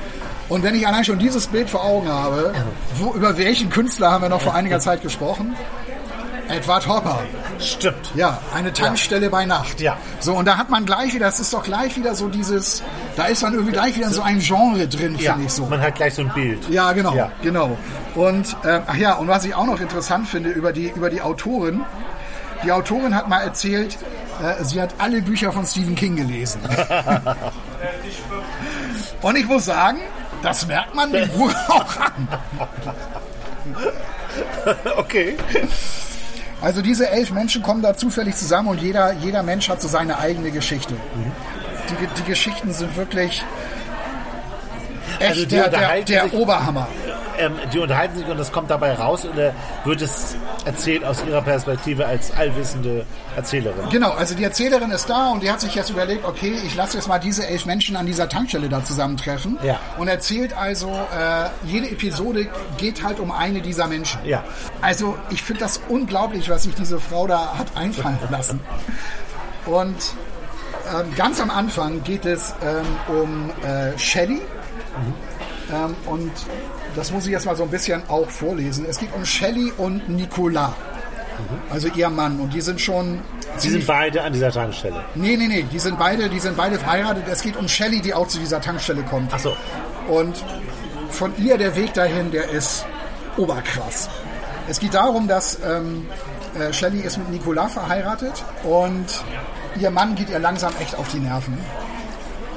Und 0.48 0.62
wenn 0.62 0.74
ich 0.74 0.86
allein 0.86 1.04
schon 1.04 1.18
dieses 1.18 1.46
Bild 1.46 1.70
vor 1.70 1.84
Augen 1.84 2.08
habe, 2.08 2.52
wo, 2.96 3.14
über 3.14 3.38
welchen 3.38 3.70
Künstler 3.70 4.10
haben 4.10 4.22
wir 4.22 4.28
noch 4.28 4.42
vor 4.42 4.54
einiger 4.54 4.80
Zeit 4.80 5.02
gesprochen? 5.02 5.54
Edward 6.52 6.86
Hopper. 6.88 7.20
Stimmt. 7.58 8.12
Ja, 8.14 8.38
eine 8.54 8.72
Tankstelle 8.72 9.30
bei 9.30 9.44
Nacht. 9.46 9.80
Ja. 9.80 9.96
So, 10.20 10.34
und 10.34 10.44
da 10.46 10.56
hat 10.58 10.68
man 10.70 10.84
gleich 10.84 11.14
wieder, 11.14 11.26
das 11.26 11.40
ist 11.40 11.52
doch 11.52 11.62
gleich 11.62 11.96
wieder 11.96 12.14
so 12.14 12.28
dieses, 12.28 12.82
da 13.16 13.24
ist 13.24 13.42
dann 13.42 13.54
irgendwie 13.54 13.72
gleich 13.72 13.96
wieder 13.96 14.10
so 14.10 14.22
ein 14.22 14.38
Genre 14.40 14.86
drin, 14.88 15.16
Ja, 15.18 15.32
finde 15.32 15.46
ich 15.46 15.52
so. 15.52 15.66
man 15.66 15.80
hat 15.80 15.94
gleich 15.94 16.14
so 16.14 16.22
ein 16.22 16.32
Bild. 16.34 16.68
Ja, 16.68 16.92
genau, 16.92 17.14
Ja. 17.14 17.30
genau. 17.42 17.76
Und 18.14 18.56
äh, 18.64 18.80
ach 18.86 18.96
ja, 18.96 19.14
und 19.14 19.28
was 19.28 19.44
ich 19.44 19.54
auch 19.54 19.66
noch 19.66 19.80
interessant 19.80 20.28
finde 20.28 20.50
über 20.50 20.72
die 20.72 20.88
über 20.94 21.08
die 21.10 21.22
Autorin, 21.22 21.80
die 22.64 22.70
Autorin 22.72 23.14
hat 23.14 23.28
mal 23.28 23.40
erzählt, 23.40 23.96
äh, 24.42 24.62
sie 24.64 24.80
hat 24.80 24.94
alle 24.98 25.22
Bücher 25.22 25.50
von 25.52 25.64
Stephen 25.66 25.94
King 25.94 26.16
gelesen. 26.16 26.60
und 29.22 29.36
ich 29.36 29.46
muss 29.46 29.64
sagen, 29.64 29.98
das 30.42 30.66
merkt 30.66 30.94
man 30.94 31.10
dem 31.12 31.28
Buch 31.30 31.52
auch 31.68 31.96
an. 32.00 32.28
Okay. 34.96 35.36
Also 36.62 36.80
diese 36.80 37.10
elf 37.10 37.32
Menschen 37.32 37.62
kommen 37.62 37.82
da 37.82 37.96
zufällig 37.96 38.36
zusammen 38.36 38.68
und 38.68 38.80
jeder 38.80 39.12
jeder 39.14 39.42
Mensch 39.42 39.68
hat 39.68 39.82
so 39.82 39.88
seine 39.88 40.18
eigene 40.18 40.50
Geschichte. 40.52 40.94
Die, 41.90 42.22
die 42.22 42.24
Geschichten 42.24 42.72
sind 42.72 42.96
wirklich 42.96 43.44
echt 45.18 45.30
Also 45.30 45.46
der, 45.46 45.68
der, 45.68 46.02
der 46.02 46.34
Oberhammer. 46.34 46.88
Ähm, 47.38 47.52
die 47.72 47.78
unterhalten 47.78 48.16
sich 48.18 48.26
und 48.26 48.38
das 48.38 48.52
kommt 48.52 48.70
dabei 48.70 48.94
raus 48.94 49.24
oder 49.24 49.54
wird 49.84 50.02
es 50.02 50.36
erzählt 50.64 51.04
aus 51.04 51.22
ihrer 51.26 51.42
Perspektive 51.42 52.06
als 52.06 52.30
allwissende 52.36 53.04
Erzählerin? 53.36 53.88
Genau, 53.90 54.10
also 54.10 54.34
die 54.34 54.44
Erzählerin 54.44 54.90
ist 54.90 55.08
da 55.08 55.30
und 55.30 55.42
die 55.42 55.50
hat 55.50 55.60
sich 55.60 55.74
jetzt 55.74 55.90
überlegt, 55.90 56.24
okay, 56.24 56.54
ich 56.66 56.74
lasse 56.74 56.96
jetzt 56.96 57.08
mal 57.08 57.18
diese 57.18 57.46
elf 57.46 57.66
Menschen 57.66 57.96
an 57.96 58.06
dieser 58.06 58.28
Tankstelle 58.28 58.68
da 58.68 58.84
zusammentreffen 58.84 59.58
Ja. 59.62 59.78
und 59.98 60.08
erzählt 60.08 60.56
also, 60.56 60.88
äh, 60.90 61.48
jede 61.66 61.88
Episode 61.90 62.48
geht 62.78 63.02
halt 63.02 63.18
um 63.20 63.30
eine 63.30 63.60
dieser 63.62 63.86
Menschen. 63.86 64.20
Ja. 64.24 64.44
Also 64.80 65.16
ich 65.30 65.42
finde 65.42 65.60
das 65.60 65.80
unglaublich, 65.88 66.48
was 66.50 66.64
sich 66.64 66.74
diese 66.74 66.98
Frau 67.00 67.26
da 67.26 67.56
hat 67.58 67.68
einfallen 67.76 68.18
lassen. 68.30 68.60
Und 69.66 69.96
ähm, 70.94 71.14
ganz 71.16 71.40
am 71.40 71.50
Anfang 71.50 72.02
geht 72.02 72.24
es 72.26 72.54
ähm, 72.62 72.86
um 73.16 73.50
äh, 73.64 73.96
Shelley. 73.98 74.40
Ähm, 75.72 75.94
und 76.06 76.30
das 76.96 77.10
muss 77.10 77.26
ich 77.26 77.32
jetzt 77.32 77.46
mal 77.46 77.56
so 77.56 77.62
ein 77.64 77.70
bisschen 77.70 78.02
auch 78.08 78.28
vorlesen. 78.28 78.86
Es 78.88 78.98
geht 78.98 79.12
um 79.14 79.24
Shelley 79.24 79.72
und 79.76 80.08
Nicolas. 80.08 80.72
Also 81.70 81.88
ihr 81.88 82.08
Mann. 82.10 82.38
Und 82.40 82.52
die 82.52 82.60
sind 82.60 82.80
schon 82.80 83.20
Sie 83.56 83.70
sind 83.70 83.86
beide 83.86 84.22
an 84.22 84.32
dieser 84.32 84.50
Tankstelle. 84.50 85.04
Nee, 85.14 85.36
nee, 85.36 85.48
nee, 85.48 85.66
die 85.70 85.78
sind 85.78 85.98
beide, 85.98 86.28
die 86.28 86.38
sind 86.38 86.56
beide 86.56 86.78
verheiratet. 86.78 87.24
Es 87.28 87.42
geht 87.42 87.56
um 87.56 87.68
Shelley, 87.68 88.00
die 88.00 88.14
auch 88.14 88.28
zu 88.28 88.38
dieser 88.38 88.60
Tankstelle 88.60 89.02
kommt. 89.02 89.30
Ach 89.34 89.38
so. 89.38 89.56
Und 90.08 90.42
von 91.10 91.32
ihr 91.38 91.58
der 91.58 91.76
Weg 91.76 91.94
dahin, 91.94 92.30
der 92.30 92.48
ist 92.50 92.86
oberkrass. 93.36 94.08
Es 94.68 94.80
geht 94.80 94.94
darum, 94.94 95.28
dass 95.28 95.58
ähm, 95.64 96.06
äh, 96.58 96.72
Shelley 96.72 97.00
ist 97.00 97.18
mit 97.18 97.30
Nicolas 97.30 97.72
verheiratet 97.72 98.44
und 98.64 99.06
ihr 99.78 99.90
Mann 99.90 100.14
geht 100.14 100.30
ihr 100.30 100.38
langsam 100.38 100.72
echt 100.80 100.96
auf 100.96 101.08
die 101.08 101.18
Nerven. 101.18 101.58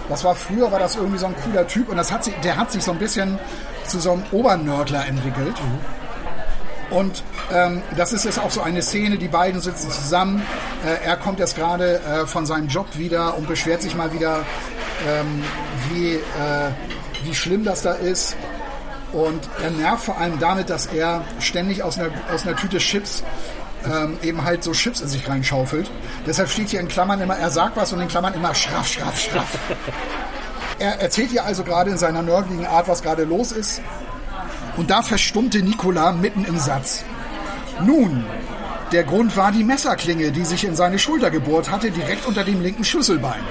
Das 0.09 0.23
war 0.23 0.35
früher, 0.35 0.71
war 0.71 0.79
das 0.79 0.95
irgendwie 0.95 1.17
so 1.17 1.25
ein 1.25 1.35
cooler 1.43 1.67
Typ 1.67 1.89
und 1.89 1.97
das 1.97 2.11
hat 2.11 2.23
sich, 2.23 2.33
der 2.43 2.57
hat 2.57 2.71
sich 2.71 2.83
so 2.83 2.91
ein 2.91 2.99
bisschen 2.99 3.39
zu 3.85 3.99
so 3.99 4.11
einem 4.11 4.23
Obernörgler 4.31 5.05
entwickelt. 5.07 5.55
Und 6.91 7.23
ähm, 7.51 7.81
das 7.97 8.13
ist 8.13 8.25
jetzt 8.25 8.39
auch 8.39 8.51
so 8.51 8.61
eine 8.61 8.81
Szene, 8.81 9.17
die 9.17 9.27
beiden 9.27 9.59
sitzen 9.59 9.89
zusammen. 9.89 10.43
Äh, 10.85 11.05
er 11.05 11.17
kommt 11.17 11.39
jetzt 11.39 11.55
gerade 11.55 11.99
äh, 11.99 12.25
von 12.27 12.45
seinem 12.45 12.67
Job 12.67 12.87
wieder 12.97 13.37
und 13.37 13.47
beschwert 13.47 13.81
sich 13.81 13.95
mal 13.95 14.13
wieder, 14.13 14.45
ähm, 15.07 15.43
wie, 15.89 16.13
äh, 16.13 16.19
wie 17.23 17.33
schlimm 17.33 17.63
das 17.63 17.81
da 17.81 17.93
ist. 17.93 18.35
Und 19.13 19.49
er 19.63 19.71
nervt 19.71 20.03
vor 20.05 20.17
allem 20.17 20.39
damit, 20.39 20.69
dass 20.69 20.87
er 20.87 21.23
ständig 21.39 21.81
aus 21.83 21.97
einer, 21.97 22.09
aus 22.33 22.45
einer 22.45 22.55
Tüte 22.55 22.77
Chips 22.77 23.23
ähm, 23.91 24.17
eben 24.21 24.43
halt 24.43 24.63
so 24.63 24.71
Chips 24.71 25.01
in 25.01 25.07
sich 25.07 25.27
reinschaufelt. 25.27 25.89
Deshalb 26.25 26.49
steht 26.49 26.69
hier 26.69 26.79
in 26.79 26.87
Klammern 26.87 27.21
immer, 27.21 27.35
er 27.35 27.49
sagt 27.49 27.77
was 27.77 27.93
und 27.93 28.01
in 28.01 28.07
Klammern 28.07 28.33
immer 28.33 28.53
schraff, 28.55 28.87
schraff, 28.87 29.19
schraff. 29.19 29.59
Er 30.77 30.99
erzählt 30.99 31.31
ihr 31.31 31.45
also 31.45 31.63
gerade 31.63 31.89
in 31.89 31.97
seiner 31.97 32.21
nörgeligen 32.21 32.65
Art, 32.65 32.89
was 32.89 33.01
gerade 33.01 33.23
los 33.23 33.53
ist. 33.53 33.81
Und 34.75 34.89
da 34.89 35.01
verstummte 35.01 35.59
Nikola 35.59 36.11
mitten 36.11 36.43
im 36.43 36.59
Satz. 36.59 37.05
Nun, 37.81 38.25
der 38.91 39.05
Grund 39.05 39.35
war 39.37 39.51
die 39.51 39.63
Messerklinge, 39.63 40.31
die 40.31 40.43
sich 40.43 40.65
in 40.65 40.75
seine 40.75 40.99
Schulter 40.99 41.31
gebohrt 41.31 41.71
hatte, 41.71 41.91
direkt 41.91 42.25
unter 42.25 42.43
dem 42.43 42.61
linken 42.61 42.83
Schlüsselbein. 42.83 43.41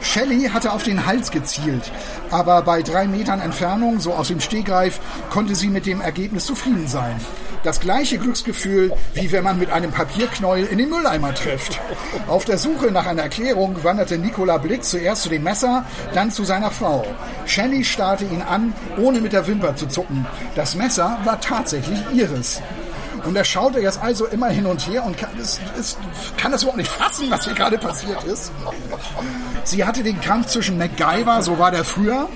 Shelley 0.00 0.50
hatte 0.52 0.72
auf 0.72 0.82
den 0.82 1.06
Hals 1.06 1.30
gezielt, 1.30 1.90
aber 2.30 2.62
bei 2.62 2.82
drei 2.82 3.06
Metern 3.06 3.40
Entfernung, 3.40 4.00
so 4.00 4.12
aus 4.14 4.28
dem 4.28 4.40
Stegreif, 4.40 5.00
konnte 5.30 5.54
sie 5.54 5.68
mit 5.68 5.86
dem 5.86 6.00
Ergebnis 6.00 6.44
zufrieden 6.44 6.88
sein. 6.88 7.16
Das 7.64 7.80
gleiche 7.80 8.18
Glücksgefühl, 8.18 8.92
wie 9.14 9.32
wenn 9.32 9.42
man 9.42 9.58
mit 9.58 9.70
einem 9.70 9.90
Papierknäuel 9.90 10.66
in 10.66 10.76
den 10.76 10.90
Mülleimer 10.90 11.34
trifft. 11.34 11.80
Auf 12.28 12.44
der 12.44 12.58
Suche 12.58 12.90
nach 12.90 13.06
einer 13.06 13.22
Erklärung 13.22 13.82
wanderte 13.82 14.18
Nicola 14.18 14.58
Blick 14.58 14.84
zuerst 14.84 15.22
zu 15.22 15.30
dem 15.30 15.44
Messer, 15.44 15.86
dann 16.12 16.30
zu 16.30 16.44
seiner 16.44 16.70
Frau. 16.70 17.06
Shelley 17.46 17.82
starrte 17.82 18.26
ihn 18.26 18.42
an, 18.42 18.74
ohne 18.98 19.22
mit 19.22 19.32
der 19.32 19.46
Wimper 19.46 19.74
zu 19.76 19.86
zucken. 19.86 20.26
Das 20.54 20.74
Messer 20.74 21.18
war 21.24 21.40
tatsächlich 21.40 21.98
ihres. 22.12 22.60
Und 23.24 23.34
er 23.34 23.44
schaute 23.44 23.80
jetzt 23.80 24.02
also 24.02 24.26
immer 24.26 24.48
hin 24.48 24.66
und 24.66 24.86
her 24.86 25.02
und 25.02 25.16
kann, 25.16 25.30
es, 25.40 25.58
es, 25.78 25.96
kann 26.36 26.52
das 26.52 26.62
überhaupt 26.62 26.78
nicht 26.78 26.90
fassen, 26.90 27.30
was 27.30 27.44
hier 27.44 27.54
gerade 27.54 27.78
passiert 27.78 28.22
ist. 28.24 28.52
Sie 29.64 29.86
hatte 29.86 30.02
den 30.02 30.20
Kampf 30.20 30.48
zwischen 30.48 30.76
MacGyver, 30.76 31.40
so 31.40 31.58
war 31.58 31.70
der 31.70 31.84
früher, 31.84 32.28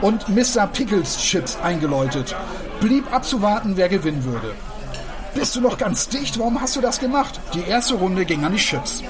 und 0.00 0.28
Mr. 0.28 0.68
Pickles 0.72 1.18
Chips 1.18 1.58
eingeläutet. 1.60 2.36
Blieb 2.80 3.12
abzuwarten, 3.12 3.76
wer 3.76 3.88
gewinnen 3.88 4.22
würde. 4.24 4.54
Bist 5.34 5.56
du 5.56 5.60
noch 5.60 5.78
ganz 5.78 6.08
dicht? 6.08 6.38
Warum 6.38 6.60
hast 6.60 6.76
du 6.76 6.80
das 6.80 6.98
gemacht? 6.98 7.40
Die 7.54 7.62
erste 7.62 7.94
Runde 7.94 8.24
ging 8.24 8.44
an 8.44 8.52
die 8.52 8.58
Chips. 8.58 9.02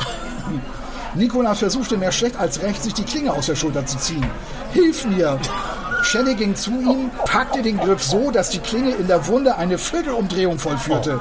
Nikola 1.15 1.55
versuchte 1.55 1.97
mehr 1.97 2.13
schlecht 2.13 2.37
als 2.37 2.63
recht, 2.63 2.83
sich 2.83 2.95
die 2.95 3.05
Klinge 3.05 3.33
aus 3.33 3.47
der 3.47 3.57
Schulter 3.57 3.85
zu 3.87 3.99
ziehen. 3.99 4.27
Hilf 4.73 5.05
mir! 5.07 5.39
Shelley 6.03 6.35
ging 6.37 6.55
zu 6.55 6.71
ihm, 6.71 7.11
packte 7.25 7.61
den 7.61 7.77
Griff 7.79 8.03
so, 8.03 8.31
dass 8.31 8.51
die 8.51 8.61
Klinge 8.61 8.93
in 8.93 9.09
der 9.09 9.27
Wunde 9.27 9.57
eine 9.57 9.79
Viertelumdrehung 9.79 10.59
vollführte. 10.59 11.21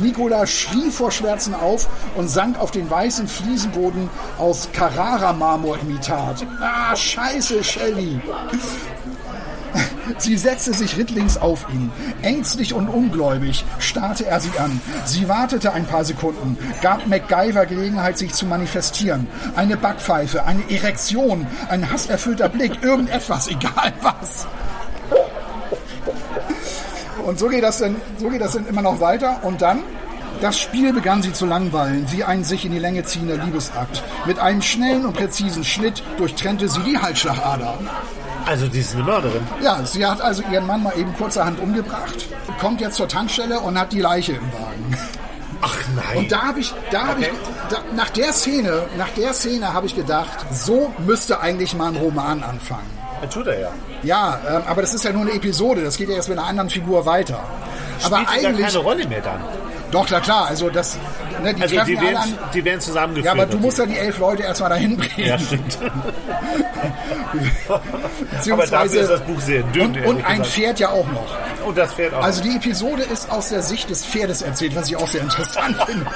Nikola 0.00 0.46
schrie 0.46 0.90
vor 0.90 1.10
Schmerzen 1.10 1.54
auf 1.54 1.88
und 2.14 2.28
sank 2.28 2.58
auf 2.60 2.70
den 2.70 2.90
weißen 2.90 3.26
Fliesenboden 3.26 4.10
aus 4.38 4.68
Carrara-Marmor-Imitat. 4.72 6.46
Ah, 6.60 6.94
scheiße, 6.94 7.64
Shelley. 7.64 8.20
Sie 10.16 10.36
setzte 10.36 10.72
sich 10.72 10.96
rittlings 10.96 11.36
auf 11.36 11.66
ihn. 11.72 11.90
Ängstlich 12.22 12.74
und 12.74 12.88
ungläubig 12.88 13.64
starrte 13.78 14.26
er 14.26 14.40
sie 14.40 14.58
an. 14.58 14.80
Sie 15.04 15.28
wartete 15.28 15.72
ein 15.72 15.86
paar 15.86 16.04
Sekunden, 16.04 16.56
gab 16.80 17.06
MacGyver 17.06 17.66
Gelegenheit, 17.66 18.18
sich 18.18 18.32
zu 18.32 18.46
manifestieren. 18.46 19.26
Eine 19.54 19.76
Backpfeife, 19.76 20.44
eine 20.44 20.62
Erektion, 20.70 21.46
ein 21.68 21.90
hasserfüllter 21.90 22.48
Blick, 22.48 22.82
irgendetwas, 22.82 23.48
egal 23.48 23.92
was. 24.00 24.46
Und 27.24 27.38
so 27.38 27.48
geht 27.48 27.62
das 27.62 27.78
dann, 27.78 27.96
so 28.16 28.30
geht 28.30 28.40
das 28.40 28.52
dann 28.52 28.66
immer 28.66 28.82
noch 28.82 29.00
weiter. 29.00 29.40
Und 29.42 29.60
dann 29.60 29.80
das 30.40 30.58
Spiel 30.60 30.92
begann 30.92 31.20
sie 31.20 31.32
zu 31.32 31.46
langweilen, 31.46 32.06
wie 32.12 32.22
ein 32.22 32.44
sich 32.44 32.64
in 32.64 32.70
die 32.70 32.78
Länge 32.78 33.02
ziehender 33.02 33.36
Liebesakt. 33.36 34.04
Mit 34.24 34.38
einem 34.38 34.62
schnellen 34.62 35.04
und 35.04 35.16
präzisen 35.16 35.64
Schnitt 35.64 36.02
durchtrennte 36.16 36.68
sie 36.68 36.80
die 36.84 36.96
Halsschlagader. 36.96 37.78
Also 38.48 38.66
die 38.66 38.80
ist 38.80 38.94
eine 38.94 39.04
Mörderin. 39.04 39.42
Ja, 39.62 39.84
sie 39.84 40.04
hat 40.06 40.20
also 40.22 40.42
ihren 40.50 40.66
Mann 40.66 40.82
mal 40.82 40.96
eben 40.96 41.14
kurzerhand 41.16 41.60
umgebracht, 41.60 42.26
kommt 42.58 42.80
jetzt 42.80 42.96
zur 42.96 43.06
Tankstelle 43.06 43.60
und 43.60 43.78
hat 43.78 43.92
die 43.92 44.00
Leiche 44.00 44.32
im 44.32 44.52
Wagen. 44.52 44.96
Ach 45.60 45.74
nein. 45.94 46.16
Und 46.18 46.32
da 46.32 46.42
habe 46.48 46.60
ich, 46.60 46.72
da 46.90 47.08
habe 47.08 47.20
Okay. 47.20 47.30
ich, 47.32 47.68
da, 47.74 47.78
nach 47.94 48.08
der 48.10 48.32
Szene, 48.32 48.84
nach 48.96 49.10
der 49.10 49.34
Szene 49.34 49.74
habe 49.74 49.86
ich 49.86 49.94
gedacht, 49.94 50.46
so 50.50 50.94
müsste 51.04 51.40
eigentlich 51.40 51.74
mal 51.74 51.88
ein 51.88 51.96
Roman 51.96 52.42
anfangen. 52.42 52.88
Das 53.20 53.34
tut 53.34 53.48
er 53.48 53.60
ja. 53.60 53.68
Ja, 54.02 54.40
ähm, 54.48 54.62
aber 54.66 54.80
das 54.82 54.94
ist 54.94 55.04
ja 55.04 55.12
nur 55.12 55.22
eine 55.22 55.32
Episode, 55.32 55.82
das 55.82 55.96
geht 55.98 56.08
ja 56.08 56.14
erst 56.14 56.28
mit 56.28 56.38
einer 56.38 56.46
anderen 56.46 56.70
Figur 56.70 57.04
weiter. 57.04 57.40
Aber 58.04 58.18
Spielt 58.18 58.42
gar 58.44 58.50
eigentlich, 58.50 58.66
keine 58.68 58.78
Rolle 58.78 59.06
mehr 59.08 59.20
dann. 59.20 59.40
Doch, 59.90 60.06
klar, 60.06 60.20
klar, 60.20 60.46
also 60.46 60.68
das, 60.70 60.98
ne, 61.42 61.54
die 61.54 61.62
Also 61.62 61.80
die 61.84 62.00
werden, 62.00 62.16
an. 62.16 62.38
die 62.52 62.64
werden 62.64 62.80
zusammengeführt. 62.80 63.24
Ja, 63.26 63.32
aber 63.32 63.46
du 63.46 63.58
musst 63.58 63.78
ja 63.78 63.86
die 63.86 63.96
elf 63.98 64.18
Leute 64.18 64.42
erstmal 64.42 64.70
dahin 64.70 64.96
bringen. 64.96 65.12
Ja, 65.28 65.38
stimmt. 65.38 65.78
aber 67.68 67.80
Beziehungsweise- 68.30 68.70
dafür 68.70 69.00
ist 69.02 69.10
das 69.10 69.20
Buch 69.22 69.40
sehr 69.40 69.62
dünn. 69.64 69.86
und, 69.96 70.04
und 70.06 70.24
ein 70.24 70.38
gesagt. 70.38 70.46
Pferd 70.54 70.80
ja 70.80 70.88
auch 70.90 71.06
noch. 71.10 71.36
Und 71.66 71.76
das 71.78 71.92
Pferd 71.94 72.14
auch. 72.14 72.22
Also 72.22 72.42
die 72.42 72.56
Episode 72.56 73.02
ist 73.02 73.30
aus 73.30 73.48
der 73.50 73.62
Sicht 73.62 73.88
des 73.90 74.04
Pferdes 74.04 74.42
erzählt, 74.42 74.74
was 74.76 74.88
ich 74.88 74.96
auch 74.96 75.08
sehr 75.08 75.22
interessant 75.22 75.76
finde. 75.86 76.06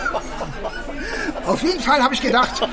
Auf 1.47 1.63
jeden 1.63 1.81
Fall 1.81 2.03
habe 2.03 2.15
ich 2.15 2.21
gedacht, 2.23 2.51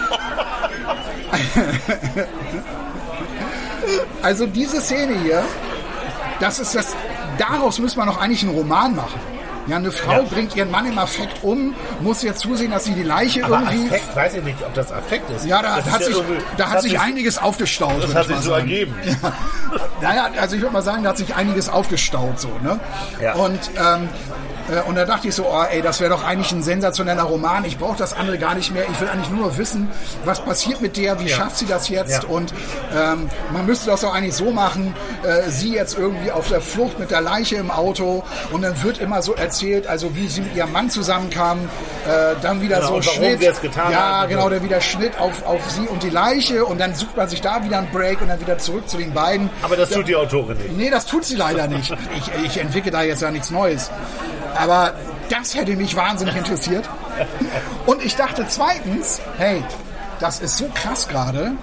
also 4.21 4.45
diese 4.45 4.81
Szene 4.81 5.19
hier, 5.21 5.43
das 6.39 6.59
ist 6.59 6.75
das, 6.75 6.95
daraus 7.37 7.79
müsste 7.79 7.99
man 7.99 8.07
noch 8.07 8.19
eigentlich 8.21 8.43
einen 8.43 8.53
Roman 8.55 8.95
machen. 8.95 9.19
Ja, 9.67 9.75
eine 9.75 9.91
Frau 9.91 10.13
Ja. 10.13 10.21
bringt 10.23 10.55
ihren 10.55 10.71
Mann 10.71 10.85
im 10.87 10.97
Affekt 10.97 11.43
um, 11.43 11.75
muss 12.01 12.23
jetzt 12.23 12.39
zusehen, 12.39 12.71
dass 12.71 12.85
sie 12.85 12.93
die 12.93 13.03
Leiche 13.03 13.45
aber 13.45 13.59
irgendwie... 13.59 13.87
Affekt, 13.87 14.15
weiß 14.15 14.33
ich 14.35 14.43
nicht, 14.43 14.57
ob 14.65 14.73
das 14.73 14.91
Affekt 14.91 15.29
ist. 15.29 15.45
Ja, 15.45 15.61
da 15.61 15.75
das 15.77 15.91
hat 15.91 16.03
sich, 16.03 16.15
irgendwie- 16.15 16.41
da 16.57 16.69
hat 16.69 16.81
sich 16.81 16.99
einiges 16.99 17.37
aufgestaut. 17.37 18.01
Das 18.03 18.15
hat 18.15 18.23
ich 18.29 18.35
sich 18.35 18.45
so 18.45 18.51
sagen. 18.51 18.61
ergeben. 18.63 18.95
Naja, 20.01 20.29
also 20.39 20.55
ich 20.55 20.61
würde 20.61 20.73
mal 20.73 20.81
sagen, 20.81 21.03
da 21.03 21.09
hat 21.09 21.17
sich 21.17 21.35
einiges 21.35 21.69
aufgestaut 21.69 22.39
so, 22.39 22.49
ne? 22.63 22.79
Ja. 23.21 23.33
Und 23.35 23.59
ähm, 23.77 24.03
äh, 24.03 24.58
und 24.87 24.95
da 24.95 25.05
dachte 25.05 25.27
ich 25.27 25.35
so, 25.35 25.45
oh, 25.45 25.63
ey, 25.69 25.81
das 25.81 25.99
wäre 25.99 26.09
doch 26.11 26.23
eigentlich 26.23 26.51
ein 26.51 26.61
sensationeller 26.63 27.23
Roman. 27.23 27.65
Ich 27.65 27.77
brauche 27.77 27.97
das 27.97 28.13
andere 28.13 28.37
gar 28.37 28.55
nicht 28.55 28.71
mehr. 28.73 28.83
Ich 28.91 28.99
will 29.01 29.07
eigentlich 29.09 29.29
nur 29.29 29.47
noch 29.47 29.57
wissen, 29.57 29.89
was 30.25 30.39
passiert 30.43 30.81
mit 30.81 30.97
der, 30.97 31.19
wie 31.19 31.27
Ja. 31.27 31.37
schafft 31.37 31.57
sie 31.57 31.65
das 31.65 31.89
jetzt? 31.89 32.23
Ja. 32.23 32.29
Und 32.29 32.53
ähm, 32.95 33.29
man 33.51 33.65
müsste 33.65 33.89
das 33.89 34.01
doch 34.01 34.13
eigentlich 34.13 34.35
so 34.35 34.51
machen, 34.51 34.93
äh, 35.23 35.49
sie 35.49 35.73
jetzt 35.73 35.97
irgendwie 35.97 36.31
auf 36.31 36.47
der 36.49 36.61
Flucht 36.61 36.99
mit 36.99 37.11
der 37.11 37.21
Leiche 37.21 37.55
im 37.55 37.71
Auto 37.71 38.23
und 38.51 38.61
dann 38.61 38.81
wird 38.83 38.99
immer 38.99 39.21
so 39.21 39.33
erzählt, 39.33 39.87
also 39.87 40.15
wie 40.15 40.27
sie 40.27 40.41
mit 40.41 40.55
ihrem 40.55 40.71
Mann 40.71 40.89
zusammenkamen, 40.89 41.65
äh, 42.07 42.35
dann 42.41 42.61
wieder 42.61 42.77
Genau, 42.77 43.01
so 43.01 43.01
Schnitt. 43.01 43.41
ja, 43.91 44.25
genau, 44.25 44.49
der 44.49 44.63
wieder 44.63 44.81
Schnitt 44.81 45.19
auf, 45.19 45.45
auf 45.45 45.61
sie 45.71 45.87
und 45.87 46.03
die 46.03 46.09
Leiche 46.09 46.65
und 46.65 46.79
dann 46.79 46.93
sucht 46.95 47.17
man 47.17 47.27
sich 47.27 47.41
da 47.41 47.63
wieder 47.63 47.77
einen 47.79 47.89
Break 47.91 48.21
und 48.21 48.27
dann 48.29 48.39
wieder 48.39 48.57
zurück 48.57 48.87
zu 48.89 48.97
den 48.97 49.13
beiden. 49.13 49.49
Aber 49.63 49.75
das 49.75 49.89
tut 49.89 50.07
die 50.07 50.15
Autorin 50.15 50.57
nicht. 50.57 50.77
Nee, 50.77 50.89
das 50.89 51.05
tut 51.05 51.25
sie 51.25 51.35
leider 51.35 51.67
nicht. 51.67 51.93
Ich, 52.17 52.45
ich 52.45 52.57
entwickle 52.61 52.91
da 52.91 53.01
jetzt 53.01 53.21
ja 53.21 53.31
nichts 53.31 53.49
Neues. 53.49 53.89
Aber 54.59 54.93
das 55.29 55.55
hätte 55.55 55.75
mich 55.75 55.95
wahnsinnig 55.95 56.35
interessiert. 56.35 56.89
Und 57.85 58.03
ich 58.03 58.15
dachte 58.15 58.45
zweitens, 58.47 59.21
hey, 59.37 59.63
das 60.19 60.41
ist 60.41 60.57
so 60.57 60.69
krass 60.73 61.07
gerade. 61.07 61.53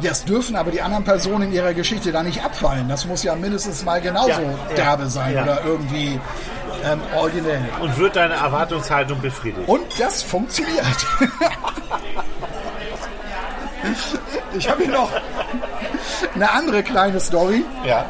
Jetzt 0.00 0.28
dürfen 0.28 0.56
aber 0.56 0.72
die 0.72 0.82
anderen 0.82 1.04
Personen 1.04 1.44
in 1.44 1.52
ihrer 1.52 1.72
Geschichte 1.72 2.10
da 2.10 2.22
nicht 2.22 2.44
abfallen. 2.44 2.88
Das 2.88 3.06
muss 3.06 3.22
ja 3.22 3.34
mindestens 3.36 3.84
mal 3.84 4.00
genauso 4.00 4.30
Ja, 4.30 4.40
ja, 4.40 4.74
derbe 4.74 5.06
sein 5.06 5.34
ja. 5.34 5.42
oder 5.44 5.64
irgendwie 5.64 6.20
ähm, 6.84 7.00
originell. 7.16 7.64
Und 7.80 7.96
wird 7.96 8.16
deine 8.16 8.34
Erwartungshaltung 8.34 9.20
befriedigt. 9.20 9.68
Und 9.68 9.84
das 9.98 10.22
funktioniert. 10.22 11.06
Ich 14.58 14.68
habe 14.68 14.82
hier 14.82 14.92
noch 14.92 15.10
eine 16.34 16.50
andere 16.50 16.82
kleine 16.82 17.20
Story. 17.20 17.64
Ja. 17.84 18.04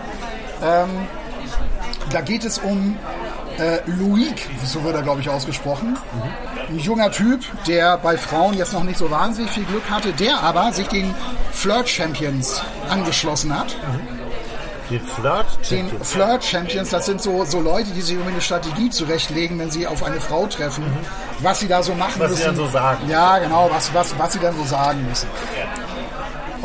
Da 2.11 2.21
geht 2.23 2.45
es 2.45 2.59
um 2.59 2.97
äh, 3.59 3.79
Luik, 3.87 4.49
so 4.65 4.83
wird 4.85 4.95
er, 4.97 5.03
glaube 5.03 5.21
ich, 5.21 5.29
ausgesprochen. 5.29 5.97
Ein 6.69 6.79
junger 6.79 7.11
Typ, 7.11 7.41
der 7.67 7.97
bei 7.99 8.17
Frauen 8.17 8.55
jetzt 8.55 8.73
noch 8.73 8.85
nicht 8.85 8.99
so 8.99 9.11
wahnsinnig 9.11 9.51
viel 9.51 9.65
Glück 9.65 9.89
hatte, 9.91 10.13
der 10.13 10.43
aber 10.43 10.73
sich 10.73 10.89
den 10.89 11.15
Flirt 11.53 11.89
Champions 11.89 12.61
angeschlossen 12.91 13.57
hat. 13.57 13.77
Den 14.91 15.01
Flirt 15.01 15.47
Den 15.71 15.89
Flirt 16.05 16.45
Champions, 16.45 16.91
das 16.91 17.07
sind 17.07 17.21
so, 17.21 17.45
so 17.45 17.61
Leute, 17.61 17.91
die 17.91 18.01
sich 18.03 18.13
irgendwie 18.15 18.33
eine 18.33 18.41
Strategie 18.41 18.89
zurechtlegen, 18.89 19.59
wenn 19.59 19.71
sie 19.71 19.87
auf 19.87 20.05
eine 20.05 20.21
Frau 20.21 20.47
treffen, 20.47 20.85
was 21.41 21.59
sie 21.59 21.67
da 21.67 21.83
so 21.83 21.93
machen 21.95 22.15
Was 22.21 22.29
sie 22.31 22.35
müssen. 22.37 22.45
dann 22.47 22.57
so 22.57 22.67
sagen. 22.69 23.09
Ja, 23.09 23.39
genau, 23.39 23.69
was, 23.73 23.93
was, 23.93 24.17
was 24.17 24.33
sie 24.33 24.39
dann 24.39 24.57
so 24.57 24.65
sagen 24.65 25.05
müssen. 25.09 25.29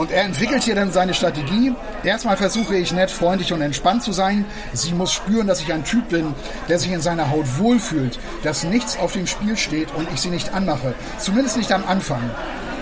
Und 0.02 0.10
er 0.10 0.24
entwickelt 0.24 0.64
hier 0.64 0.74
dann 0.74 0.92
seine 0.92 1.14
Strategie. 1.14 1.76
Erstmal 2.04 2.36
versuche 2.36 2.76
ich 2.76 2.92
nett, 2.92 3.12
freundlich 3.12 3.54
und 3.54 3.62
entspannt 3.62 4.02
zu 4.02 4.12
sein. 4.14 4.46
Sie 4.74 4.94
muss 4.94 5.14
spüren, 5.14 5.46
dass 5.46 5.62
ich 5.62 5.72
ein 5.72 5.84
Typ 5.84 6.10
bin, 6.10 6.34
der 6.68 6.80
sich 6.80 6.92
in 6.92 7.02
seiner 7.02 7.30
Haut 7.30 7.60
wohlfühlt, 7.60 8.18
dass 8.42 8.64
nichts 8.64 8.98
auf 8.98 9.12
dem 9.12 9.28
Spiel 9.28 9.56
steht 9.56 9.94
und 9.94 10.12
ich 10.12 10.20
sie 10.20 10.32
nicht 10.32 10.56
anmache. 10.56 10.96
Zumindest 11.20 11.56
nicht 11.56 11.72
am 11.72 11.86
Anfang. 11.88 12.32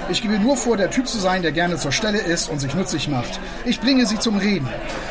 Ich 0.08 0.22
gebe 0.22 0.40
nur 0.40 0.56
vor, 0.56 0.78
der 0.78 0.92
Typ 0.92 1.10
zu 1.10 1.20
sein, 1.20 1.42
der 1.42 1.52
gerne 1.52 1.76
zur 1.76 1.92
Stelle 1.92 2.20
ist 2.20 2.50
und 2.50 2.60
sich 2.60 2.74
nützlich 2.74 3.10
macht. 3.10 3.38
Ich 3.66 3.82
bringe 3.82 4.06
sie 4.06 4.18
zum 4.18 4.38
Reden. 4.38 4.70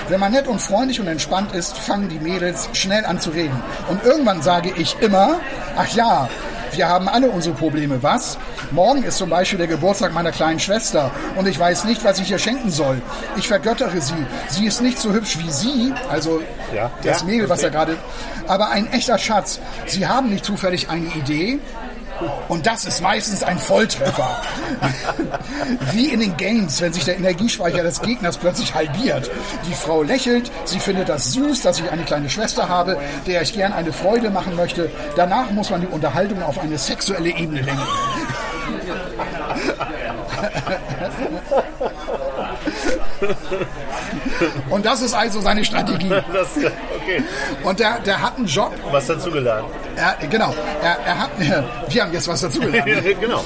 Wenn 0.09 0.19
man 0.19 0.33
nett 0.33 0.49
und 0.49 0.63
freundlich 0.63 1.01
und 1.01 1.09
entspannt 1.09 1.53
ist, 1.53 1.77
fangen 1.77 2.09
die 2.09 2.21
Mädels 2.21 2.71
schnell 2.73 3.05
an 3.05 3.21
zu 3.21 3.29
reden. 3.29 3.63
Und 3.91 4.03
irgendwann 4.03 4.41
sage 4.41 4.73
ich 4.79 4.97
immer, 5.03 5.41
ach 5.77 5.89
ja, 5.89 6.31
wir 6.73 6.89
haben 6.89 7.09
alle 7.09 7.31
unsere 7.31 7.55
Probleme, 7.55 8.03
was? 8.03 8.39
Morgen 8.71 9.03
ist 9.03 9.19
zum 9.19 9.31
Beispiel 9.31 9.59
der 9.59 9.69
Geburtstag 9.69 10.13
meiner 10.13 10.33
kleinen 10.33 10.61
Schwester 10.61 11.11
und 11.37 11.47
ich 11.47 11.59
weiß 11.59 11.85
nicht, 11.85 12.05
was 12.05 12.19
ich 12.21 12.31
ihr 12.31 12.39
schenken 12.39 12.71
soll. 12.71 13.01
Ich 13.37 13.49
vergöttere 13.49 14.01
sie. 14.01 14.15
Sie 14.49 14.67
ist 14.67 14.81
nicht 14.81 14.99
so 14.99 15.13
hübsch 15.13 15.39
wie 15.39 15.51
sie, 15.51 15.93
also 16.11 16.41
Ja, 16.75 16.91
das 17.03 17.21
ja, 17.21 17.27
Mädel, 17.27 17.49
was 17.49 17.63
er 17.63 17.71
gerade, 17.71 17.97
aber 18.47 18.71
ein 18.71 18.91
echter 18.93 19.19
Schatz. 19.19 19.61
Sie 19.87 20.07
haben 20.07 20.31
nicht 20.31 20.45
zufällig 20.45 20.89
eine 20.89 21.07
Idee? 21.07 21.59
Und 22.49 22.67
das 22.67 22.85
ist 22.85 23.01
meistens 23.01 23.43
ein 23.43 23.59
Volltreffer. 23.59 24.43
Wie 25.93 26.07
in 26.07 26.21
den 26.21 26.37
Games, 26.37 26.81
wenn 26.81 26.93
sich 26.93 27.05
der 27.05 27.17
Energiespeicher 27.17 27.83
des 27.83 28.01
Gegners 28.01 28.37
plötzlich 28.37 28.75
halbiert. 28.75 29.31
Die 29.69 29.75
Frau 29.75 30.03
lächelt, 30.03 30.51
sie 30.65 30.81
findet 30.81 31.09
das 31.09 31.33
süß, 31.33 31.63
dass 31.63 31.79
ich 31.79 31.91
eine 31.91 32.05
kleine 32.05 32.31
Schwester 32.31 32.69
habe, 32.69 32.99
der 33.27 33.43
ich 33.43 33.53
gern 33.53 33.73
eine 33.73 33.93
Freude 33.93 34.31
machen 34.31 34.57
möchte. 34.57 34.91
Danach 35.17 35.51
muss 35.51 35.71
man 35.71 35.81
die 35.81 35.87
Unterhaltung 35.87 36.43
auf 36.43 36.59
eine 36.59 36.79
sexuelle 36.79 37.31
Ebene 37.31 37.63
lenken. 37.63 37.83
Und 44.71 44.85
das 44.87 45.03
ist 45.03 45.15
also 45.15 45.41
seine 45.41 45.65
Strategie. 45.65 46.09
Das, 46.33 46.57
okay. 46.57 47.23
Und 47.65 47.81
der, 47.81 47.99
der 48.01 48.21
hat 48.23 48.37
einen 48.37 48.47
Job, 48.47 48.73
Was 48.91 49.07
dazu 49.07 49.31
geladen? 49.31 49.67
er, 49.97 50.27
genau, 50.29 50.55
er, 50.83 50.99
er 51.05 51.19
hat, 51.19 51.31
wir 51.89 52.03
haben 52.03 52.13
jetzt 52.13 52.29
was 52.29 52.41
dazu 52.41 52.61
gelernt. 52.61 52.89
genau. 53.21 53.43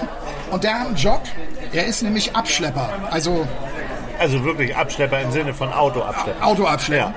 Und 0.50 0.64
der 0.64 0.78
hat 0.80 0.86
einen 0.88 0.96
Job, 0.96 1.22
er 1.72 1.86
ist 1.86 2.02
nämlich 2.02 2.34
Abschlepper, 2.36 2.88
also 3.10 3.46
Also 4.18 4.44
wirklich 4.44 4.76
Abschlepper 4.76 5.20
im 5.20 5.30
Sinne 5.32 5.54
von 5.54 5.72
Autoabschlepper. 5.72 6.46
Autoabschlepper. 6.46 7.14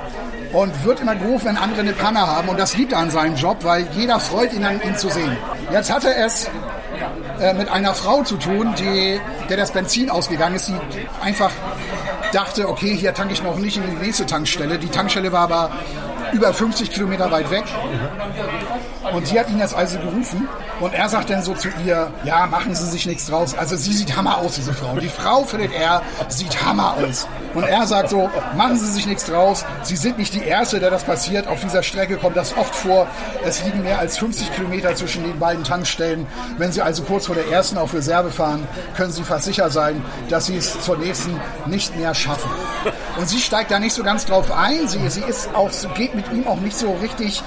Und 0.54 0.86
wird 0.86 1.02
immer 1.02 1.16
gerufen, 1.16 1.48
wenn 1.48 1.58
andere 1.58 1.82
eine 1.82 1.92
Panne 1.94 2.22
haben. 2.22 2.48
Und 2.48 2.58
das 2.58 2.78
liebt 2.78 2.94
er 2.94 3.00
an 3.00 3.10
seinem 3.10 3.36
Job, 3.36 3.58
weil 3.64 3.88
jeder 3.94 4.20
freut 4.22 4.54
ihn 4.54 4.64
an, 4.64 4.82
ihn 4.82 4.96
zu 4.96 5.10
sehen. 5.10 5.36
Jetzt 5.72 5.92
hat 5.92 6.06
er 6.06 6.26
es 6.26 6.50
äh, 7.42 7.54
mit 7.54 7.68
einer 7.70 7.94
Frau 7.94 8.24
zu 8.24 8.38
tun, 8.38 8.74
die, 8.80 9.20
der 9.50 9.58
das 9.58 9.72
Benzin 9.72 10.10
ausgegangen 10.10 10.56
ist, 10.56 10.70
die 10.70 10.76
einfach 11.22 11.52
dachte, 12.36 12.68
okay, 12.68 12.96
hier 12.96 13.14
tanke 13.14 13.34
ich 13.34 13.44
noch 13.44 13.58
nicht 13.58 13.78
in 13.78 13.84
die 13.84 14.06
nächste 14.06 14.26
Tankstelle. 14.26 14.78
Die 14.78 14.90
Tankstelle 14.90 15.32
war 15.32 15.42
aber 15.42 15.72
über 16.34 16.54
50 16.54 16.92
Kilometer 16.92 17.32
weit 17.32 17.50
weg. 17.50 17.64
Und 19.14 19.28
sie 19.28 19.40
hat 19.40 19.50
ihn 19.50 19.60
jetzt 19.60 19.76
also 19.76 20.00
gerufen 20.00 20.48
und 20.80 20.94
er 20.94 21.08
sagt 21.08 21.30
dann 21.30 21.42
so 21.42 21.54
zu 21.54 21.70
ihr, 21.86 22.12
ja, 22.24 22.46
machen 22.48 22.76
Sie 22.76 22.86
sich 22.86 23.06
nichts 23.06 23.28
draus. 23.28 23.58
Also 23.58 23.78
sie 23.78 23.94
sieht 23.94 24.16
Hammer 24.16 24.40
aus, 24.40 24.56
diese 24.56 24.74
Frau. 24.74 24.98
Die 24.98 25.08
Frau, 25.08 25.44
findet 25.44 25.74
er, 25.74 26.02
sieht 26.28 26.66
Hammer 26.66 26.96
aus. 26.98 27.28
Und 27.54 27.64
er 27.64 27.88
sagt 27.88 28.10
so, 28.10 28.30
machen 28.56 28.78
Sie 28.78 28.92
sich 28.92 29.06
nichts 29.06 29.26
draus. 29.26 29.64
Sie 29.84 29.96
sind 29.96 30.18
nicht 30.18 30.34
die 30.34 30.44
Erste, 30.44 30.80
der 30.80 30.90
das 30.90 31.04
passiert. 31.04 31.48
Auf 31.48 31.62
dieser 31.62 31.84
Strecke 31.84 32.18
kommt 32.18 32.36
das 32.36 32.58
oft 32.58 32.76
vor. 32.76 33.08
Es 33.46 33.64
liegen 33.64 33.84
mehr 33.84 34.00
als 34.00 34.18
50 34.18 34.54
Kilometer 34.54 34.96
zwischen 34.96 35.24
den 35.24 35.40
beiden 35.40 35.64
Tankstellen. 35.64 36.28
Wenn 36.58 36.72
Sie 36.72 36.82
also 36.82 37.04
kurz 37.04 37.28
vor 37.28 37.36
der 37.36 37.48
ersten 37.48 37.78
auf 37.78 37.94
Reserve 37.94 38.32
fahren, 38.32 38.68
können 38.98 39.12
Sie 39.12 39.24
fast 39.24 39.46
sicher 39.46 39.70
sein, 39.70 40.04
dass 40.30 40.48
Sie 40.48 40.58
es 40.58 40.82
zur 40.82 40.98
nächsten 40.98 41.40
nicht 41.68 41.96
mehr 41.96 42.14
schaffen. 42.14 42.50
Und 43.18 43.30
sie 43.30 43.40
steigt 43.40 43.72
da 43.72 43.80
nicht 43.80 43.94
so 43.94 44.04
ganz 44.04 44.26
drauf 44.26 44.52
ein. 44.52 44.88
Sie, 44.88 45.10
sie 45.10 45.22
ist 45.22 45.50
auch, 45.54 45.70
geht 45.96 46.16
mit 46.16 46.32
ihm 46.32 46.48
auch 46.48 46.60
nicht 46.60 46.78
so 46.78 46.94
richtig 47.02 47.42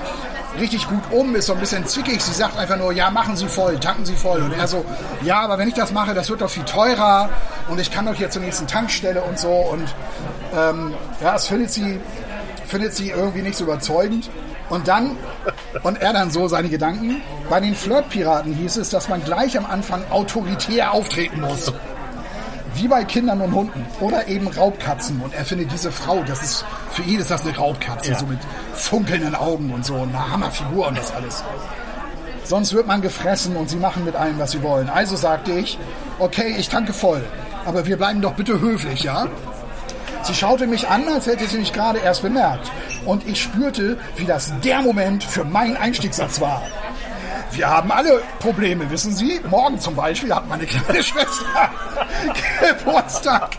richtig 0.58 0.88
gut 0.88 1.02
um, 1.10 1.34
ist 1.34 1.46
so 1.46 1.54
ein 1.54 1.60
bisschen 1.60 1.86
zickig. 1.86 2.22
Sie 2.22 2.32
sagt 2.32 2.58
einfach 2.58 2.76
nur, 2.76 2.92
ja, 2.92 3.10
machen 3.10 3.36
Sie 3.36 3.48
voll, 3.48 3.78
tanken 3.78 4.04
Sie 4.04 4.14
voll. 4.14 4.42
Und 4.42 4.52
er 4.52 4.66
so, 4.66 4.84
ja, 5.22 5.40
aber 5.40 5.58
wenn 5.58 5.68
ich 5.68 5.74
das 5.74 5.92
mache, 5.92 6.14
das 6.14 6.28
wird 6.30 6.40
doch 6.40 6.50
viel 6.50 6.64
teurer 6.64 7.30
und 7.68 7.80
ich 7.80 7.90
kann 7.90 8.06
doch 8.06 8.14
hier 8.14 8.30
zur 8.30 8.42
nächsten 8.42 8.66
Tankstelle 8.66 9.22
und 9.22 9.38
so. 9.38 9.50
Und 9.50 9.94
ähm, 10.54 10.94
ja, 11.20 11.32
das 11.32 11.48
findet 11.48 11.70
sie, 11.70 12.00
findet 12.66 12.94
sie 12.94 13.10
irgendwie 13.10 13.42
nicht 13.42 13.56
so 13.56 13.64
überzeugend. 13.64 14.30
Und 14.68 14.86
dann, 14.86 15.16
und 15.82 16.00
er 16.02 16.12
dann 16.12 16.30
so 16.30 16.46
seine 16.46 16.68
Gedanken, 16.68 17.22
bei 17.48 17.58
den 17.58 17.74
Flirtpiraten 17.74 18.52
hieß 18.52 18.76
es, 18.76 18.90
dass 18.90 19.08
man 19.08 19.24
gleich 19.24 19.56
am 19.56 19.64
Anfang 19.64 20.02
autoritär 20.10 20.92
auftreten 20.92 21.40
muss 21.40 21.72
wie 22.78 22.88
bei 22.88 23.04
Kindern 23.04 23.40
und 23.40 23.54
Hunden 23.54 23.86
oder 24.00 24.28
eben 24.28 24.48
Raubkatzen. 24.48 25.20
Und 25.20 25.34
er 25.34 25.44
findet 25.44 25.72
diese 25.72 25.90
Frau, 25.90 26.22
das 26.22 26.42
ist 26.42 26.64
für 26.92 27.02
ihn 27.02 27.20
ist 27.20 27.30
das 27.30 27.42
eine 27.42 27.56
Raubkatze, 27.56 28.12
ja. 28.12 28.18
so 28.18 28.26
mit 28.26 28.38
funkelnden 28.72 29.34
Augen 29.34 29.72
und 29.72 29.84
so, 29.84 29.96
eine 29.96 30.30
Hammerfigur 30.30 30.88
und 30.88 30.98
das 30.98 31.12
alles. 31.12 31.42
Sonst 32.44 32.72
wird 32.72 32.86
man 32.86 33.02
gefressen 33.02 33.56
und 33.56 33.68
sie 33.68 33.76
machen 33.76 34.04
mit 34.04 34.16
allem, 34.16 34.38
was 34.38 34.52
sie 34.52 34.62
wollen. 34.62 34.88
Also 34.88 35.16
sagte 35.16 35.52
ich, 35.52 35.78
okay, 36.18 36.54
ich 36.56 36.68
tanke 36.68 36.92
voll, 36.92 37.22
aber 37.66 37.86
wir 37.86 37.96
bleiben 37.96 38.22
doch 38.22 38.34
bitte 38.34 38.60
höflich, 38.60 39.02
ja? 39.02 39.26
Sie 40.22 40.34
schaute 40.34 40.66
mich 40.66 40.88
an, 40.88 41.06
als 41.08 41.26
hätte 41.26 41.46
sie 41.46 41.58
mich 41.58 41.72
gerade 41.72 41.98
erst 41.98 42.22
bemerkt. 42.22 42.70
Und 43.04 43.26
ich 43.26 43.42
spürte, 43.42 43.98
wie 44.16 44.24
das 44.24 44.52
der 44.64 44.82
Moment 44.82 45.24
für 45.24 45.44
meinen 45.44 45.76
Einstiegssatz 45.76 46.40
war. 46.40 46.62
Wir 47.52 47.68
haben 47.68 47.90
alle 47.90 48.22
Probleme, 48.40 48.90
wissen 48.90 49.14
Sie? 49.14 49.40
Morgen 49.48 49.78
zum 49.78 49.94
Beispiel 49.94 50.34
hat 50.34 50.48
meine 50.48 50.66
kleine 50.66 51.02
Schwester 51.02 51.67
Geburtstag. 52.60 53.56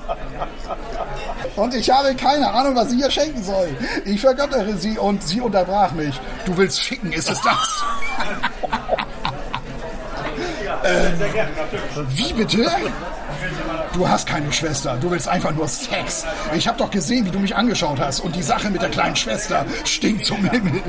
Und 1.56 1.74
ich 1.74 1.90
habe 1.90 2.16
keine 2.16 2.52
Ahnung, 2.52 2.76
was 2.76 2.90
sie 2.90 3.00
ihr 3.00 3.12
schenken 3.12 3.44
soll. 3.44 3.70
Ich 4.06 4.22
vergöttere 4.22 4.78
sie 4.78 4.98
und 4.98 5.24
sie 5.24 5.42
unterbrach 5.42 5.92
mich. 5.92 6.20
Du 6.46 6.56
willst 6.58 6.82
ficken, 6.82 7.12
ist 7.12 7.30
es 7.30 7.42
das? 7.42 7.84
ähm, 10.84 11.20
wie 12.10 12.34
bitte? 12.34 12.70
Du 13.94 14.08
hast 14.08 14.28
keine 14.28 14.52
Schwester, 14.52 14.98
du 15.00 15.12
willst 15.12 15.28
einfach 15.28 15.52
nur 15.52 15.68
Sex. 15.68 16.26
Ich 16.56 16.68
habe 16.68 16.78
doch 16.78 16.92
gesehen, 16.92 17.26
wie 17.26 17.32
du 17.32 17.40
mich 17.40 17.56
angeschaut 17.56 18.00
hast 18.00 18.20
und 18.20 18.36
die 18.36 18.44
Sache 18.44 18.70
mit 18.70 18.82
der 18.82 18.90
kleinen 18.90 19.16
Schwester 19.16 19.66
stinkt 19.84 20.26
zum 20.26 20.44
Himmel. 20.50 20.82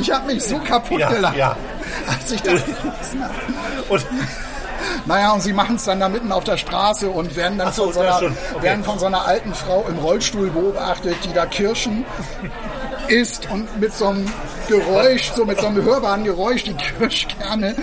Ich 0.00 0.10
habe 0.10 0.26
mich 0.26 0.44
so 0.44 0.58
kaputt 0.58 1.00
ja, 1.00 1.10
gelacht, 1.10 1.36
ja. 1.36 1.56
als 2.06 2.30
ich 2.30 2.42
das 2.42 2.64
gelesen 2.64 3.22
habe. 3.22 3.34
Und 3.88 4.06
naja, 5.06 5.32
und 5.32 5.40
sie 5.40 5.52
machen 5.52 5.76
es 5.76 5.84
dann 5.84 6.00
da 6.00 6.08
mitten 6.08 6.32
auf 6.32 6.44
der 6.44 6.56
Straße 6.56 7.08
und 7.08 7.34
werden 7.34 7.58
dann 7.58 7.72
so, 7.72 7.84
von, 7.84 7.94
so 7.94 8.00
einer, 8.00 8.16
okay. 8.16 8.34
werden 8.62 8.84
von 8.84 8.98
so 8.98 9.06
einer 9.06 9.26
alten 9.26 9.54
Frau 9.54 9.86
im 9.88 9.98
Rollstuhl 9.98 10.50
beobachtet, 10.50 11.16
die 11.24 11.32
da 11.32 11.46
Kirschen 11.46 12.04
isst 13.08 13.48
und 13.50 13.80
mit 13.80 13.92
so 13.92 14.08
einem 14.08 14.26
Geräusch, 14.68 15.32
so 15.34 15.44
mit 15.44 15.60
so 15.60 15.66
einem 15.66 15.82
hörbaren 15.82 16.24
Geräusch 16.24 16.64
die 16.64 16.74
Kirschkerne 16.74 17.74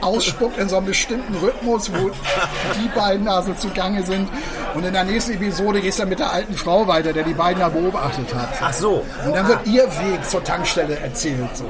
ausspuckt 0.00 0.58
in 0.58 0.68
so 0.68 0.76
einem 0.76 0.86
bestimmten 0.86 1.34
Rhythmus, 1.36 1.92
wo 1.92 2.10
die 2.10 2.88
beiden 2.94 3.28
also 3.28 3.52
zugange 3.54 4.04
sind. 4.04 4.28
Und 4.74 4.84
in 4.84 4.92
der 4.92 5.04
nächsten 5.04 5.32
Episode 5.32 5.80
geht 5.80 5.90
es 5.90 5.96
dann 5.96 6.08
mit 6.08 6.18
der 6.18 6.32
alten 6.32 6.54
Frau 6.54 6.86
weiter, 6.86 7.12
der 7.12 7.24
die 7.24 7.34
beiden 7.34 7.60
da 7.60 7.68
beobachtet 7.68 8.34
hat. 8.34 8.48
Ach 8.60 8.72
so. 8.72 9.04
Und 9.24 9.34
dann 9.34 9.48
wird 9.48 9.66
ihr 9.66 9.84
Weg 9.84 10.24
zur 10.28 10.42
Tankstelle 10.42 10.98
erzählt. 10.98 11.54
So. 11.54 11.64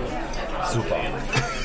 Super. 0.72 0.96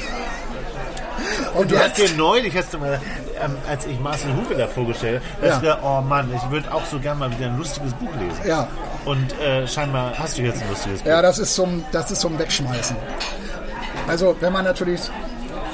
Und 1.56 1.72
du 1.72 1.80
hast 1.80 1.98
dir 1.98 2.10
neulich, 2.18 2.56
hast 2.58 2.74
du 2.74 2.80
mal, 2.80 3.00
ähm, 3.42 3.56
als 3.70 3.86
ich 3.86 4.00
Marcel 4.00 4.36
Hufe 4.36 4.56
da 4.56 4.68
vorgestellt 4.68 5.22
habe, 5.42 5.66
ja. 5.66 5.80
oh 5.82 6.02
Mann, 6.02 6.30
ich 6.36 6.52
würde 6.52 6.74
auch 6.74 6.86
so 6.86 7.00
gerne 7.00 7.20
mal 7.20 7.32
wieder 7.32 7.48
ein 7.48 7.58
lustiges 7.58 7.94
Buch 7.94 8.10
lesen. 8.20 8.42
Ja. 8.46 8.68
Und 9.06 9.40
äh, 9.40 9.68
scheinbar 9.68 10.14
hast 10.18 10.38
du 10.38 10.42
jetzt 10.42 10.62
ein 10.62 10.70
lustiges 10.70 11.02
Buch. 11.02 11.08
Ja, 11.08 11.22
das 11.22 11.40
ist 11.40 11.54
zum, 11.54 11.86
das 11.92 12.12
ist 12.12 12.22
zum 12.22 12.38
Wegschmeißen. 12.40 12.96
Also, 14.08 14.36
wenn 14.40 14.54
man 14.54 14.66
natürlich 14.66 15.10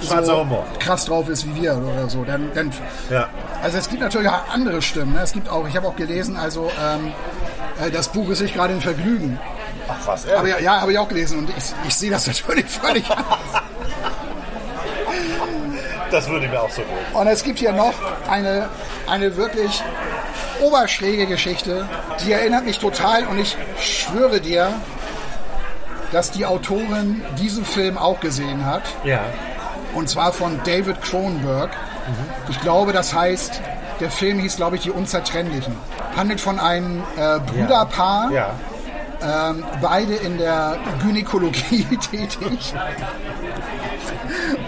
Humor. 0.10 0.66
krass 0.80 1.06
drauf 1.06 1.30
ist 1.30 1.46
wie 1.48 1.62
wir 1.62 1.78
oder 1.78 2.10
so. 2.10 2.24
Dann, 2.24 2.52
dann 2.54 2.72
ja. 3.10 3.30
Also 3.62 3.78
es 3.78 3.90
gibt 3.90 4.02
natürlich 4.02 4.30
auch 4.30 4.50
andere 4.50 4.82
Stimmen. 4.82 5.14
Ne? 5.14 5.22
Es 5.22 5.34
gibt 5.34 5.50
auch, 5.50 5.68
ich 5.68 5.76
habe 5.76 5.88
auch 5.88 5.96
gelesen, 5.96 6.36
also 6.36 6.72
ähm, 6.82 7.14
äh, 7.86 7.92
das 7.92 8.10
Buch 8.10 8.30
ist 8.30 8.40
sich 8.40 8.54
gerade 8.54 8.74
ein 8.74 8.82
Vergnügen. 8.82 9.40
Ach 9.88 9.96
was, 10.06 10.26
ehrlich? 10.26 10.40
Aber 10.40 10.50
ja, 10.50 10.60
ja 10.60 10.82
habe 10.82 10.92
ich 10.92 10.98
auch 10.98 11.08
gelesen 11.08 11.40
und 11.40 11.50
ich, 11.50 11.66
ich 11.88 11.96
sehe 11.96 12.12
das 12.12 12.28
natürlich 12.28 12.66
völlig 12.66 13.10
anders. 13.10 13.64
Das 16.10 16.28
würde 16.30 16.48
mir 16.48 16.62
auch 16.62 16.70
so 16.70 16.82
gut. 16.82 17.20
Und 17.22 17.28
es 17.28 17.44
gibt 17.44 17.60
hier 17.60 17.72
noch 17.72 17.94
eine, 18.30 18.68
eine 19.08 19.38
wirklich 19.38 19.82
oberschräge 20.62 21.26
Geschichte, 21.26 21.88
die 22.24 22.32
erinnert 22.32 22.66
mich 22.66 22.80
total 22.80 23.26
und 23.26 23.40
ich 23.40 23.58
schwöre 23.80 24.40
dir, 24.40 24.74
dass 26.12 26.32
die 26.32 26.46
Autorin 26.46 27.22
diesen 27.38 27.66
Film 27.66 27.98
auch 27.98 28.20
gesehen 28.20 28.66
hat. 28.66 28.84
Ja. 29.04 29.22
Und 29.94 30.10
zwar 30.10 30.32
von 30.32 30.60
David 30.64 31.02
Cronenberg. 31.02 31.72
Mhm. 31.72 32.50
Ich 32.50 32.60
glaube, 32.62 32.94
das 32.94 33.14
heißt, 33.14 33.62
der 34.00 34.10
Film 34.12 34.40
hieß, 34.40 34.56
glaube 34.56 34.76
ich, 34.76 34.84
Die 34.84 34.92
Unzertrennlichen. 34.92 35.76
Handelt 36.16 36.42
von 36.42 36.60
einem 36.60 37.04
äh, 37.18 37.40
Brüderpaar. 37.40 38.32
Ja. 38.32 38.50
Ähm, 39.24 39.64
beide 39.82 40.16
in 40.16 40.38
der 40.38 40.78
Gynäkologie 41.04 41.84
tätig. 42.12 42.74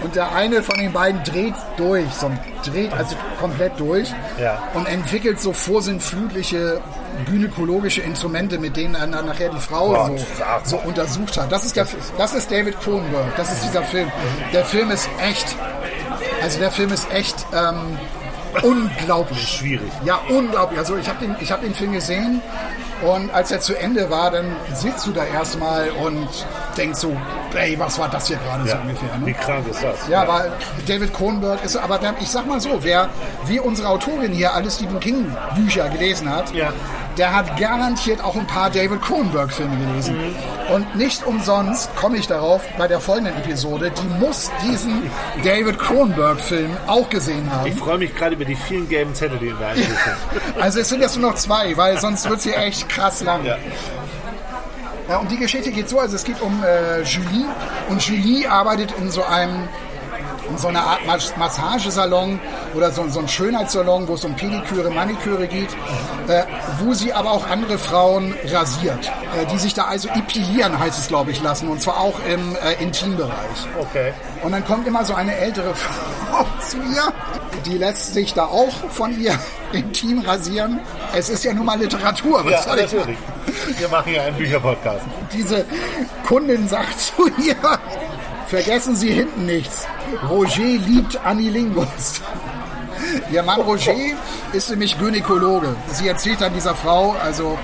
Und 0.04 0.16
der 0.16 0.36
eine 0.36 0.62
von 0.62 0.78
den 0.78 0.92
beiden 0.92 1.24
dreht 1.24 1.56
durch, 1.78 2.12
so 2.14 2.30
dreht 2.66 2.92
also 2.94 3.16
komplett 3.40 3.80
durch 3.80 4.14
ja. 4.40 4.62
und 4.74 4.86
entwickelt 4.86 5.40
so 5.40 5.54
vorsinnflutliche 5.54 6.82
gynäkologische 7.26 8.02
Instrumente, 8.02 8.60
mit 8.60 8.76
denen 8.76 8.96
er 8.96 9.08
dann 9.08 9.26
nachher 9.26 9.50
die 9.50 9.60
Frau 9.60 10.08
so, 10.08 10.18
so, 10.64 10.78
untersucht 10.80 11.38
hat. 11.38 11.52
Das 11.52 11.64
ist, 11.64 11.76
der, 11.76 11.88
das 12.18 12.34
ist 12.34 12.52
David 12.52 12.80
Cronenberg, 12.82 13.36
das 13.38 13.52
ist 13.52 13.64
dieser 13.64 13.84
Film. 13.84 14.12
Der 14.52 14.66
Film 14.66 14.92
ist 14.92 15.10
echt, 15.22 15.56
also 16.42 16.60
der 16.60 16.72
Film 16.72 16.92
ist 16.92 17.10
echt 17.14 17.46
ähm, 17.54 17.98
unglaublich. 18.62 19.48
Schwierig. 19.48 19.92
Ja, 20.04 20.20
unglaublich. 20.30 20.80
Also 20.80 20.98
ich 20.98 21.08
habe 21.08 21.26
den, 21.26 21.36
hab 21.36 21.62
den 21.62 21.74
Film 21.74 21.94
gesehen 21.94 22.42
und 23.06 23.34
als 23.34 23.52
er 23.52 23.60
zu 23.60 23.76
Ende 23.76 24.10
war, 24.10 24.32
dann 24.32 24.56
sitzt 24.74 25.06
du 25.08 25.12
da 25.12 25.26
erstmal 25.26 25.90
und 25.92 26.28
denkst 26.78 27.00
so, 27.00 27.16
ey, 27.56 27.78
was 27.80 28.00
war 28.00 28.10
das 28.10 28.28
hier 28.28 28.38
gerade 28.38 28.68
ja. 28.68 28.76
so 28.76 28.82
ungefähr? 28.82 29.18
Ne? 29.18 29.26
Wie 29.28 29.34
krank 29.34 29.68
ist 29.70 29.84
das? 29.84 30.08
Ja, 30.08 30.24
ja, 30.24 30.28
weil 30.28 30.52
David 30.88 31.14
Cronenberg 31.14 31.64
ist, 31.64 31.76
aber 31.76 32.00
ich 32.20 32.30
sag 32.30 32.48
mal 32.48 32.60
so, 32.60 32.84
wer 32.84 33.10
wie 33.46 33.60
unsere 33.60 33.90
Autorin 33.90 34.32
hier 34.32 34.54
alle 34.54 34.70
Stephen 34.70 35.00
King 35.00 35.36
Bücher 35.56 35.90
gelesen 35.90 36.30
hat, 36.30 36.54
ja. 36.54 36.74
Der 37.18 37.34
hat 37.34 37.58
garantiert 37.58 38.24
auch 38.24 38.36
ein 38.36 38.48
paar 38.48 38.70
David 38.70 39.02
Cronenberg 39.02 39.52
Filme 39.52 39.78
gelesen. 39.78 40.18
Mhm. 40.18 40.74
Und 40.74 40.96
nicht 40.96 41.26
umsonst 41.26 41.96
komme 41.96 42.18
ich 42.18 42.28
darauf 42.28 42.64
bei 42.78 42.88
der 42.88 43.00
folgenden 43.00 43.36
Episode, 43.38 43.92
die 43.92 44.24
muss 44.24 44.52
diesen 44.64 45.10
David 45.44 45.78
Cronenberg 45.78 46.40
Film 46.40 46.76
auch 46.88 47.10
gesehen 47.10 47.52
haben. 47.52 47.68
Ich 47.68 47.76
freue 47.76 47.98
mich 47.98 48.16
gerade 48.16 48.36
über 48.36 48.46
die 48.46 48.56
vielen 48.56 48.88
gelben 48.88 49.14
Zettel, 49.14 49.40
die 49.40 49.48
in 49.48 49.60
der 49.60 49.76
sind. 49.76 49.98
also 50.60 50.80
es 50.80 50.90
sind 50.90 51.02
jetzt 51.02 51.18
nur 51.18 51.32
noch 51.32 51.38
zwei, 51.38 51.76
weil 51.78 52.00
sonst 52.00 52.30
wird 52.30 52.42
hier 52.42 52.58
echt 52.58 52.90
krass 52.90 53.22
lang. 53.22 53.46
Ja. 53.46 53.58
Ja, 55.10 55.18
und 55.18 55.30
die 55.30 55.38
Geschichte 55.38 55.72
geht 55.72 55.90
so, 55.90 56.00
also 56.00 56.16
es 56.16 56.24
geht 56.24 56.42
um 56.42 56.64
äh, 56.64 57.02
Julie 57.02 57.46
und 57.90 58.02
Julie 58.08 58.50
arbeitet 58.50 58.94
in 58.98 59.12
so 59.12 59.24
einem 59.24 59.68
in 60.50 60.58
so 60.58 60.68
einer 60.68 60.84
Art 60.84 61.02
Massagesalon 61.38 62.40
oder 62.76 62.92
so, 62.92 63.08
so 63.10 63.20
ein 63.20 63.28
Schönheitssalon, 63.28 64.08
wo 64.08 64.16
es 64.16 64.24
um 64.26 64.36
Pediküre, 64.36 64.90
Maniküre 64.90 65.48
geht, 65.48 65.70
äh, 66.28 66.44
wo 66.80 66.94
sie 66.94 67.14
aber 67.14 67.32
auch 67.32 67.48
andere 67.48 67.78
Frauen 67.78 68.34
rasiert, 68.46 69.12
äh, 69.40 69.46
die 69.52 69.58
sich 69.58 69.74
da 69.74 69.86
also 69.86 70.10
epilieren, 70.10 70.78
heißt 70.78 71.00
es 71.00 71.08
glaube 71.08 71.32
ich, 71.32 71.42
lassen 71.42 71.68
und 71.70 71.82
zwar 71.82 72.00
auch 72.00 72.20
im 72.28 72.56
äh, 72.56 72.82
Intimbereich. 72.82 73.68
Okay. 73.80 74.14
Und 74.44 74.52
dann 74.52 74.66
kommt 74.66 74.88
immer 74.88 75.06
so 75.06 75.14
eine 75.14 75.36
ältere 75.36 75.74
Frau 75.76 76.46
zu 76.68 76.78
ihr, 76.78 77.14
die 77.66 77.78
lässt 77.78 78.14
sich 78.14 78.34
da 78.34 78.46
auch 78.46 78.74
von 78.90 79.20
ihr 79.20 79.38
intim 79.72 80.20
rasieren. 80.20 80.80
Es 81.16 81.30
ist 81.30 81.44
ja 81.44 81.54
nun 81.54 81.66
mal 81.66 81.80
Literatur. 81.80 82.44
Was 82.46 82.66
ja, 82.66 82.76
natürlich. 82.76 83.18
Ich 83.70 83.80
Wir 83.80 83.90
machen 83.90 84.14
ja 84.14 84.24
einen 84.24 84.38
Bücherpodcast. 84.38 85.06
Diese 85.34 85.66
Kundin 86.26 86.68
sagt 86.68 87.00
zu 87.00 87.28
ihr, 87.42 87.56
vergessen 88.48 88.96
Sie 88.96 89.12
hinten 89.12 89.46
nichts. 89.46 89.88
Roger 90.30 90.64
liebt 90.64 91.26
Anilingus. 91.26 92.22
Ihr 93.32 93.44
Mann 93.44 93.62
Roger 93.62 93.94
ist 94.54 94.70
nämlich 94.70 94.98
Gynäkologe. 94.98 95.76
Sie 95.92 96.08
erzählt 96.08 96.42
dann 96.42 96.54
dieser 96.54 96.76
Frau, 96.76 97.16
also 97.24 97.58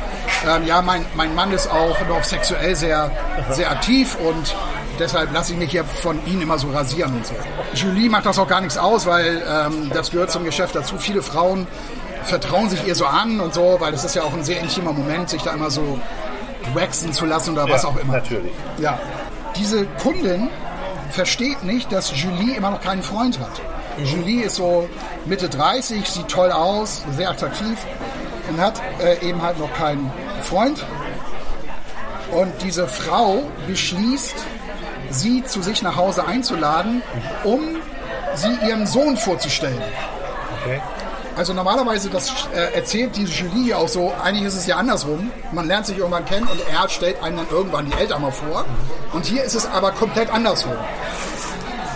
ähm, 0.47 0.66
ja, 0.66 0.82
mein, 0.82 1.06
mein 1.16 1.34
Mann 1.36 1.52
ist 1.52 1.70
auch 1.72 1.97
noch 2.08 2.24
sexuell 2.24 2.76
sehr, 2.76 3.12
sehr 3.52 3.72
aktiv 3.72 4.18
und 4.28 4.56
deshalb 5.00 5.32
lasse 5.34 5.54
ich 5.54 5.60
mich 5.60 5.72
hier 5.72 5.86
von 5.86 6.20
Ihnen 6.26 6.41
immer 6.43 6.58
so 6.58 6.70
rasieren 6.70 7.14
und 7.18 7.26
so. 7.26 7.34
Julie 7.74 8.10
macht 8.10 8.26
das 8.26 8.38
auch 8.39 8.47
gar 8.47 8.62
nichts 8.62 8.78
aus, 8.78 9.06
weil 9.06 9.41
ähm, 9.47 9.89
das 9.93 10.12
gehört 10.12 10.32
zum 10.32 10.43
Geschäft 10.43 10.76
dazu. 10.76 10.97
Viele 10.97 11.22
Frauen 11.22 11.68
vertrauen 12.24 12.70
sich 12.70 12.86
ihr 12.86 12.95
so 12.95 13.06
an 13.06 13.39
und 13.39 13.54
so, 13.54 13.78
weil 13.80 13.91
das 13.91 14.04
ist 14.04 14.16
ja 14.16 14.24
auch 14.24 14.34
ein 14.34 14.43
sehr 14.43 14.60
intimer 14.60 14.91
Moment, 14.93 15.30
sich 15.30 15.41
da 15.41 15.54
immer 15.54 15.70
so 15.70 16.00
waxen 16.74 17.14
zu 17.14 17.26
lassen 17.26 17.54
oder 17.54 17.70
was 17.70 17.84
Ja, 17.84 17.89
auch 17.89 17.97
immer. 17.97 18.14
Natürlich. 18.14 18.52
Ja. 18.80 19.00
Diese 19.56 19.86
Kundin 20.04 20.50
versteht 21.10 21.64
nicht, 21.64 21.91
dass 21.91 22.12
Julie 22.22 22.55
immer 22.55 22.72
noch 22.72 22.82
keinen 22.82 23.03
Freund 23.03 23.39
hat. 23.39 23.62
Julie 23.97 24.43
ist 24.43 24.55
so 24.55 24.88
Mitte 25.26 25.49
30, 25.49 26.07
sieht 26.07 26.28
toll 26.28 26.51
aus, 26.51 27.03
sehr 27.16 27.30
attraktiv 27.30 27.78
und 28.49 28.60
hat 28.60 28.82
äh, 29.01 29.28
eben 29.28 29.41
halt 29.41 29.60
noch 29.60 29.74
keinen 29.74 30.12
Freund. 30.41 30.86
Und 32.32 32.53
diese 32.62 32.88
Frau 32.88 33.43
beschließt, 33.68 34.36
sie 35.10 35.43
zu 35.43 35.62
sich 35.62 35.82
nach 35.82 35.95
Hause 35.95 36.26
einzuladen, 36.26 37.01
um 37.43 37.78
sie 38.36 38.68
ihrem 38.68 38.86
Sohn 38.86 39.18
vorzustellen. 39.18 39.82
Okay. 40.62 40.80
Also 41.40 41.54
normalerweise, 41.54 42.10
das 42.10 42.50
äh, 42.54 42.76
erzählt 42.76 43.16
diese 43.16 43.32
Julie 43.32 43.64
hier 43.64 43.78
auch 43.78 43.88
so, 43.88 44.12
eigentlich 44.22 44.44
ist 44.44 44.56
es 44.56 44.68
ja 44.68 44.76
andersrum. 44.76 45.32
Man 45.54 45.70
lernt 45.70 45.86
sich 45.86 45.98
irgendwann 45.98 46.26
kennen 46.26 46.46
und 46.46 46.60
er 46.70 46.90
stellt 46.90 47.24
einem 47.24 47.38
dann 47.38 47.48
irgendwann 47.50 47.86
die 47.86 47.94
Eltern 47.94 48.24
mal 48.24 48.32
vor. 48.32 48.66
Und 49.14 49.26
hier 49.26 49.46
ist 49.46 49.56
es 49.56 49.66
aber 49.66 49.94
komplett 49.94 50.30
andersrum. 50.34 50.74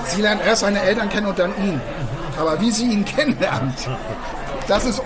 Sie 0.07 0.21
lernt 0.21 0.41
erst 0.45 0.61
seine 0.61 0.81
Eltern 0.81 1.09
kennen 1.09 1.27
und 1.27 1.37
dann 1.37 1.51
ihn. 1.57 1.81
Aber 2.39 2.61
wie 2.61 2.71
sie 2.71 2.85
ihn 2.85 3.03
kennenlernt, 3.17 3.75
das 4.69 4.85
ist, 4.85 5.01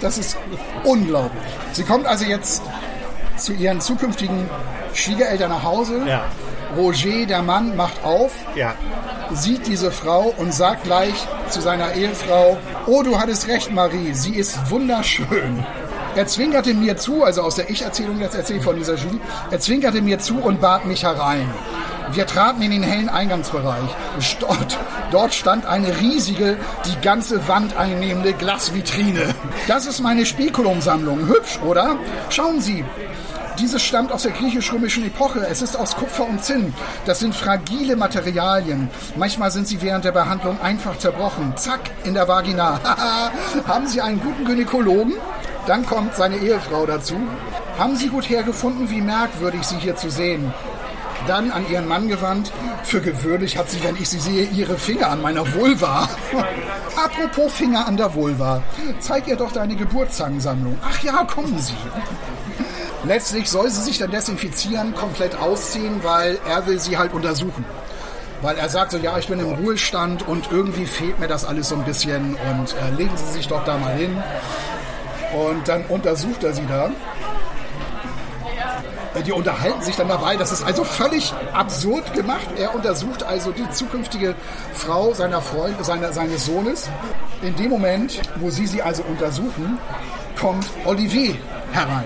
das 0.00 0.18
ist 0.18 0.36
unglaublich. 0.82 1.44
Sie 1.70 1.84
kommt 1.84 2.06
also 2.06 2.24
jetzt 2.24 2.62
zu 3.36 3.52
ihren 3.52 3.80
zukünftigen 3.80 4.50
Schwiegereltern 4.94 5.50
nach 5.50 5.62
Hause. 5.62 6.02
Ja. 6.08 6.24
Roger, 6.76 7.26
der 7.26 7.42
Mann, 7.42 7.76
macht 7.76 8.02
auf 8.04 8.32
Ja. 8.54 8.74
sieht 9.32 9.66
diese 9.66 9.90
Frau 9.90 10.34
und 10.36 10.52
sagt 10.52 10.84
gleich 10.84 11.14
zu 11.48 11.60
seiner 11.60 11.92
Ehefrau, 11.94 12.58
oh, 12.86 13.02
du 13.02 13.18
hattest 13.18 13.48
recht, 13.48 13.72
Marie, 13.72 14.14
sie 14.14 14.34
ist 14.34 14.70
wunderschön. 14.70 15.64
Er 16.14 16.26
zwinkerte 16.26 16.72
mir 16.72 16.96
zu, 16.96 17.24
also 17.24 17.42
aus 17.42 17.56
der 17.56 17.68
Ich-Erzählung, 17.68 18.18
das 18.20 18.34
erzähle 18.34 18.60
ich 18.60 18.64
von 18.64 18.76
dieser 18.76 18.94
Julie, 18.94 19.20
er 19.50 19.60
zwinkerte 19.60 20.00
mir 20.00 20.18
zu 20.18 20.38
und 20.38 20.60
bat 20.60 20.86
mich 20.86 21.02
herein. 21.04 21.48
Wir 22.12 22.24
traten 22.26 22.62
in 22.62 22.70
den 22.70 22.82
hellen 22.84 23.08
Eingangsbereich. 23.08 23.90
Dort, 24.40 24.78
dort 25.10 25.34
stand 25.34 25.66
eine 25.66 25.98
riesige, 26.00 26.56
die 26.86 27.00
ganze 27.00 27.48
Wand 27.48 27.76
einnehmende 27.76 28.32
Glasvitrine. 28.32 29.34
Das 29.66 29.86
ist 29.86 30.00
meine 30.00 30.24
Spekulumsammlung. 30.24 31.26
Hübsch, 31.26 31.58
oder? 31.66 31.96
Schauen 32.30 32.60
Sie, 32.60 32.84
dieses 33.58 33.82
stammt 33.82 34.12
aus 34.12 34.22
der 34.22 34.32
griechisch-römischen 34.32 35.06
Epoche. 35.06 35.46
Es 35.48 35.62
ist 35.62 35.76
aus 35.76 35.96
Kupfer 35.96 36.26
und 36.28 36.44
Zinn. 36.44 36.74
Das 37.04 37.18
sind 37.18 37.34
fragile 37.34 37.96
Materialien. 37.96 38.90
Manchmal 39.16 39.50
sind 39.50 39.66
sie 39.66 39.80
während 39.82 40.04
der 40.04 40.12
Behandlung 40.12 40.60
einfach 40.60 40.98
zerbrochen. 40.98 41.56
Zack, 41.56 41.90
in 42.04 42.14
der 42.14 42.28
Vagina. 42.28 42.80
Haben 43.66 43.86
Sie 43.86 44.00
einen 44.00 44.20
guten 44.20 44.44
Gynäkologen? 44.44 45.14
Dann 45.66 45.84
kommt 45.84 46.14
seine 46.14 46.36
Ehefrau 46.36 46.86
dazu. 46.86 47.16
Haben 47.78 47.96
Sie 47.96 48.08
gut 48.08 48.28
hergefunden, 48.28 48.90
wie 48.90 49.00
merkwürdig 49.00 49.64
Sie 49.64 49.76
hier 49.76 49.96
zu 49.96 50.10
sehen? 50.10 50.52
Dann 51.26 51.50
an 51.50 51.68
ihren 51.68 51.88
Mann 51.88 52.08
gewandt. 52.08 52.52
Für 52.84 53.00
gewöhnlich 53.00 53.58
hat 53.58 53.68
sie, 53.68 53.82
wenn 53.82 53.96
ich 53.96 54.08
sie 54.08 54.20
sehe, 54.20 54.44
ihre 54.44 54.76
Finger 54.78 55.10
an 55.10 55.20
meiner 55.20 55.54
Vulva. 55.54 56.08
Apropos 56.96 57.52
Finger 57.52 57.86
an 57.86 57.96
der 57.96 58.14
Vulva. 58.14 58.62
Zeig 59.00 59.26
ihr 59.26 59.36
doch 59.36 59.50
deine 59.50 59.74
Geburtszangensammlung. 59.74 60.78
Ach 60.88 61.02
ja, 61.02 61.24
kommen 61.24 61.58
Sie. 61.58 61.74
Letztlich 63.06 63.48
soll 63.48 63.70
sie 63.70 63.82
sich 63.82 63.98
dann 63.98 64.10
desinfizieren, 64.10 64.94
komplett 64.94 65.36
ausziehen, 65.36 66.02
weil 66.02 66.38
er 66.48 66.66
will 66.66 66.80
sie 66.80 66.98
halt 66.98 67.12
untersuchen. 67.12 67.64
Weil 68.42 68.58
er 68.58 68.68
sagt 68.68 68.90
so, 68.90 68.98
ja, 68.98 69.16
ich 69.16 69.28
bin 69.28 69.38
im 69.38 69.52
Ruhestand 69.52 70.26
und 70.26 70.50
irgendwie 70.50 70.86
fehlt 70.86 71.18
mir 71.20 71.28
das 71.28 71.44
alles 71.44 71.68
so 71.68 71.76
ein 71.76 71.84
bisschen 71.84 72.36
und 72.50 72.74
äh, 72.74 72.90
legen 72.96 73.16
Sie 73.16 73.32
sich 73.32 73.48
doch 73.48 73.64
da 73.64 73.78
mal 73.78 73.94
hin. 73.94 74.22
Und 75.34 75.66
dann 75.68 75.84
untersucht 75.86 76.42
er 76.44 76.52
sie 76.52 76.66
da. 76.66 76.90
Äh, 79.14 79.22
Die 79.22 79.32
unterhalten 79.32 79.82
sich 79.82 79.96
dann 79.96 80.08
dabei. 80.08 80.36
Das 80.36 80.52
ist 80.52 80.64
also 80.64 80.84
völlig 80.84 81.32
absurd 81.52 82.12
gemacht. 82.12 82.46
Er 82.58 82.74
untersucht 82.74 83.22
also 83.22 83.52
die 83.52 83.68
zukünftige 83.70 84.34
Frau 84.74 85.14
seiner 85.14 85.40
Freund, 85.40 85.82
seiner, 85.84 86.12
seines 86.12 86.44
Sohnes. 86.46 86.90
In 87.42 87.54
dem 87.56 87.70
Moment, 87.70 88.20
wo 88.36 88.50
sie 88.50 88.66
sie 88.66 88.82
also 88.82 89.02
untersuchen, 89.04 89.78
kommt 90.38 90.66
Olivier 90.84 91.36
herein. 91.72 92.04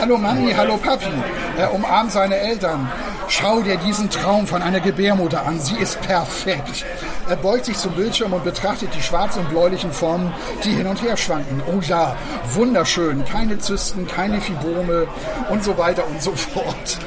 Hallo 0.00 0.16
Mami, 0.18 0.52
hallo 0.52 0.76
Papi. 0.76 1.06
Er 1.58 1.72
umarmt 1.74 2.12
seine 2.12 2.36
Eltern. 2.36 2.90
Schau 3.28 3.60
dir 3.60 3.76
diesen 3.78 4.08
Traum 4.08 4.46
von 4.46 4.62
einer 4.62 4.80
Gebärmutter 4.80 5.44
an. 5.46 5.58
Sie 5.60 5.76
ist 5.76 6.00
perfekt. 6.02 6.84
Er 7.28 7.36
beugt 7.36 7.64
sich 7.66 7.76
zum 7.76 7.92
Bildschirm 7.92 8.32
und 8.32 8.44
betrachtet 8.44 8.90
die 8.94 9.02
schwarz- 9.02 9.36
und 9.36 9.48
bläulichen 9.50 9.92
Formen, 9.92 10.32
die 10.64 10.70
hin 10.70 10.86
und 10.86 11.02
her 11.02 11.16
schwanken. 11.16 11.60
Oh 11.66 11.80
ja, 11.80 12.14
wunderschön. 12.54 13.24
Keine 13.24 13.58
Zysten, 13.58 14.06
keine 14.06 14.40
Fibrome 14.40 15.08
und 15.50 15.64
so 15.64 15.76
weiter 15.76 16.06
und 16.06 16.22
so 16.22 16.32
fort. 16.32 16.98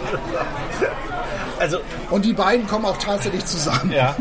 Also, 1.60 1.80
Und 2.10 2.26
die 2.26 2.34
beiden 2.34 2.68
kommen 2.68 2.86
auch 2.86 2.98
tatsächlich 2.98 3.46
zusammen. 3.46 3.92
ja. 3.92 4.16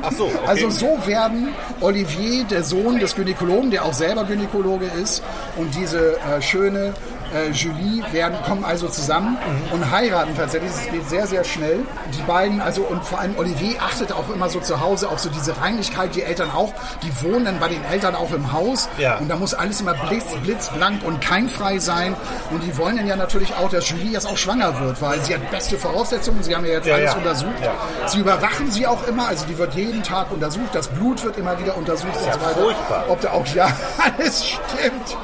Ach 0.00 0.12
so. 0.12 0.26
Okay. 0.26 0.36
Also 0.46 0.70
so 0.70 0.98
werden 1.06 1.48
Olivier, 1.80 2.44
der 2.44 2.62
Sohn 2.62 3.00
des 3.00 3.16
Gynäkologen, 3.16 3.70
der 3.72 3.84
auch 3.84 3.92
selber 3.92 4.24
Gynäkologe 4.24 4.86
ist, 5.02 5.22
und 5.56 5.74
diese 5.74 6.16
äh, 6.18 6.40
schöne 6.40 6.94
äh, 7.34 7.50
Julie 7.50 8.02
werden, 8.12 8.36
kommen 8.46 8.64
also 8.64 8.88
zusammen 8.88 9.36
und 9.72 9.90
heiraten 9.90 10.34
tatsächlich. 10.36 10.70
Es 10.70 10.90
geht 10.90 11.08
sehr, 11.08 11.26
sehr 11.26 11.44
schnell. 11.44 11.80
Die 12.14 12.22
beiden, 12.22 12.60
also 12.60 12.82
und 12.82 13.04
vor 13.04 13.18
allem 13.20 13.36
Olivier 13.38 13.80
achtet 13.82 14.12
auch 14.12 14.28
immer 14.30 14.48
so 14.48 14.60
zu 14.60 14.80
Hause 14.80 15.08
auf 15.08 15.18
so 15.18 15.28
diese 15.30 15.60
Reinlichkeit. 15.60 16.14
Die 16.14 16.22
Eltern 16.22 16.50
auch, 16.50 16.72
die 17.02 17.22
wohnen 17.22 17.44
dann 17.44 17.58
bei 17.60 17.68
den 17.68 17.84
Eltern 17.84 18.14
auch 18.14 18.32
im 18.32 18.52
Haus. 18.52 18.88
Ja. 18.98 19.18
Und 19.18 19.28
da 19.28 19.36
muss 19.36 19.54
alles 19.54 19.80
immer 19.80 19.94
blitz, 19.94 20.24
blitzblank 20.42 21.04
und 21.04 21.20
keimfrei 21.20 21.78
sein. 21.78 22.14
Und 22.50 22.62
die 22.62 22.76
wollen 22.76 22.96
dann 22.96 23.06
ja 23.06 23.16
natürlich 23.16 23.54
auch, 23.54 23.70
dass 23.70 23.88
Julie 23.88 24.12
jetzt 24.12 24.26
auch 24.26 24.36
schwanger 24.36 24.78
wird, 24.80 25.00
weil 25.02 25.20
sie 25.22 25.34
hat 25.34 25.50
beste 25.50 25.76
Voraussetzungen. 25.78 26.42
Sie 26.42 26.54
haben 26.54 26.64
ja 26.64 26.72
jetzt 26.72 26.86
Ja, 26.86 26.94
alles 26.94 27.12
ja. 27.12 27.18
untersucht. 27.18 27.52
Ja. 27.62 28.08
Sie 28.08 28.18
überwachen 28.20 28.70
sie 28.70 28.86
auch 28.86 29.06
immer, 29.06 29.28
also 29.28 29.44
die 29.46 29.56
wird 29.58 29.74
jeden 29.74 30.02
Tag 30.02 30.30
untersucht, 30.30 30.68
das 30.72 30.88
Blut 30.88 31.22
wird 31.24 31.36
immer 31.38 31.58
wieder 31.58 31.76
untersucht 31.76 32.16
und 32.16 32.26
ja 32.26 32.32
so 32.34 32.40
weiter. 32.40 32.60
furchtbar. 32.60 33.04
Ob 33.08 33.20
da 33.20 33.30
auch 33.32 33.46
ja 33.54 33.66
alles 34.18 34.46
stimmt. 34.46 35.16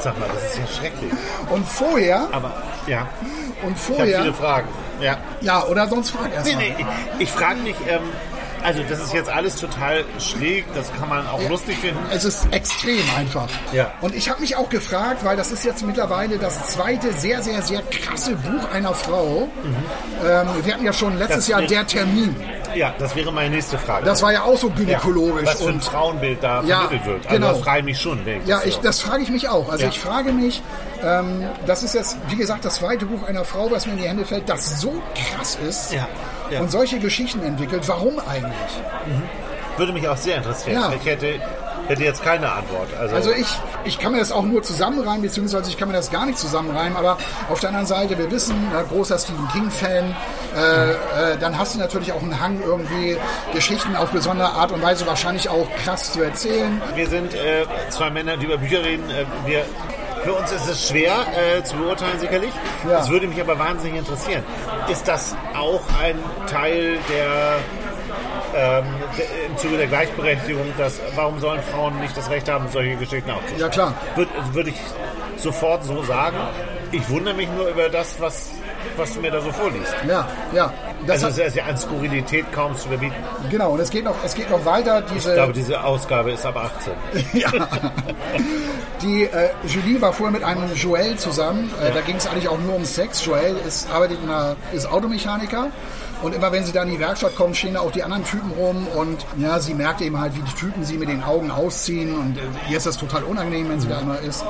Sag 0.00 0.18
mal, 0.18 0.28
das 0.32 0.44
ist 0.52 0.58
ja 0.58 0.66
schrecklich. 0.66 1.10
Und 1.50 1.66
vorher, 1.66 2.28
Aber, 2.32 2.52
ja. 2.86 3.08
und 3.62 3.76
Ich 3.76 3.84
habe 3.88 3.96
vorher, 3.96 4.20
viele 4.22 4.34
Fragen. 4.34 4.68
Ja. 5.00 5.18
ja, 5.40 5.64
oder 5.64 5.88
sonst 5.88 6.10
frag 6.10 6.32
erst 6.32 6.46
Nee, 6.46 6.54
mal. 6.54 6.60
nee, 6.62 6.74
ich, 7.18 7.22
ich 7.24 7.30
frage 7.30 7.60
mich, 7.60 7.74
ähm, 7.88 8.00
also 8.62 8.82
das 8.88 9.00
ist 9.00 9.12
jetzt 9.12 9.28
alles 9.30 9.56
total 9.56 10.04
schräg, 10.18 10.64
das 10.74 10.90
kann 10.98 11.08
man 11.08 11.26
auch 11.28 11.40
lustig 11.48 11.76
finden. 11.78 12.00
Es 12.10 12.24
ist 12.24 12.48
extrem 12.52 13.02
einfach. 13.16 13.46
Ja. 13.72 13.92
Und 14.00 14.14
ich 14.14 14.28
habe 14.30 14.40
mich 14.40 14.56
auch 14.56 14.68
gefragt, 14.68 15.24
weil 15.24 15.36
das 15.36 15.52
ist 15.52 15.64
jetzt 15.64 15.84
mittlerweile 15.86 16.38
das 16.38 16.68
zweite 16.72 17.12
sehr, 17.12 17.42
sehr, 17.42 17.62
sehr 17.62 17.82
krasse 17.82 18.34
Buch 18.34 18.68
einer 18.72 18.92
Frau. 18.94 19.48
Ähm, 20.24 20.48
wir 20.64 20.74
hatten 20.74 20.84
ja 20.84 20.92
schon 20.92 21.16
letztes 21.18 21.36
Mhm. 21.36 21.38
Das 21.38 21.48
Jahr 21.48 21.62
der 21.62 21.86
Termin. 21.86 22.36
Ja, 22.76 22.94
das 22.98 23.16
wäre 23.16 23.32
meine 23.32 23.54
nächste 23.54 23.78
Frage. 23.78 24.04
Das 24.04 24.22
war 24.22 24.32
ja 24.32 24.42
auch 24.42 24.56
so 24.58 24.68
ja, 24.68 24.74
gynäkologisch. 24.74 25.46
was 25.46 25.62
für 25.62 25.68
ein 25.68 25.74
und 25.76 25.84
Frauenbild 25.84 26.42
da 26.42 26.62
Ja, 26.62 26.80
vermittelt 26.82 27.06
wird. 27.06 27.26
Also 27.26 27.36
genau. 27.36 27.48
das 27.52 27.60
frage 27.62 27.78
ich 27.80 27.84
mich 27.86 28.00
schon. 28.00 28.26
wenn 28.26 28.46
Ja, 28.46 28.58
das 28.58 28.66
ich, 28.66 28.76
das 28.80 29.00
frage 29.00 29.22
ich 29.22 29.30
mich 29.30 29.48
auch. 29.48 29.68
Also 29.70 29.84
Ja. 29.84 29.88
ich 29.90 29.98
frage 29.98 30.32
mich, 30.32 30.62
ähm, 31.02 31.44
das 31.66 31.82
ist 31.82 31.94
jetzt, 31.94 32.18
wie 32.28 32.36
gesagt, 32.36 32.64
das 32.64 32.74
zweite 32.74 33.06
Buch 33.06 33.26
einer 33.26 33.44
Frau, 33.44 33.70
was 33.70 33.86
mir 33.86 33.92
in 33.92 33.98
die 33.98 34.08
Hände 34.08 34.24
fällt, 34.24 34.48
das 34.48 34.80
so 34.80 35.02
krass 35.34 35.58
ist 35.66 35.92
Ja, 35.92 36.06
ja. 36.50 36.60
und 36.60 36.70
solche 36.70 36.98
Geschichten 36.98 37.42
entwickelt. 37.42 37.88
Warum 37.88 38.18
eigentlich? 38.20 38.82
Würde 39.78 39.92
mich 39.92 40.06
auch 40.08 40.16
sehr 40.16 40.36
interessieren. 40.36 40.74
Ja. 40.80 40.92
Ich 40.98 41.04
hätte, 41.06 41.34
hätte 41.88 42.02
jetzt 42.04 42.22
keine 42.22 42.50
Antwort. 42.52 42.88
Also, 42.98 43.14
Also 43.16 43.30
ich, 43.32 43.46
ich 43.84 43.98
kann 43.98 44.12
mir 44.12 44.18
das 44.18 44.32
auch 44.32 44.44
nur 44.44 44.62
zusammenreimen, 44.62 45.22
beziehungsweise 45.22 45.70
ich 45.70 45.78
kann 45.78 45.88
mir 45.88 45.94
das 45.94 46.10
gar 46.10 46.26
nicht 46.26 46.38
zusammenreimen, 46.38 46.96
aber 46.96 47.18
auf 47.50 47.60
der 47.60 47.70
anderen 47.70 47.86
Seite, 47.86 48.18
wir 48.18 48.30
wissen, 48.30 48.56
äh, 48.72 48.82
großer 48.92 49.18
Stephen 49.18 49.48
King-Fan, 49.52 50.16
äh, 50.56 51.32
äh, 51.32 51.38
dann 51.38 51.58
hast 51.58 51.74
du 51.74 51.78
natürlich 51.78 52.12
auch 52.12 52.22
einen 52.22 52.40
Hang, 52.40 52.60
irgendwie 52.64 53.16
Geschichten 53.52 53.96
auf 53.96 54.10
besondere 54.10 54.50
Art 54.52 54.72
und 54.72 54.82
Weise 54.82 55.06
wahrscheinlich 55.06 55.48
auch 55.48 55.66
krass 55.84 56.12
zu 56.12 56.22
erzählen. 56.22 56.80
wir 56.94 57.08
sind 57.08 57.34
äh, 57.34 57.66
zwei 57.90 58.10
Männer, 58.10 58.36
die 58.36 58.46
über 58.46 58.58
Bücher 58.58 58.82
reden. 58.84 59.08
Äh, 59.10 59.24
wir, 59.46 59.64
für 60.24 60.32
uns 60.34 60.50
ist 60.50 60.68
es 60.68 60.88
schwer 60.88 61.12
äh, 61.36 61.62
zu 61.62 61.76
beurteilen, 61.76 62.18
sicherlich. 62.18 62.50
Ja. 62.88 62.98
Es 63.00 63.08
würde 63.08 63.28
mich 63.28 63.40
aber 63.40 63.58
wahnsinnig 63.58 63.98
interessieren. 63.98 64.42
Ist 64.90 65.06
das 65.06 65.36
auch 65.54 65.82
ein 66.02 66.18
Teil 66.50 66.98
der 67.08 67.58
ähm, 68.56 68.84
im 69.48 69.56
Zuge 69.56 69.76
der 69.76 69.86
Gleichberechtigung, 69.86 70.66
dass, 70.78 71.00
warum 71.14 71.38
sollen 71.40 71.62
Frauen 71.62 71.98
nicht 72.00 72.16
das 72.16 72.30
Recht 72.30 72.48
haben, 72.48 72.66
solche 72.72 72.96
Geschichten 72.96 73.30
aufzuschreiben? 73.30 73.60
Ja, 73.60 73.68
klar. 73.68 73.94
Würde, 74.14 74.30
würde 74.52 74.70
ich 74.70 74.80
sofort 75.36 75.84
so 75.84 76.02
sagen. 76.02 76.36
Ich 76.92 77.08
wundere 77.08 77.34
mich 77.34 77.48
nur 77.50 77.68
über 77.68 77.88
das, 77.88 78.20
was 78.20 78.50
was 78.96 79.12
du 79.14 79.20
mir 79.20 79.30
da 79.30 79.40
so 79.40 79.50
vorliest. 79.52 79.94
Ja, 80.08 80.26
ja. 80.54 80.72
Das 81.06 81.22
Also 81.22 81.42
es 81.42 81.48
ist 81.48 81.56
ja 81.56 81.64
an 81.64 81.76
Skurrilität 81.76 82.50
kaum 82.52 82.74
zu 82.76 82.88
überbieten. 82.88 83.16
genau, 83.50 83.72
und 83.72 83.80
es 83.80 83.90
geht 83.90 84.04
noch, 84.04 84.14
es 84.24 84.34
geht 84.34 84.50
noch 84.50 84.64
weiter. 84.64 85.02
Diese, 85.02 85.30
Ich 85.30 85.34
glaube, 85.34 85.52
diese 85.52 85.82
Ausgabe 85.82 86.32
ist 86.32 86.46
ab 86.46 86.56
18. 86.56 86.92
ja. 87.40 87.50
Die 89.02 89.24
äh, 89.24 89.50
Julie 89.66 90.00
war 90.00 90.12
vorher 90.12 90.32
mit 90.32 90.42
einem 90.44 90.72
Joel 90.74 91.16
zusammen. 91.16 91.70
Äh, 91.82 91.92
Da 91.92 92.00
ging 92.00 92.16
es 92.16 92.26
eigentlich 92.26 92.48
auch 92.48 92.58
nur 92.58 92.76
um 92.76 92.84
Sex. 92.84 93.24
Joel 93.24 93.56
ist, 93.66 93.90
arbeitet 93.90 94.18
in 94.22 94.30
einer, 94.30 94.56
ist 94.72 94.86
Automechaniker. 94.86 95.68
Und 96.22 96.34
immer 96.34 96.50
wenn 96.50 96.64
sie 96.64 96.72
da 96.72 96.82
in 96.82 96.90
die 96.90 96.98
Werkstatt 96.98 97.36
kommen, 97.36 97.54
stehen 97.54 97.74
da 97.74 97.80
auch 97.80 97.92
die 97.92 98.02
anderen 98.02 98.24
Typen 98.24 98.50
rum. 98.52 98.86
Und 98.88 99.26
ja, 99.38 99.60
sie 99.60 99.74
merkt 99.74 100.00
eben 100.00 100.18
halt, 100.18 100.34
wie 100.34 100.40
die 100.40 100.54
Typen 100.54 100.84
sie 100.84 100.96
mit 100.96 101.08
den 101.08 101.22
Augen 101.22 101.50
ausziehen. 101.50 102.14
Und 102.14 102.38
äh, 102.38 102.70
ihr 102.70 102.78
ist 102.78 102.86
das 102.86 102.96
total 102.96 103.24
unangenehm, 103.24 103.68
wenn 103.68 103.80
sie 103.80 103.88
da 103.88 104.00
immer 104.00 104.18
ist. 104.20 104.44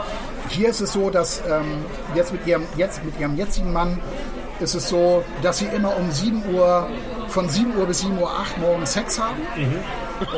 Hier 0.48 0.68
ist 0.68 0.80
es 0.80 0.92
so, 0.92 1.10
dass 1.10 1.42
ähm, 1.48 1.84
jetzt, 2.14 2.32
mit 2.32 2.46
ihrem, 2.46 2.62
jetzt 2.76 3.04
mit 3.04 3.18
ihrem 3.18 3.36
jetzigen 3.36 3.72
Mann 3.72 3.98
ist 4.60 4.74
es 4.74 4.88
so, 4.88 5.24
dass 5.42 5.58
sie 5.58 5.66
immer 5.66 5.96
um 5.96 6.10
7 6.10 6.54
Uhr, 6.54 6.88
von 7.28 7.48
7 7.48 7.76
Uhr 7.76 7.86
bis 7.86 8.00
7 8.00 8.18
Uhr 8.18 8.30
8 8.30 8.58
morgens 8.58 8.92
Sex 8.92 9.18
haben. 9.18 9.36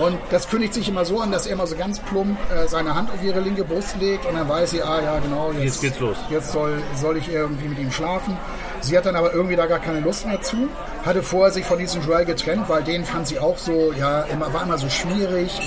Und 0.01 0.19
das 0.31 0.49
kündigt 0.49 0.75
sich 0.75 0.89
immer 0.89 1.05
so 1.05 1.21
an, 1.21 1.31
dass 1.31 1.47
er 1.47 1.53
immer 1.53 1.67
so 1.67 1.77
ganz 1.77 2.01
plump 2.01 2.39
äh, 2.51 2.67
seine 2.67 2.95
Hand 2.95 3.11
auf 3.11 3.23
ihre 3.23 3.41
linke 3.41 3.65
Brust 3.65 3.97
legt 4.01 4.27
und 4.27 4.35
dann 4.35 4.49
weiß 4.49 4.71
sie, 4.71 4.83
ah 4.83 5.01
ja 5.03 5.19
genau, 5.19 5.53
jetzt, 5.53 5.65
Jetzt 5.65 5.81
geht's 5.81 6.01
los. 6.01 6.17
Jetzt 6.31 6.53
soll, 6.53 6.83
soll 6.97 7.17
ich 7.17 7.33
irgendwie 7.33 7.69
mit 7.69 7.79
ihm 7.79 7.93
schlafen. 7.93 8.37
Sie 8.81 8.97
hat 8.97 9.07
dann 9.07 9.17
aber 9.17 9.33
irgendwie 9.33 9.57
da 9.57 9.67
gar 9.67 9.81
keine 9.81 10.01
Lust 10.01 10.27
mehr 10.27 10.41
zu. 10.41 10.69
Hatte 11.05 11.23
vorher 11.23 11.53
sich 11.53 11.65
von 11.65 11.79
diesem 11.79 12.03
Joel 12.03 12.25
getrennt, 12.25 12.69
weil 12.69 12.83
den 12.83 13.05
fand 13.05 13.27
sie 13.27 13.39
auch 13.39 13.59
so, 13.59 13.93
ja, 13.93 14.23
immer, 14.23 14.53
war 14.53 14.63
immer 14.63 14.79
so 14.79 14.89
schmierig, 14.89 15.61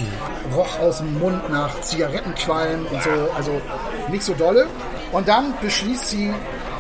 roch 0.56 0.80
aus 0.80 1.00
dem 1.00 1.20
Mund 1.20 1.50
nach 1.50 1.82
Zigarettenqualm 1.82 2.86
und 2.92 3.04
so, 3.04 3.10
also 3.36 3.62
nicht 4.10 4.24
so 4.24 4.34
dolle. 4.34 4.68
Und 5.12 5.28
dann 5.28 5.54
beschließt 5.62 6.08
sie, 6.08 6.34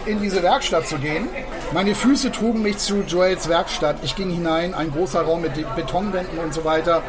in 0.05 0.21
diese 0.21 0.41
Werkstatt 0.41 0.87
zu 0.87 0.97
gehen. 0.97 1.27
Meine 1.73 1.95
Füße 1.95 2.33
trugen 2.33 2.63
mich 2.63 2.79
zu 2.79 3.01
Joels 3.03 3.47
Werkstatt. 3.47 3.97
Ich 4.03 4.17
ging 4.17 4.29
hinein, 4.29 4.73
ein 4.73 4.91
großer 4.91 5.21
Raum 5.21 5.41
mit 5.41 5.53
Betonwänden 5.75 6.37
und 6.39 6.53
so 6.53 6.65
weiter. 6.65 7.01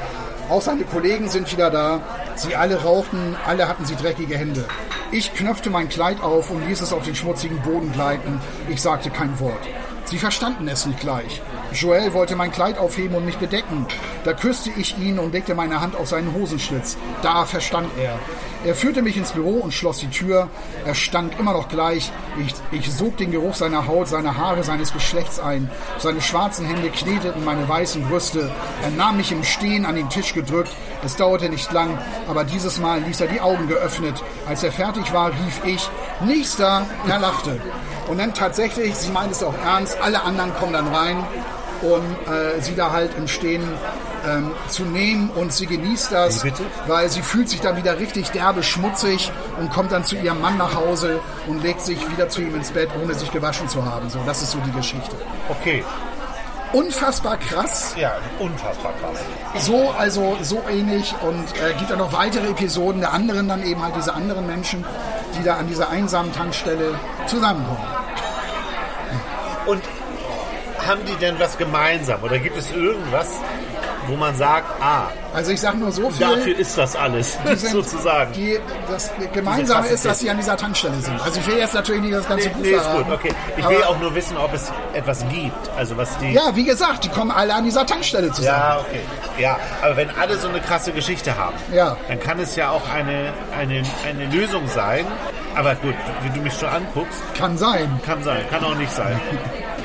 Auch 0.49 0.63
seine 0.63 0.85
Kollegen 0.85 1.29
sind 1.29 1.51
wieder 1.51 1.69
da. 1.69 2.01
Sie 2.37 2.55
alle 2.55 2.81
rauchten, 2.81 3.35
alle 3.45 3.67
hatten 3.67 3.85
sie 3.85 3.97
dreckige 3.97 4.39
Hände. 4.39 4.65
Ich 5.11 5.35
knöpfte 5.35 5.69
mein 5.69 5.89
Kleid 5.89 6.23
auf 6.23 6.51
und 6.51 6.69
ließ 6.69 6.81
es 6.81 6.93
auf 6.93 7.03
den 7.03 7.17
schmutzigen 7.17 7.61
Boden 7.63 7.93
gleiten. 7.93 8.41
Ich 8.69 8.81
sagte 8.81 9.11
kein 9.11 9.41
Wort. 9.41 9.67
Sie 10.05 10.19
verstanden 10.19 10.69
es 10.69 10.87
nicht 10.87 11.01
gleich. 11.01 11.43
Joel 11.73 12.13
wollte 12.13 12.37
mein 12.37 12.53
Kleid 12.53 12.79
aufheben 12.79 13.17
und 13.17 13.25
mich 13.25 13.39
bedecken. 13.39 13.87
Da 14.25 14.33
küsste 14.33 14.71
ich 14.77 14.99
ihn 14.99 15.19
und 15.19 15.33
legte 15.33 15.55
meine 15.55 15.81
Hand 15.81 15.97
auf 15.97 16.09
seinen 16.09 16.35
Hosenschlitz. 16.35 16.97
Da 17.23 17.45
verstand 17.45 17.89
er. 18.01 18.19
Er 18.65 18.77
führte 18.77 19.03
mich 19.03 19.17
ins 19.17 19.33
Büro 19.33 19.59
und 19.59 19.75
schloss 19.75 19.99
die 19.99 20.11
Tür. 20.11 20.49
Er 20.87 20.95
stank 20.95 21.39
immer 21.39 21.53
noch 21.53 21.69
gleich. 21.69 22.13
Ich, 22.39 22.55
ich 22.71 22.93
sog 22.93 23.17
den 23.17 23.33
Geruch 23.33 23.55
seiner 23.55 23.89
Haut, 23.89 24.07
seiner 24.07 24.37
Haare, 24.37 24.63
seines 24.63 24.93
Geschlechts 24.93 25.41
ein. 25.41 25.69
Seine 25.99 26.21
schwarzen 26.21 26.67
Hände 26.67 26.91
kneteten 26.91 27.45
meine 27.45 27.69
weißen 27.69 28.05
Brüste. 28.09 28.51
Er 28.83 28.91
nahm 28.91 29.17
mich 29.17 29.33
im 29.33 29.43
Stehen 29.43 29.85
an 29.85 29.97
den 29.97 30.09
Tisch 30.11 30.33
gedrückt. 30.35 30.71
Es 31.05 31.17
dauerte 31.17 31.49
nicht 31.49 31.73
lang, 31.73 31.99
aber 32.29 32.45
dieses 32.45 32.79
Mal 32.79 33.01
ließ 33.01 33.21
er 33.21 33.27
die 33.27 33.41
Augen 33.41 33.67
geöffnet. 33.67 34.23
Als 34.47 34.63
er 34.63 34.71
fertig 34.71 35.13
war, 35.13 35.31
rief 35.31 35.65
ich, 35.65 35.91
Nächster! 36.25 36.87
Er 37.09 37.19
lachte. 37.19 37.61
Und 38.09 38.19
dann 38.19 38.33
tatsächlich, 38.35 38.95
sie 38.95 39.11
meint 39.11 39.33
es 39.33 39.43
auch 39.43 39.55
ernst, 39.65 39.99
alle 40.01 40.23
anderen 40.23 40.55
kommen 40.55 40.73
dann 40.73 40.87
rein 40.89 41.17
und 41.83 42.33
äh, 42.33 42.61
sie 42.61 42.75
da 42.75 42.91
halt 42.93 43.11
im 43.17 43.27
Stehen 43.29 43.63
ähm, 44.27 44.53
zu 44.69 44.85
nehmen 44.85 45.31
und 45.31 45.53
sie 45.53 45.67
genießt 45.67 46.13
das, 46.13 46.45
weil 46.87 47.09
sie 47.09 47.23
fühlt 47.23 47.49
sich 47.49 47.61
dann 47.61 47.77
wieder 47.77 47.99
richtig 47.99 48.31
derbe 48.31 48.63
schmutzig 48.63 49.31
und 49.59 49.71
kommt 49.73 49.93
dann 49.93 50.05
zu 50.05 50.17
ihrem 50.17 50.41
Mann 50.41 50.57
nach 50.59 50.75
Hause 50.75 51.21
und 51.49 51.63
legt 51.63 51.81
sich 51.81 51.99
wieder 52.11 52.29
zu 52.29 52.41
ihm 52.43 52.55
ins 52.55 52.71
Bett, 52.71 52.89
ohne 53.03 53.15
sich 53.15 53.31
gewaschen 53.33 53.69
zu 53.69 53.85
haben. 53.85 54.09
So, 54.11 54.21
das 54.27 54.43
ist 54.43 54.53
so 54.53 54.59
die 54.67 54.73
Geschichte. 54.73 55.17
Okay. 55.49 55.85
Unfassbar 56.73 57.37
krass, 57.37 57.95
Ja, 57.99 58.13
unfassbar 58.39 58.93
krass. 58.99 59.19
so 59.67 59.91
also 59.99 60.39
so 60.41 60.63
ähnlich 60.71 61.15
und 61.21 61.45
äh, 61.63 61.75
gibt 61.79 61.91
dann 61.91 61.99
noch 61.99 62.15
weitere 62.15 62.49
Episoden 62.49 63.03
der 63.03 63.13
anderen 63.13 63.47
dann 63.47 63.63
eben 63.63 63.83
halt 63.83 63.95
diese 63.95 64.15
anderen 64.15 64.47
Menschen, 64.47 64.83
die 65.39 65.43
da 65.45 65.57
an 65.57 65.67
dieser 65.69 65.91
einsamen 65.91 66.33
Tankstelle 66.33 66.95
zusammenkommen. 67.27 67.85
Und 69.67 69.83
haben 70.87 71.01
die 71.07 71.15
denn 71.17 71.39
was 71.39 71.57
gemeinsam? 71.59 72.23
Oder 72.23 72.39
gibt 72.39 72.57
es 72.57 72.71
irgendwas, 72.71 73.29
wo 74.09 74.17
man 74.17 74.35
sagt, 74.37 74.67
ah, 74.83 75.07
Also 75.33 75.53
ich 75.53 75.61
sage 75.61 75.79
nur 75.79 75.93
so 75.93 76.11
viel. 76.11 76.27
dafür 76.27 76.59
ist 76.59 76.77
das 76.77 76.97
alles, 76.97 77.39
die 77.49 77.57
sind- 77.57 77.71
sozusagen? 77.73 78.33
Die, 78.33 78.59
das 78.91 79.11
Gemeinsame 79.33 79.87
ist, 79.89 80.05
dass 80.05 80.19
sie 80.21 80.29
an 80.31 80.37
dieser 80.39 80.57
Tankstelle 80.57 80.97
sind. 81.01 81.21
Also 81.23 81.39
ich 81.41 81.47
will 81.47 81.59
jetzt 81.59 81.75
natürlich 81.75 82.03
nicht 82.03 82.15
das 82.15 82.29
ganze 82.29 82.49
Nee, 82.49 82.55
Buch 82.55 82.63
nee, 82.63 82.71
ist 82.73 82.91
gut, 82.93 83.07
okay. 83.13 83.33
Ich 83.57 83.69
will 83.69 83.83
auch 83.85 83.99
nur 84.01 84.15
wissen, 84.15 84.37
ob 84.37 84.53
es 84.55 84.73
etwas 84.93 85.25
gibt. 85.29 85.71
Also 85.77 85.97
was 85.97 86.17
die. 86.19 86.33
Ja, 86.33 86.55
wie 86.55 86.65
gesagt, 86.65 87.05
die 87.05 87.09
kommen 87.11 87.31
alle 87.31 87.55
an 87.55 87.65
dieser 87.65 87.87
Tankstelle 87.87 88.33
zusammen. 88.33 88.59
Ja, 88.59 88.79
okay. 88.81 89.01
Ja, 89.39 89.57
aber 89.83 89.97
wenn 89.97 90.11
alle 90.11 90.37
so 90.37 90.49
eine 90.49 90.61
krasse 90.61 90.93
Geschichte 90.93 91.37
haben, 91.39 91.55
Ja. 91.73 91.97
dann 92.09 92.19
kann 92.21 92.39
es 92.41 92.57
ja 92.57 92.71
auch 92.71 92.83
eine, 92.93 93.33
eine, 93.57 93.83
eine 94.09 94.27
Lösung 94.35 94.67
sein. 94.69 95.07
Aber 95.55 95.75
gut, 95.77 95.95
wie 96.23 96.31
du 96.31 96.41
mich 96.43 96.55
schon 96.55 96.69
anguckst, 96.71 97.21
Kann 97.39 97.57
sein. 97.59 98.01
kann 98.07 98.23
sein, 98.25 98.41
kann 98.51 98.65
auch 98.65 98.75
nicht 98.75 98.91
sein. 98.93 99.21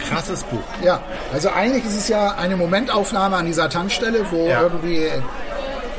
Krasses 0.10 0.43
Buch. 0.43 0.60
Ja, 0.84 0.99
also 1.34 1.49
eigentlich 1.49 1.86
ist 1.86 1.97
es 1.97 2.08
ja 2.08 2.32
eine 2.38 2.55
Momentaufnahme 2.58 3.36
an 3.38 3.45
dieser 3.45 3.70
Tankstelle, 3.70 4.26
wo 4.32 4.47
Ja. 4.47 4.62
irgendwie 4.62 5.08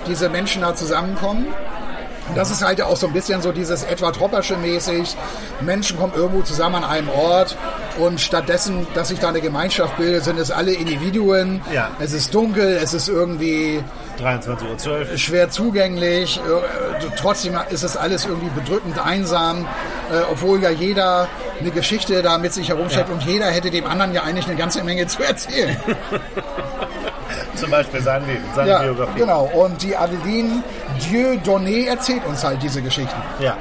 diese 0.07 0.29
Menschen 0.29 0.63
da 0.63 0.75
zusammenkommen. 0.75 1.47
Und 2.29 2.37
das 2.37 2.51
ist 2.51 2.63
halt 2.63 2.83
auch 2.83 2.97
so 2.97 3.07
ein 3.07 3.15
bisschen 3.15 3.41
so 3.41 3.53
dieses 3.53 3.85
Edward 3.85 4.21
Hoppersche 4.21 4.55
mäßig. 4.59 5.17
Menschen 5.63 5.99
kommen 5.99 6.13
irgendwo 6.15 6.43
zusammen 6.43 6.75
an 6.77 6.85
einem 6.85 7.09
Ort 7.09 7.57
und 7.99 8.21
stattdessen, 8.21 8.87
dass 8.95 9.09
sich 9.09 9.19
da 9.19 9.29
eine 9.31 9.41
Gemeinschaft 9.41 9.97
bildet, 9.97 10.25
sind 10.25 10.39
es 10.39 10.51
alle 10.51 10.73
Individuen. 10.75 11.63
Ja. 11.73 11.89
Es 12.01 12.13
ist 12.13 12.35
dunkel, 12.35 12.79
es 12.83 12.93
ist 12.93 13.09
irgendwie 13.09 13.83
23.12 14.21 15.11
Uhr. 15.13 15.17
schwer 15.19 15.49
zugänglich. 15.49 16.39
Äh, 16.39 17.07
Trotzdem 17.17 17.59
ist 17.71 17.83
es 17.83 17.97
alles 17.97 18.27
irgendwie 18.27 18.51
bedrückend 18.51 18.99
einsam, 19.03 19.67
äh, 20.13 20.21
obwohl 20.31 20.63
ja 20.63 20.69
jeder 20.71 21.29
eine 21.61 21.71
Geschichte 21.71 22.23
da 22.23 22.39
mit 22.39 22.53
sich 22.53 22.69
herumschleppt 22.69 23.09
Ja. 23.09 23.15
und 23.15 23.23
jeder 23.25 23.47
hätte 23.47 23.71
dem 23.71 23.87
anderen 23.87 24.13
ja 24.13 24.23
eigentlich 24.23 24.47
eine 24.47 24.57
ganze 24.57 24.83
Menge 24.85 25.07
zu 25.07 25.23
erzählen. 25.23 25.77
Zum 27.55 27.71
Beispiel 27.71 28.01
sein 28.01 28.27
Leben, 28.27 28.45
seine 28.55 28.71
ja, 28.71 28.79
Biografie. 28.83 29.19
genau. 29.19 29.45
Und 29.53 29.83
die 29.83 29.97
Adeline 29.97 30.63
Dieudonné 31.01 31.89
erzählt 31.89 32.25
uns 32.27 32.45
halt 32.45 32.63
diese 32.63 32.81
Geschichten. 32.83 33.21
Ja. 33.41 33.57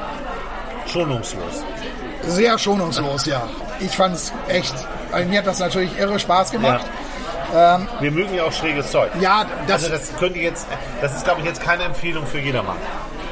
Schonungslos. 0.86 1.64
Sehr 2.24 2.58
schonungslos, 2.60 3.26
ja. 3.26 3.44
Ich 3.80 3.92
fand 3.96 4.16
es 4.16 4.32
echt, 4.48 4.74
also 5.12 5.28
mir 5.28 5.40
hat 5.40 5.48
das 5.48 5.60
natürlich 5.60 5.98
irre 6.00 6.20
Spaß 6.20 6.52
gemacht. 6.52 6.86
Wir 8.02 8.12
mögen 8.12 8.34
ja 8.36 8.44
auch 8.44 8.52
schräges 8.52 8.92
Zeug. 8.92 9.10
Ja, 9.22 9.46
das, 9.68 9.84
Also 9.84 9.90
das 9.96 10.16
könnte 10.18 10.40
jetzt, 10.40 10.68
das 11.02 11.16
ist 11.16 11.24
glaube 11.24 11.40
ich 11.42 11.46
jetzt 11.48 11.62
keine 11.62 11.84
Empfehlung 11.84 12.26
für 12.28 12.40
jedermann. 12.40 12.76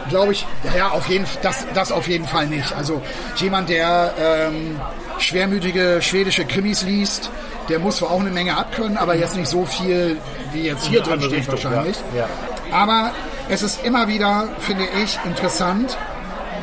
Glaube 0.10 0.34
ich, 0.34 0.46
ja, 0.64 0.78
ja, 0.78 0.88
auf 0.90 1.08
jeden, 1.08 1.26
das, 1.42 1.66
das 1.74 1.92
auf 1.92 2.08
jeden 2.08 2.26
Fall 2.28 2.48
nicht. 2.48 2.74
Also 2.76 3.02
jemand, 3.38 3.70
der 3.70 4.14
ähm, 4.20 4.80
schwermütige 5.20 6.02
schwedische 6.02 6.46
Krimis 6.46 6.84
liest, 6.84 7.30
der 7.70 7.80
muss 7.80 7.98
zwar 7.98 8.12
auch 8.12 8.20
eine 8.20 8.30
Menge 8.32 8.56
abkönnen, 8.58 8.98
aber 8.98 9.16
jetzt 9.16 9.36
nicht 9.36 9.48
so 9.50 9.66
viel, 9.66 10.18
wie 10.54 10.64
jetzt 10.68 10.86
hier 10.86 11.00
In 11.00 11.06
drin 11.06 11.22
steht 11.22 11.32
Richtung, 11.50 11.54
wahrscheinlich. 11.72 11.98
ja. 12.16 12.28
Aber 12.72 13.12
es 13.50 13.62
ist 13.64 13.84
immer 13.86 14.08
wieder, 14.08 14.48
finde 14.60 14.86
ich, 15.04 15.18
interessant, 15.26 15.98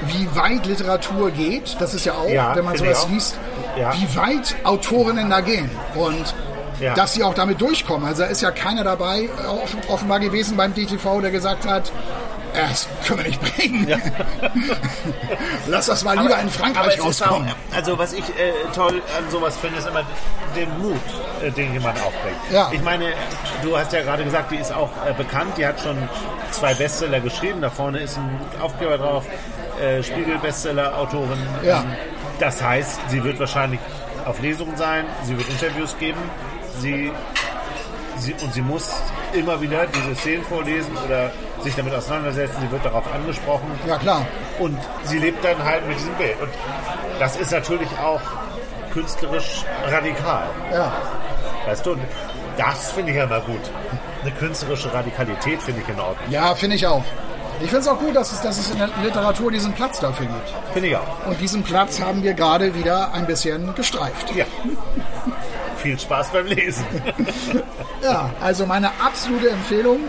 wie 0.07 0.29
weit 0.37 0.67
Literatur 0.67 1.31
geht. 1.31 1.77
Das 1.81 1.95
ist 1.95 2.05
ja 2.05 2.15
auch, 2.15 2.29
Ja, 2.29 2.55
wenn 2.57 2.65
man 2.65 2.77
sowas 2.77 3.07
liest, 3.11 3.37
Ja. 3.79 3.93
wie 3.95 4.17
weit 4.17 4.55
Autorinnen 4.65 5.31
da 5.31 5.41
gehen. 5.41 5.71
Und 5.95 6.35
Ja. 6.81 6.95
dass 6.95 7.15
sie 7.15 7.23
auch 7.23 7.35
damit 7.35 7.61
durchkommen. 7.61 8.07
Also 8.09 8.23
da 8.23 8.29
ist 8.29 8.43
ja 8.43 8.51
keiner 8.51 8.83
dabei, 8.83 9.29
off- 9.49 9.77
offenbar 9.89 10.19
gewesen 10.19 10.57
beim 10.57 10.75
DTV, 10.75 11.21
der 11.21 11.31
gesagt 11.31 11.67
hat, 11.69 11.89
"Äh, 11.89 11.93
das 12.55 12.89
können 13.07 13.21
wir 13.21 13.29
nicht 13.29 13.41
bringen. 13.57 13.87
Lass 15.67 15.87
das 15.87 16.05
mal 16.05 16.19
lieber 16.19 16.39
in 16.39 16.49
Frankreich 16.51 17.01
rauskommen. 17.03 17.49
Auch, 17.49 17.77
also 17.77 17.99
was 17.99 18.13
ich 18.13 18.25
äh, 18.31 18.53
toll 18.75 19.03
an 19.17 19.31
sowas 19.31 19.57
finde, 19.57 19.79
ist 19.79 19.89
immer 19.89 20.03
den 20.57 20.69
Mut, 20.79 21.01
äh, 21.43 21.51
den 21.51 21.73
jemand 21.73 21.99
aufbringt. 22.03 22.37
Ja. 22.51 22.71
Ich 22.73 22.83
meine, 22.83 23.13
du 23.63 23.77
hast 23.77 23.93
ja 23.93 24.03
gerade 24.03 24.25
gesagt, 24.25 24.51
die 24.51 24.57
ist 24.57 24.73
auch 24.73 24.91
äh, 25.07 25.13
bekannt, 25.15 25.57
die 25.57 25.67
hat 25.67 25.81
schon 25.81 25.97
zwei 26.51 26.75
Bestseller 26.75 27.21
geschrieben, 27.21 27.61
da 27.61 27.71
vorne 27.71 28.01
ist 28.01 28.17
ein 28.19 28.41
Aufkleber 28.61 28.99
drauf, 28.99 29.25
äh, 29.81 30.03
Spiegel-Bestseller-Autorin. 30.03 31.39
Ja. 31.65 31.81
Ähm, 31.81 31.93
Das 32.39 32.63
heißt, 32.63 32.99
sie 33.09 33.23
wird 33.25 33.39
wahrscheinlich 33.39 33.81
auf 34.27 34.41
Lesungen 34.41 34.77
sein, 34.77 35.05
sie 35.25 35.37
wird 35.37 35.49
Interviews 35.49 35.97
geben, 35.99 36.19
sie, 36.81 37.13
sie 38.19 38.35
und 38.35 38.53
sie 38.53 38.63
muss 38.63 38.91
immer 39.33 39.61
wieder 39.61 39.87
diese 39.87 40.15
Szenen 40.15 40.45
vorlesen 40.45 40.97
oder 41.05 41.31
sich 41.63 41.75
damit 41.75 41.95
auseinandersetzen, 41.95 42.57
sie 42.61 42.71
wird 42.71 42.85
darauf 42.85 43.05
angesprochen. 43.13 43.71
Ja, 43.87 43.99
klar. 43.99 44.27
Und 44.59 44.79
sie 45.05 45.19
lebt 45.19 45.45
dann 45.45 45.63
halt 45.65 45.87
mit 45.87 45.99
diesem 45.99 46.15
Bild. 46.15 46.41
Und 46.41 46.51
das 47.19 47.37
ist 47.37 47.53
natürlich 47.53 47.89
auch 48.03 48.21
künstlerisch 48.93 49.65
radikal. 49.87 50.49
Ja. 50.73 50.93
Weißt 51.67 51.87
du, 51.87 51.93
und 51.93 52.03
das 52.57 52.93
finde 52.93 53.13
ich 53.13 53.19
ja 53.19 53.25
immer 53.25 53.41
gut. 53.41 53.61
Eine 54.23 54.31
künstlerische 54.33 54.93
Radikalität 54.93 55.63
finde 55.63 55.81
ich 55.81 55.89
in 55.89 55.99
Ordnung. 55.99 56.31
Ja, 56.31 56.55
finde 56.55 56.77
ich 56.77 56.87
auch. 56.87 57.05
Ich 57.61 57.71
finde 57.71 57.81
es 57.81 57.89
auch 57.89 57.99
gut, 57.99 58.17
dass 58.17 58.33
es, 58.33 58.41
dass 58.41 58.59
es 58.59 58.71
in 58.71 58.79
der 58.79 58.89
Literatur 59.03 59.51
diesen 59.51 59.73
Platz 59.73 60.01
dafür 60.01 60.27
gibt. 60.27 60.53
Finde 60.73 60.89
ich 60.89 60.97
auch. 60.97 61.27
Und 61.27 61.41
diesen 61.41 61.63
Platz 61.63 62.01
haben 62.01 62.23
wir 62.23 62.35
gerade 62.35 62.75
wieder 62.75 63.13
ein 63.15 63.27
bisschen 63.27 63.75
gestreift. 63.75 64.35
Ja. 64.35 64.45
Viel 65.83 65.99
Spaß 65.99 66.31
beim 66.33 66.47
Lesen. 66.47 66.85
Ja, 68.03 68.31
also 68.41 68.67
meine 68.67 68.91
absolute 69.01 69.51
Empfehlung. 69.51 70.01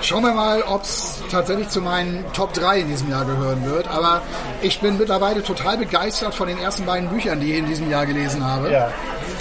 Schauen 0.00 0.22
wir 0.22 0.32
mal, 0.32 0.62
ob 0.62 0.82
es 0.82 1.22
tatsächlich 1.30 1.68
zu 1.68 1.82
meinen 1.82 2.24
Top 2.32 2.54
3 2.54 2.78
in 2.80 2.88
diesem 2.88 3.10
Jahr 3.10 3.26
gehören 3.26 3.66
wird. 3.66 3.86
Aber 3.86 4.22
ich 4.62 4.80
bin 4.80 4.96
mittlerweile 4.96 5.42
total 5.42 5.76
begeistert 5.76 6.34
von 6.34 6.48
den 6.48 6.56
ersten 6.58 6.86
beiden 6.86 7.10
Büchern, 7.10 7.40
die 7.40 7.52
ich 7.52 7.58
in 7.58 7.66
diesem 7.66 7.90
Jahr 7.90 8.06
gelesen 8.06 8.42
habe. 8.46 8.70
Ja. 8.72 8.90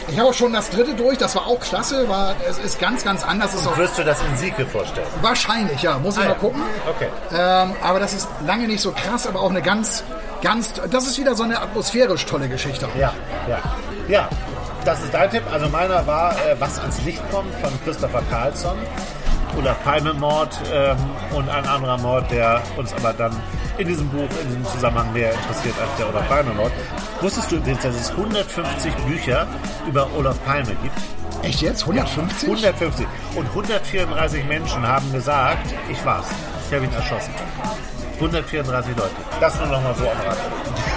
Ich 0.09 0.19
habe 0.19 0.29
auch 0.29 0.33
schon 0.33 0.51
das 0.51 0.69
dritte 0.69 0.95
durch, 0.95 1.17
das 1.17 1.33
war 1.37 1.47
auch 1.47 1.61
klasse, 1.61 2.09
war, 2.09 2.35
es 2.49 2.57
ist 2.59 2.77
ganz, 2.79 3.05
ganz 3.05 3.23
anders. 3.23 3.53
Ist 3.55 3.77
Wirst 3.77 3.97
du 3.97 4.03
das 4.03 4.21
in 4.21 4.35
Sieke 4.35 4.65
vorstellen? 4.65 5.07
wahrscheinlich, 5.21 5.81
ja, 5.81 5.97
muss 5.97 6.17
ich 6.17 6.23
Ah, 6.25 6.29
mal 6.29 6.35
gucken. 6.35 6.61
Okay. 6.89 7.07
Ähm, 7.33 7.73
aber 7.81 8.01
das 8.01 8.13
ist 8.13 8.27
lange 8.45 8.67
nicht 8.67 8.81
so 8.81 8.91
krass, 8.91 9.25
aber 9.27 9.39
auch 9.39 9.49
eine 9.49 9.61
ganz, 9.61 10.03
ganz, 10.41 10.73
das 10.91 11.07
ist 11.07 11.17
wieder 11.17 11.35
so 11.35 11.43
eine 11.43 11.61
atmosphärisch 11.61 12.25
tolle 12.25 12.49
Geschichte. 12.49 12.89
Ja, 12.99 13.13
ja. 13.47 13.59
Ja, 14.09 14.29
das 14.85 15.03
ist 15.03 15.13
dein 15.13 15.29
Tipp. 15.29 15.43
Also 15.51 15.69
meiner 15.69 16.05
war, 16.07 16.33
äh, 16.33 16.55
was 16.59 16.79
ans 16.79 17.01
Licht 17.03 17.21
kommt 17.31 17.53
von 17.55 17.71
Christopher 17.83 18.21
Carlson. 18.29 18.77
Oder 19.57 19.75
Palme-Mord 19.75 20.59
ähm, 20.73 20.97
und 21.31 21.47
ein 21.47 21.63
anderer 21.67 21.99
Mord, 21.99 22.31
der 22.31 22.59
uns 22.75 22.91
aber 22.93 23.13
dann 23.13 23.39
in 23.77 23.87
diesem 23.87 24.09
Buch, 24.09 24.27
in 24.41 24.47
diesem 24.47 24.65
Zusammenhang 24.65 25.13
mehr 25.13 25.31
interessiert 25.31 25.75
als 25.79 25.95
der 25.97 26.09
Olaf 26.09 26.27
Palme-Mord. 26.27 26.71
Wusstest 27.21 27.51
du 27.51 27.57
übrigens, 27.57 27.83
dass 27.83 27.95
es 27.95 28.09
150 28.09 28.93
Bücher 29.05 29.45
über 29.87 30.09
Olaf 30.17 30.43
Palme 30.43 30.75
gibt? 30.81 30.97
Echt 31.43 31.61
jetzt? 31.61 31.81
150? 31.81 32.49
150. 32.49 33.05
Und 33.35 33.45
134 33.47 34.45
Menschen 34.45 34.87
haben 34.87 35.11
gesagt, 35.11 35.73
ich 35.91 36.03
war's. 36.03 36.25
Ich 36.67 36.73
habe 36.73 36.85
ihn 36.85 36.93
erschossen. 36.93 37.33
134 38.15 38.95
Leute. 38.95 39.11
Das 39.39 39.55
nur 39.59 39.67
noch 39.67 39.83
mal 39.83 39.93
so 39.95 40.09
am 40.09 40.17
Rand. 40.25 40.39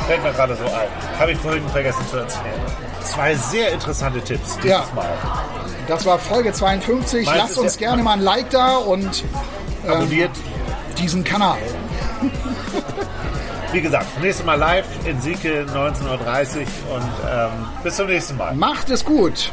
Fällt 0.07 0.23
mir 0.23 0.33
gerade 0.33 0.55
so 0.55 0.65
ein. 0.65 1.19
Habe 1.19 1.33
ich 1.33 1.39
vorhin 1.39 1.69
vergessen 1.69 2.07
zu 2.09 2.19
erzählen. 2.19 2.61
Zwei 3.07 3.35
sehr 3.35 3.73
interessante 3.73 4.21
Tipps 4.21 4.57
dieses 4.57 4.71
Ja. 4.71 4.85
Mal. 4.95 5.09
Das 5.89 6.05
war 6.05 6.19
Folge 6.19 6.53
52. 6.53 7.25
Meins 7.27 7.39
Lasst 7.39 7.59
uns 7.59 7.77
gerne 7.79 8.03
mal 8.03 8.15
ein 8.15 8.21
Like 8.21 8.51
da 8.51 8.77
und 8.77 9.25
Abonniert. 9.87 10.31
diesen 10.99 11.23
Kanal. 11.23 11.59
Wie 13.73 13.81
gesagt, 13.81 14.07
nächstes 14.21 14.45
Mal 14.47 14.55
live 14.55 14.87
in 15.05 15.21
Sieke 15.21 15.65
19.30 15.73 16.05
Uhr 16.09 16.17
und 16.97 17.03
ähm, 17.31 17.51
bis 17.83 17.97
zum 17.97 18.07
nächsten 18.07 18.37
Mal. 18.37 18.55
Macht 18.55 18.91
es 18.91 19.05
gut. 19.05 19.53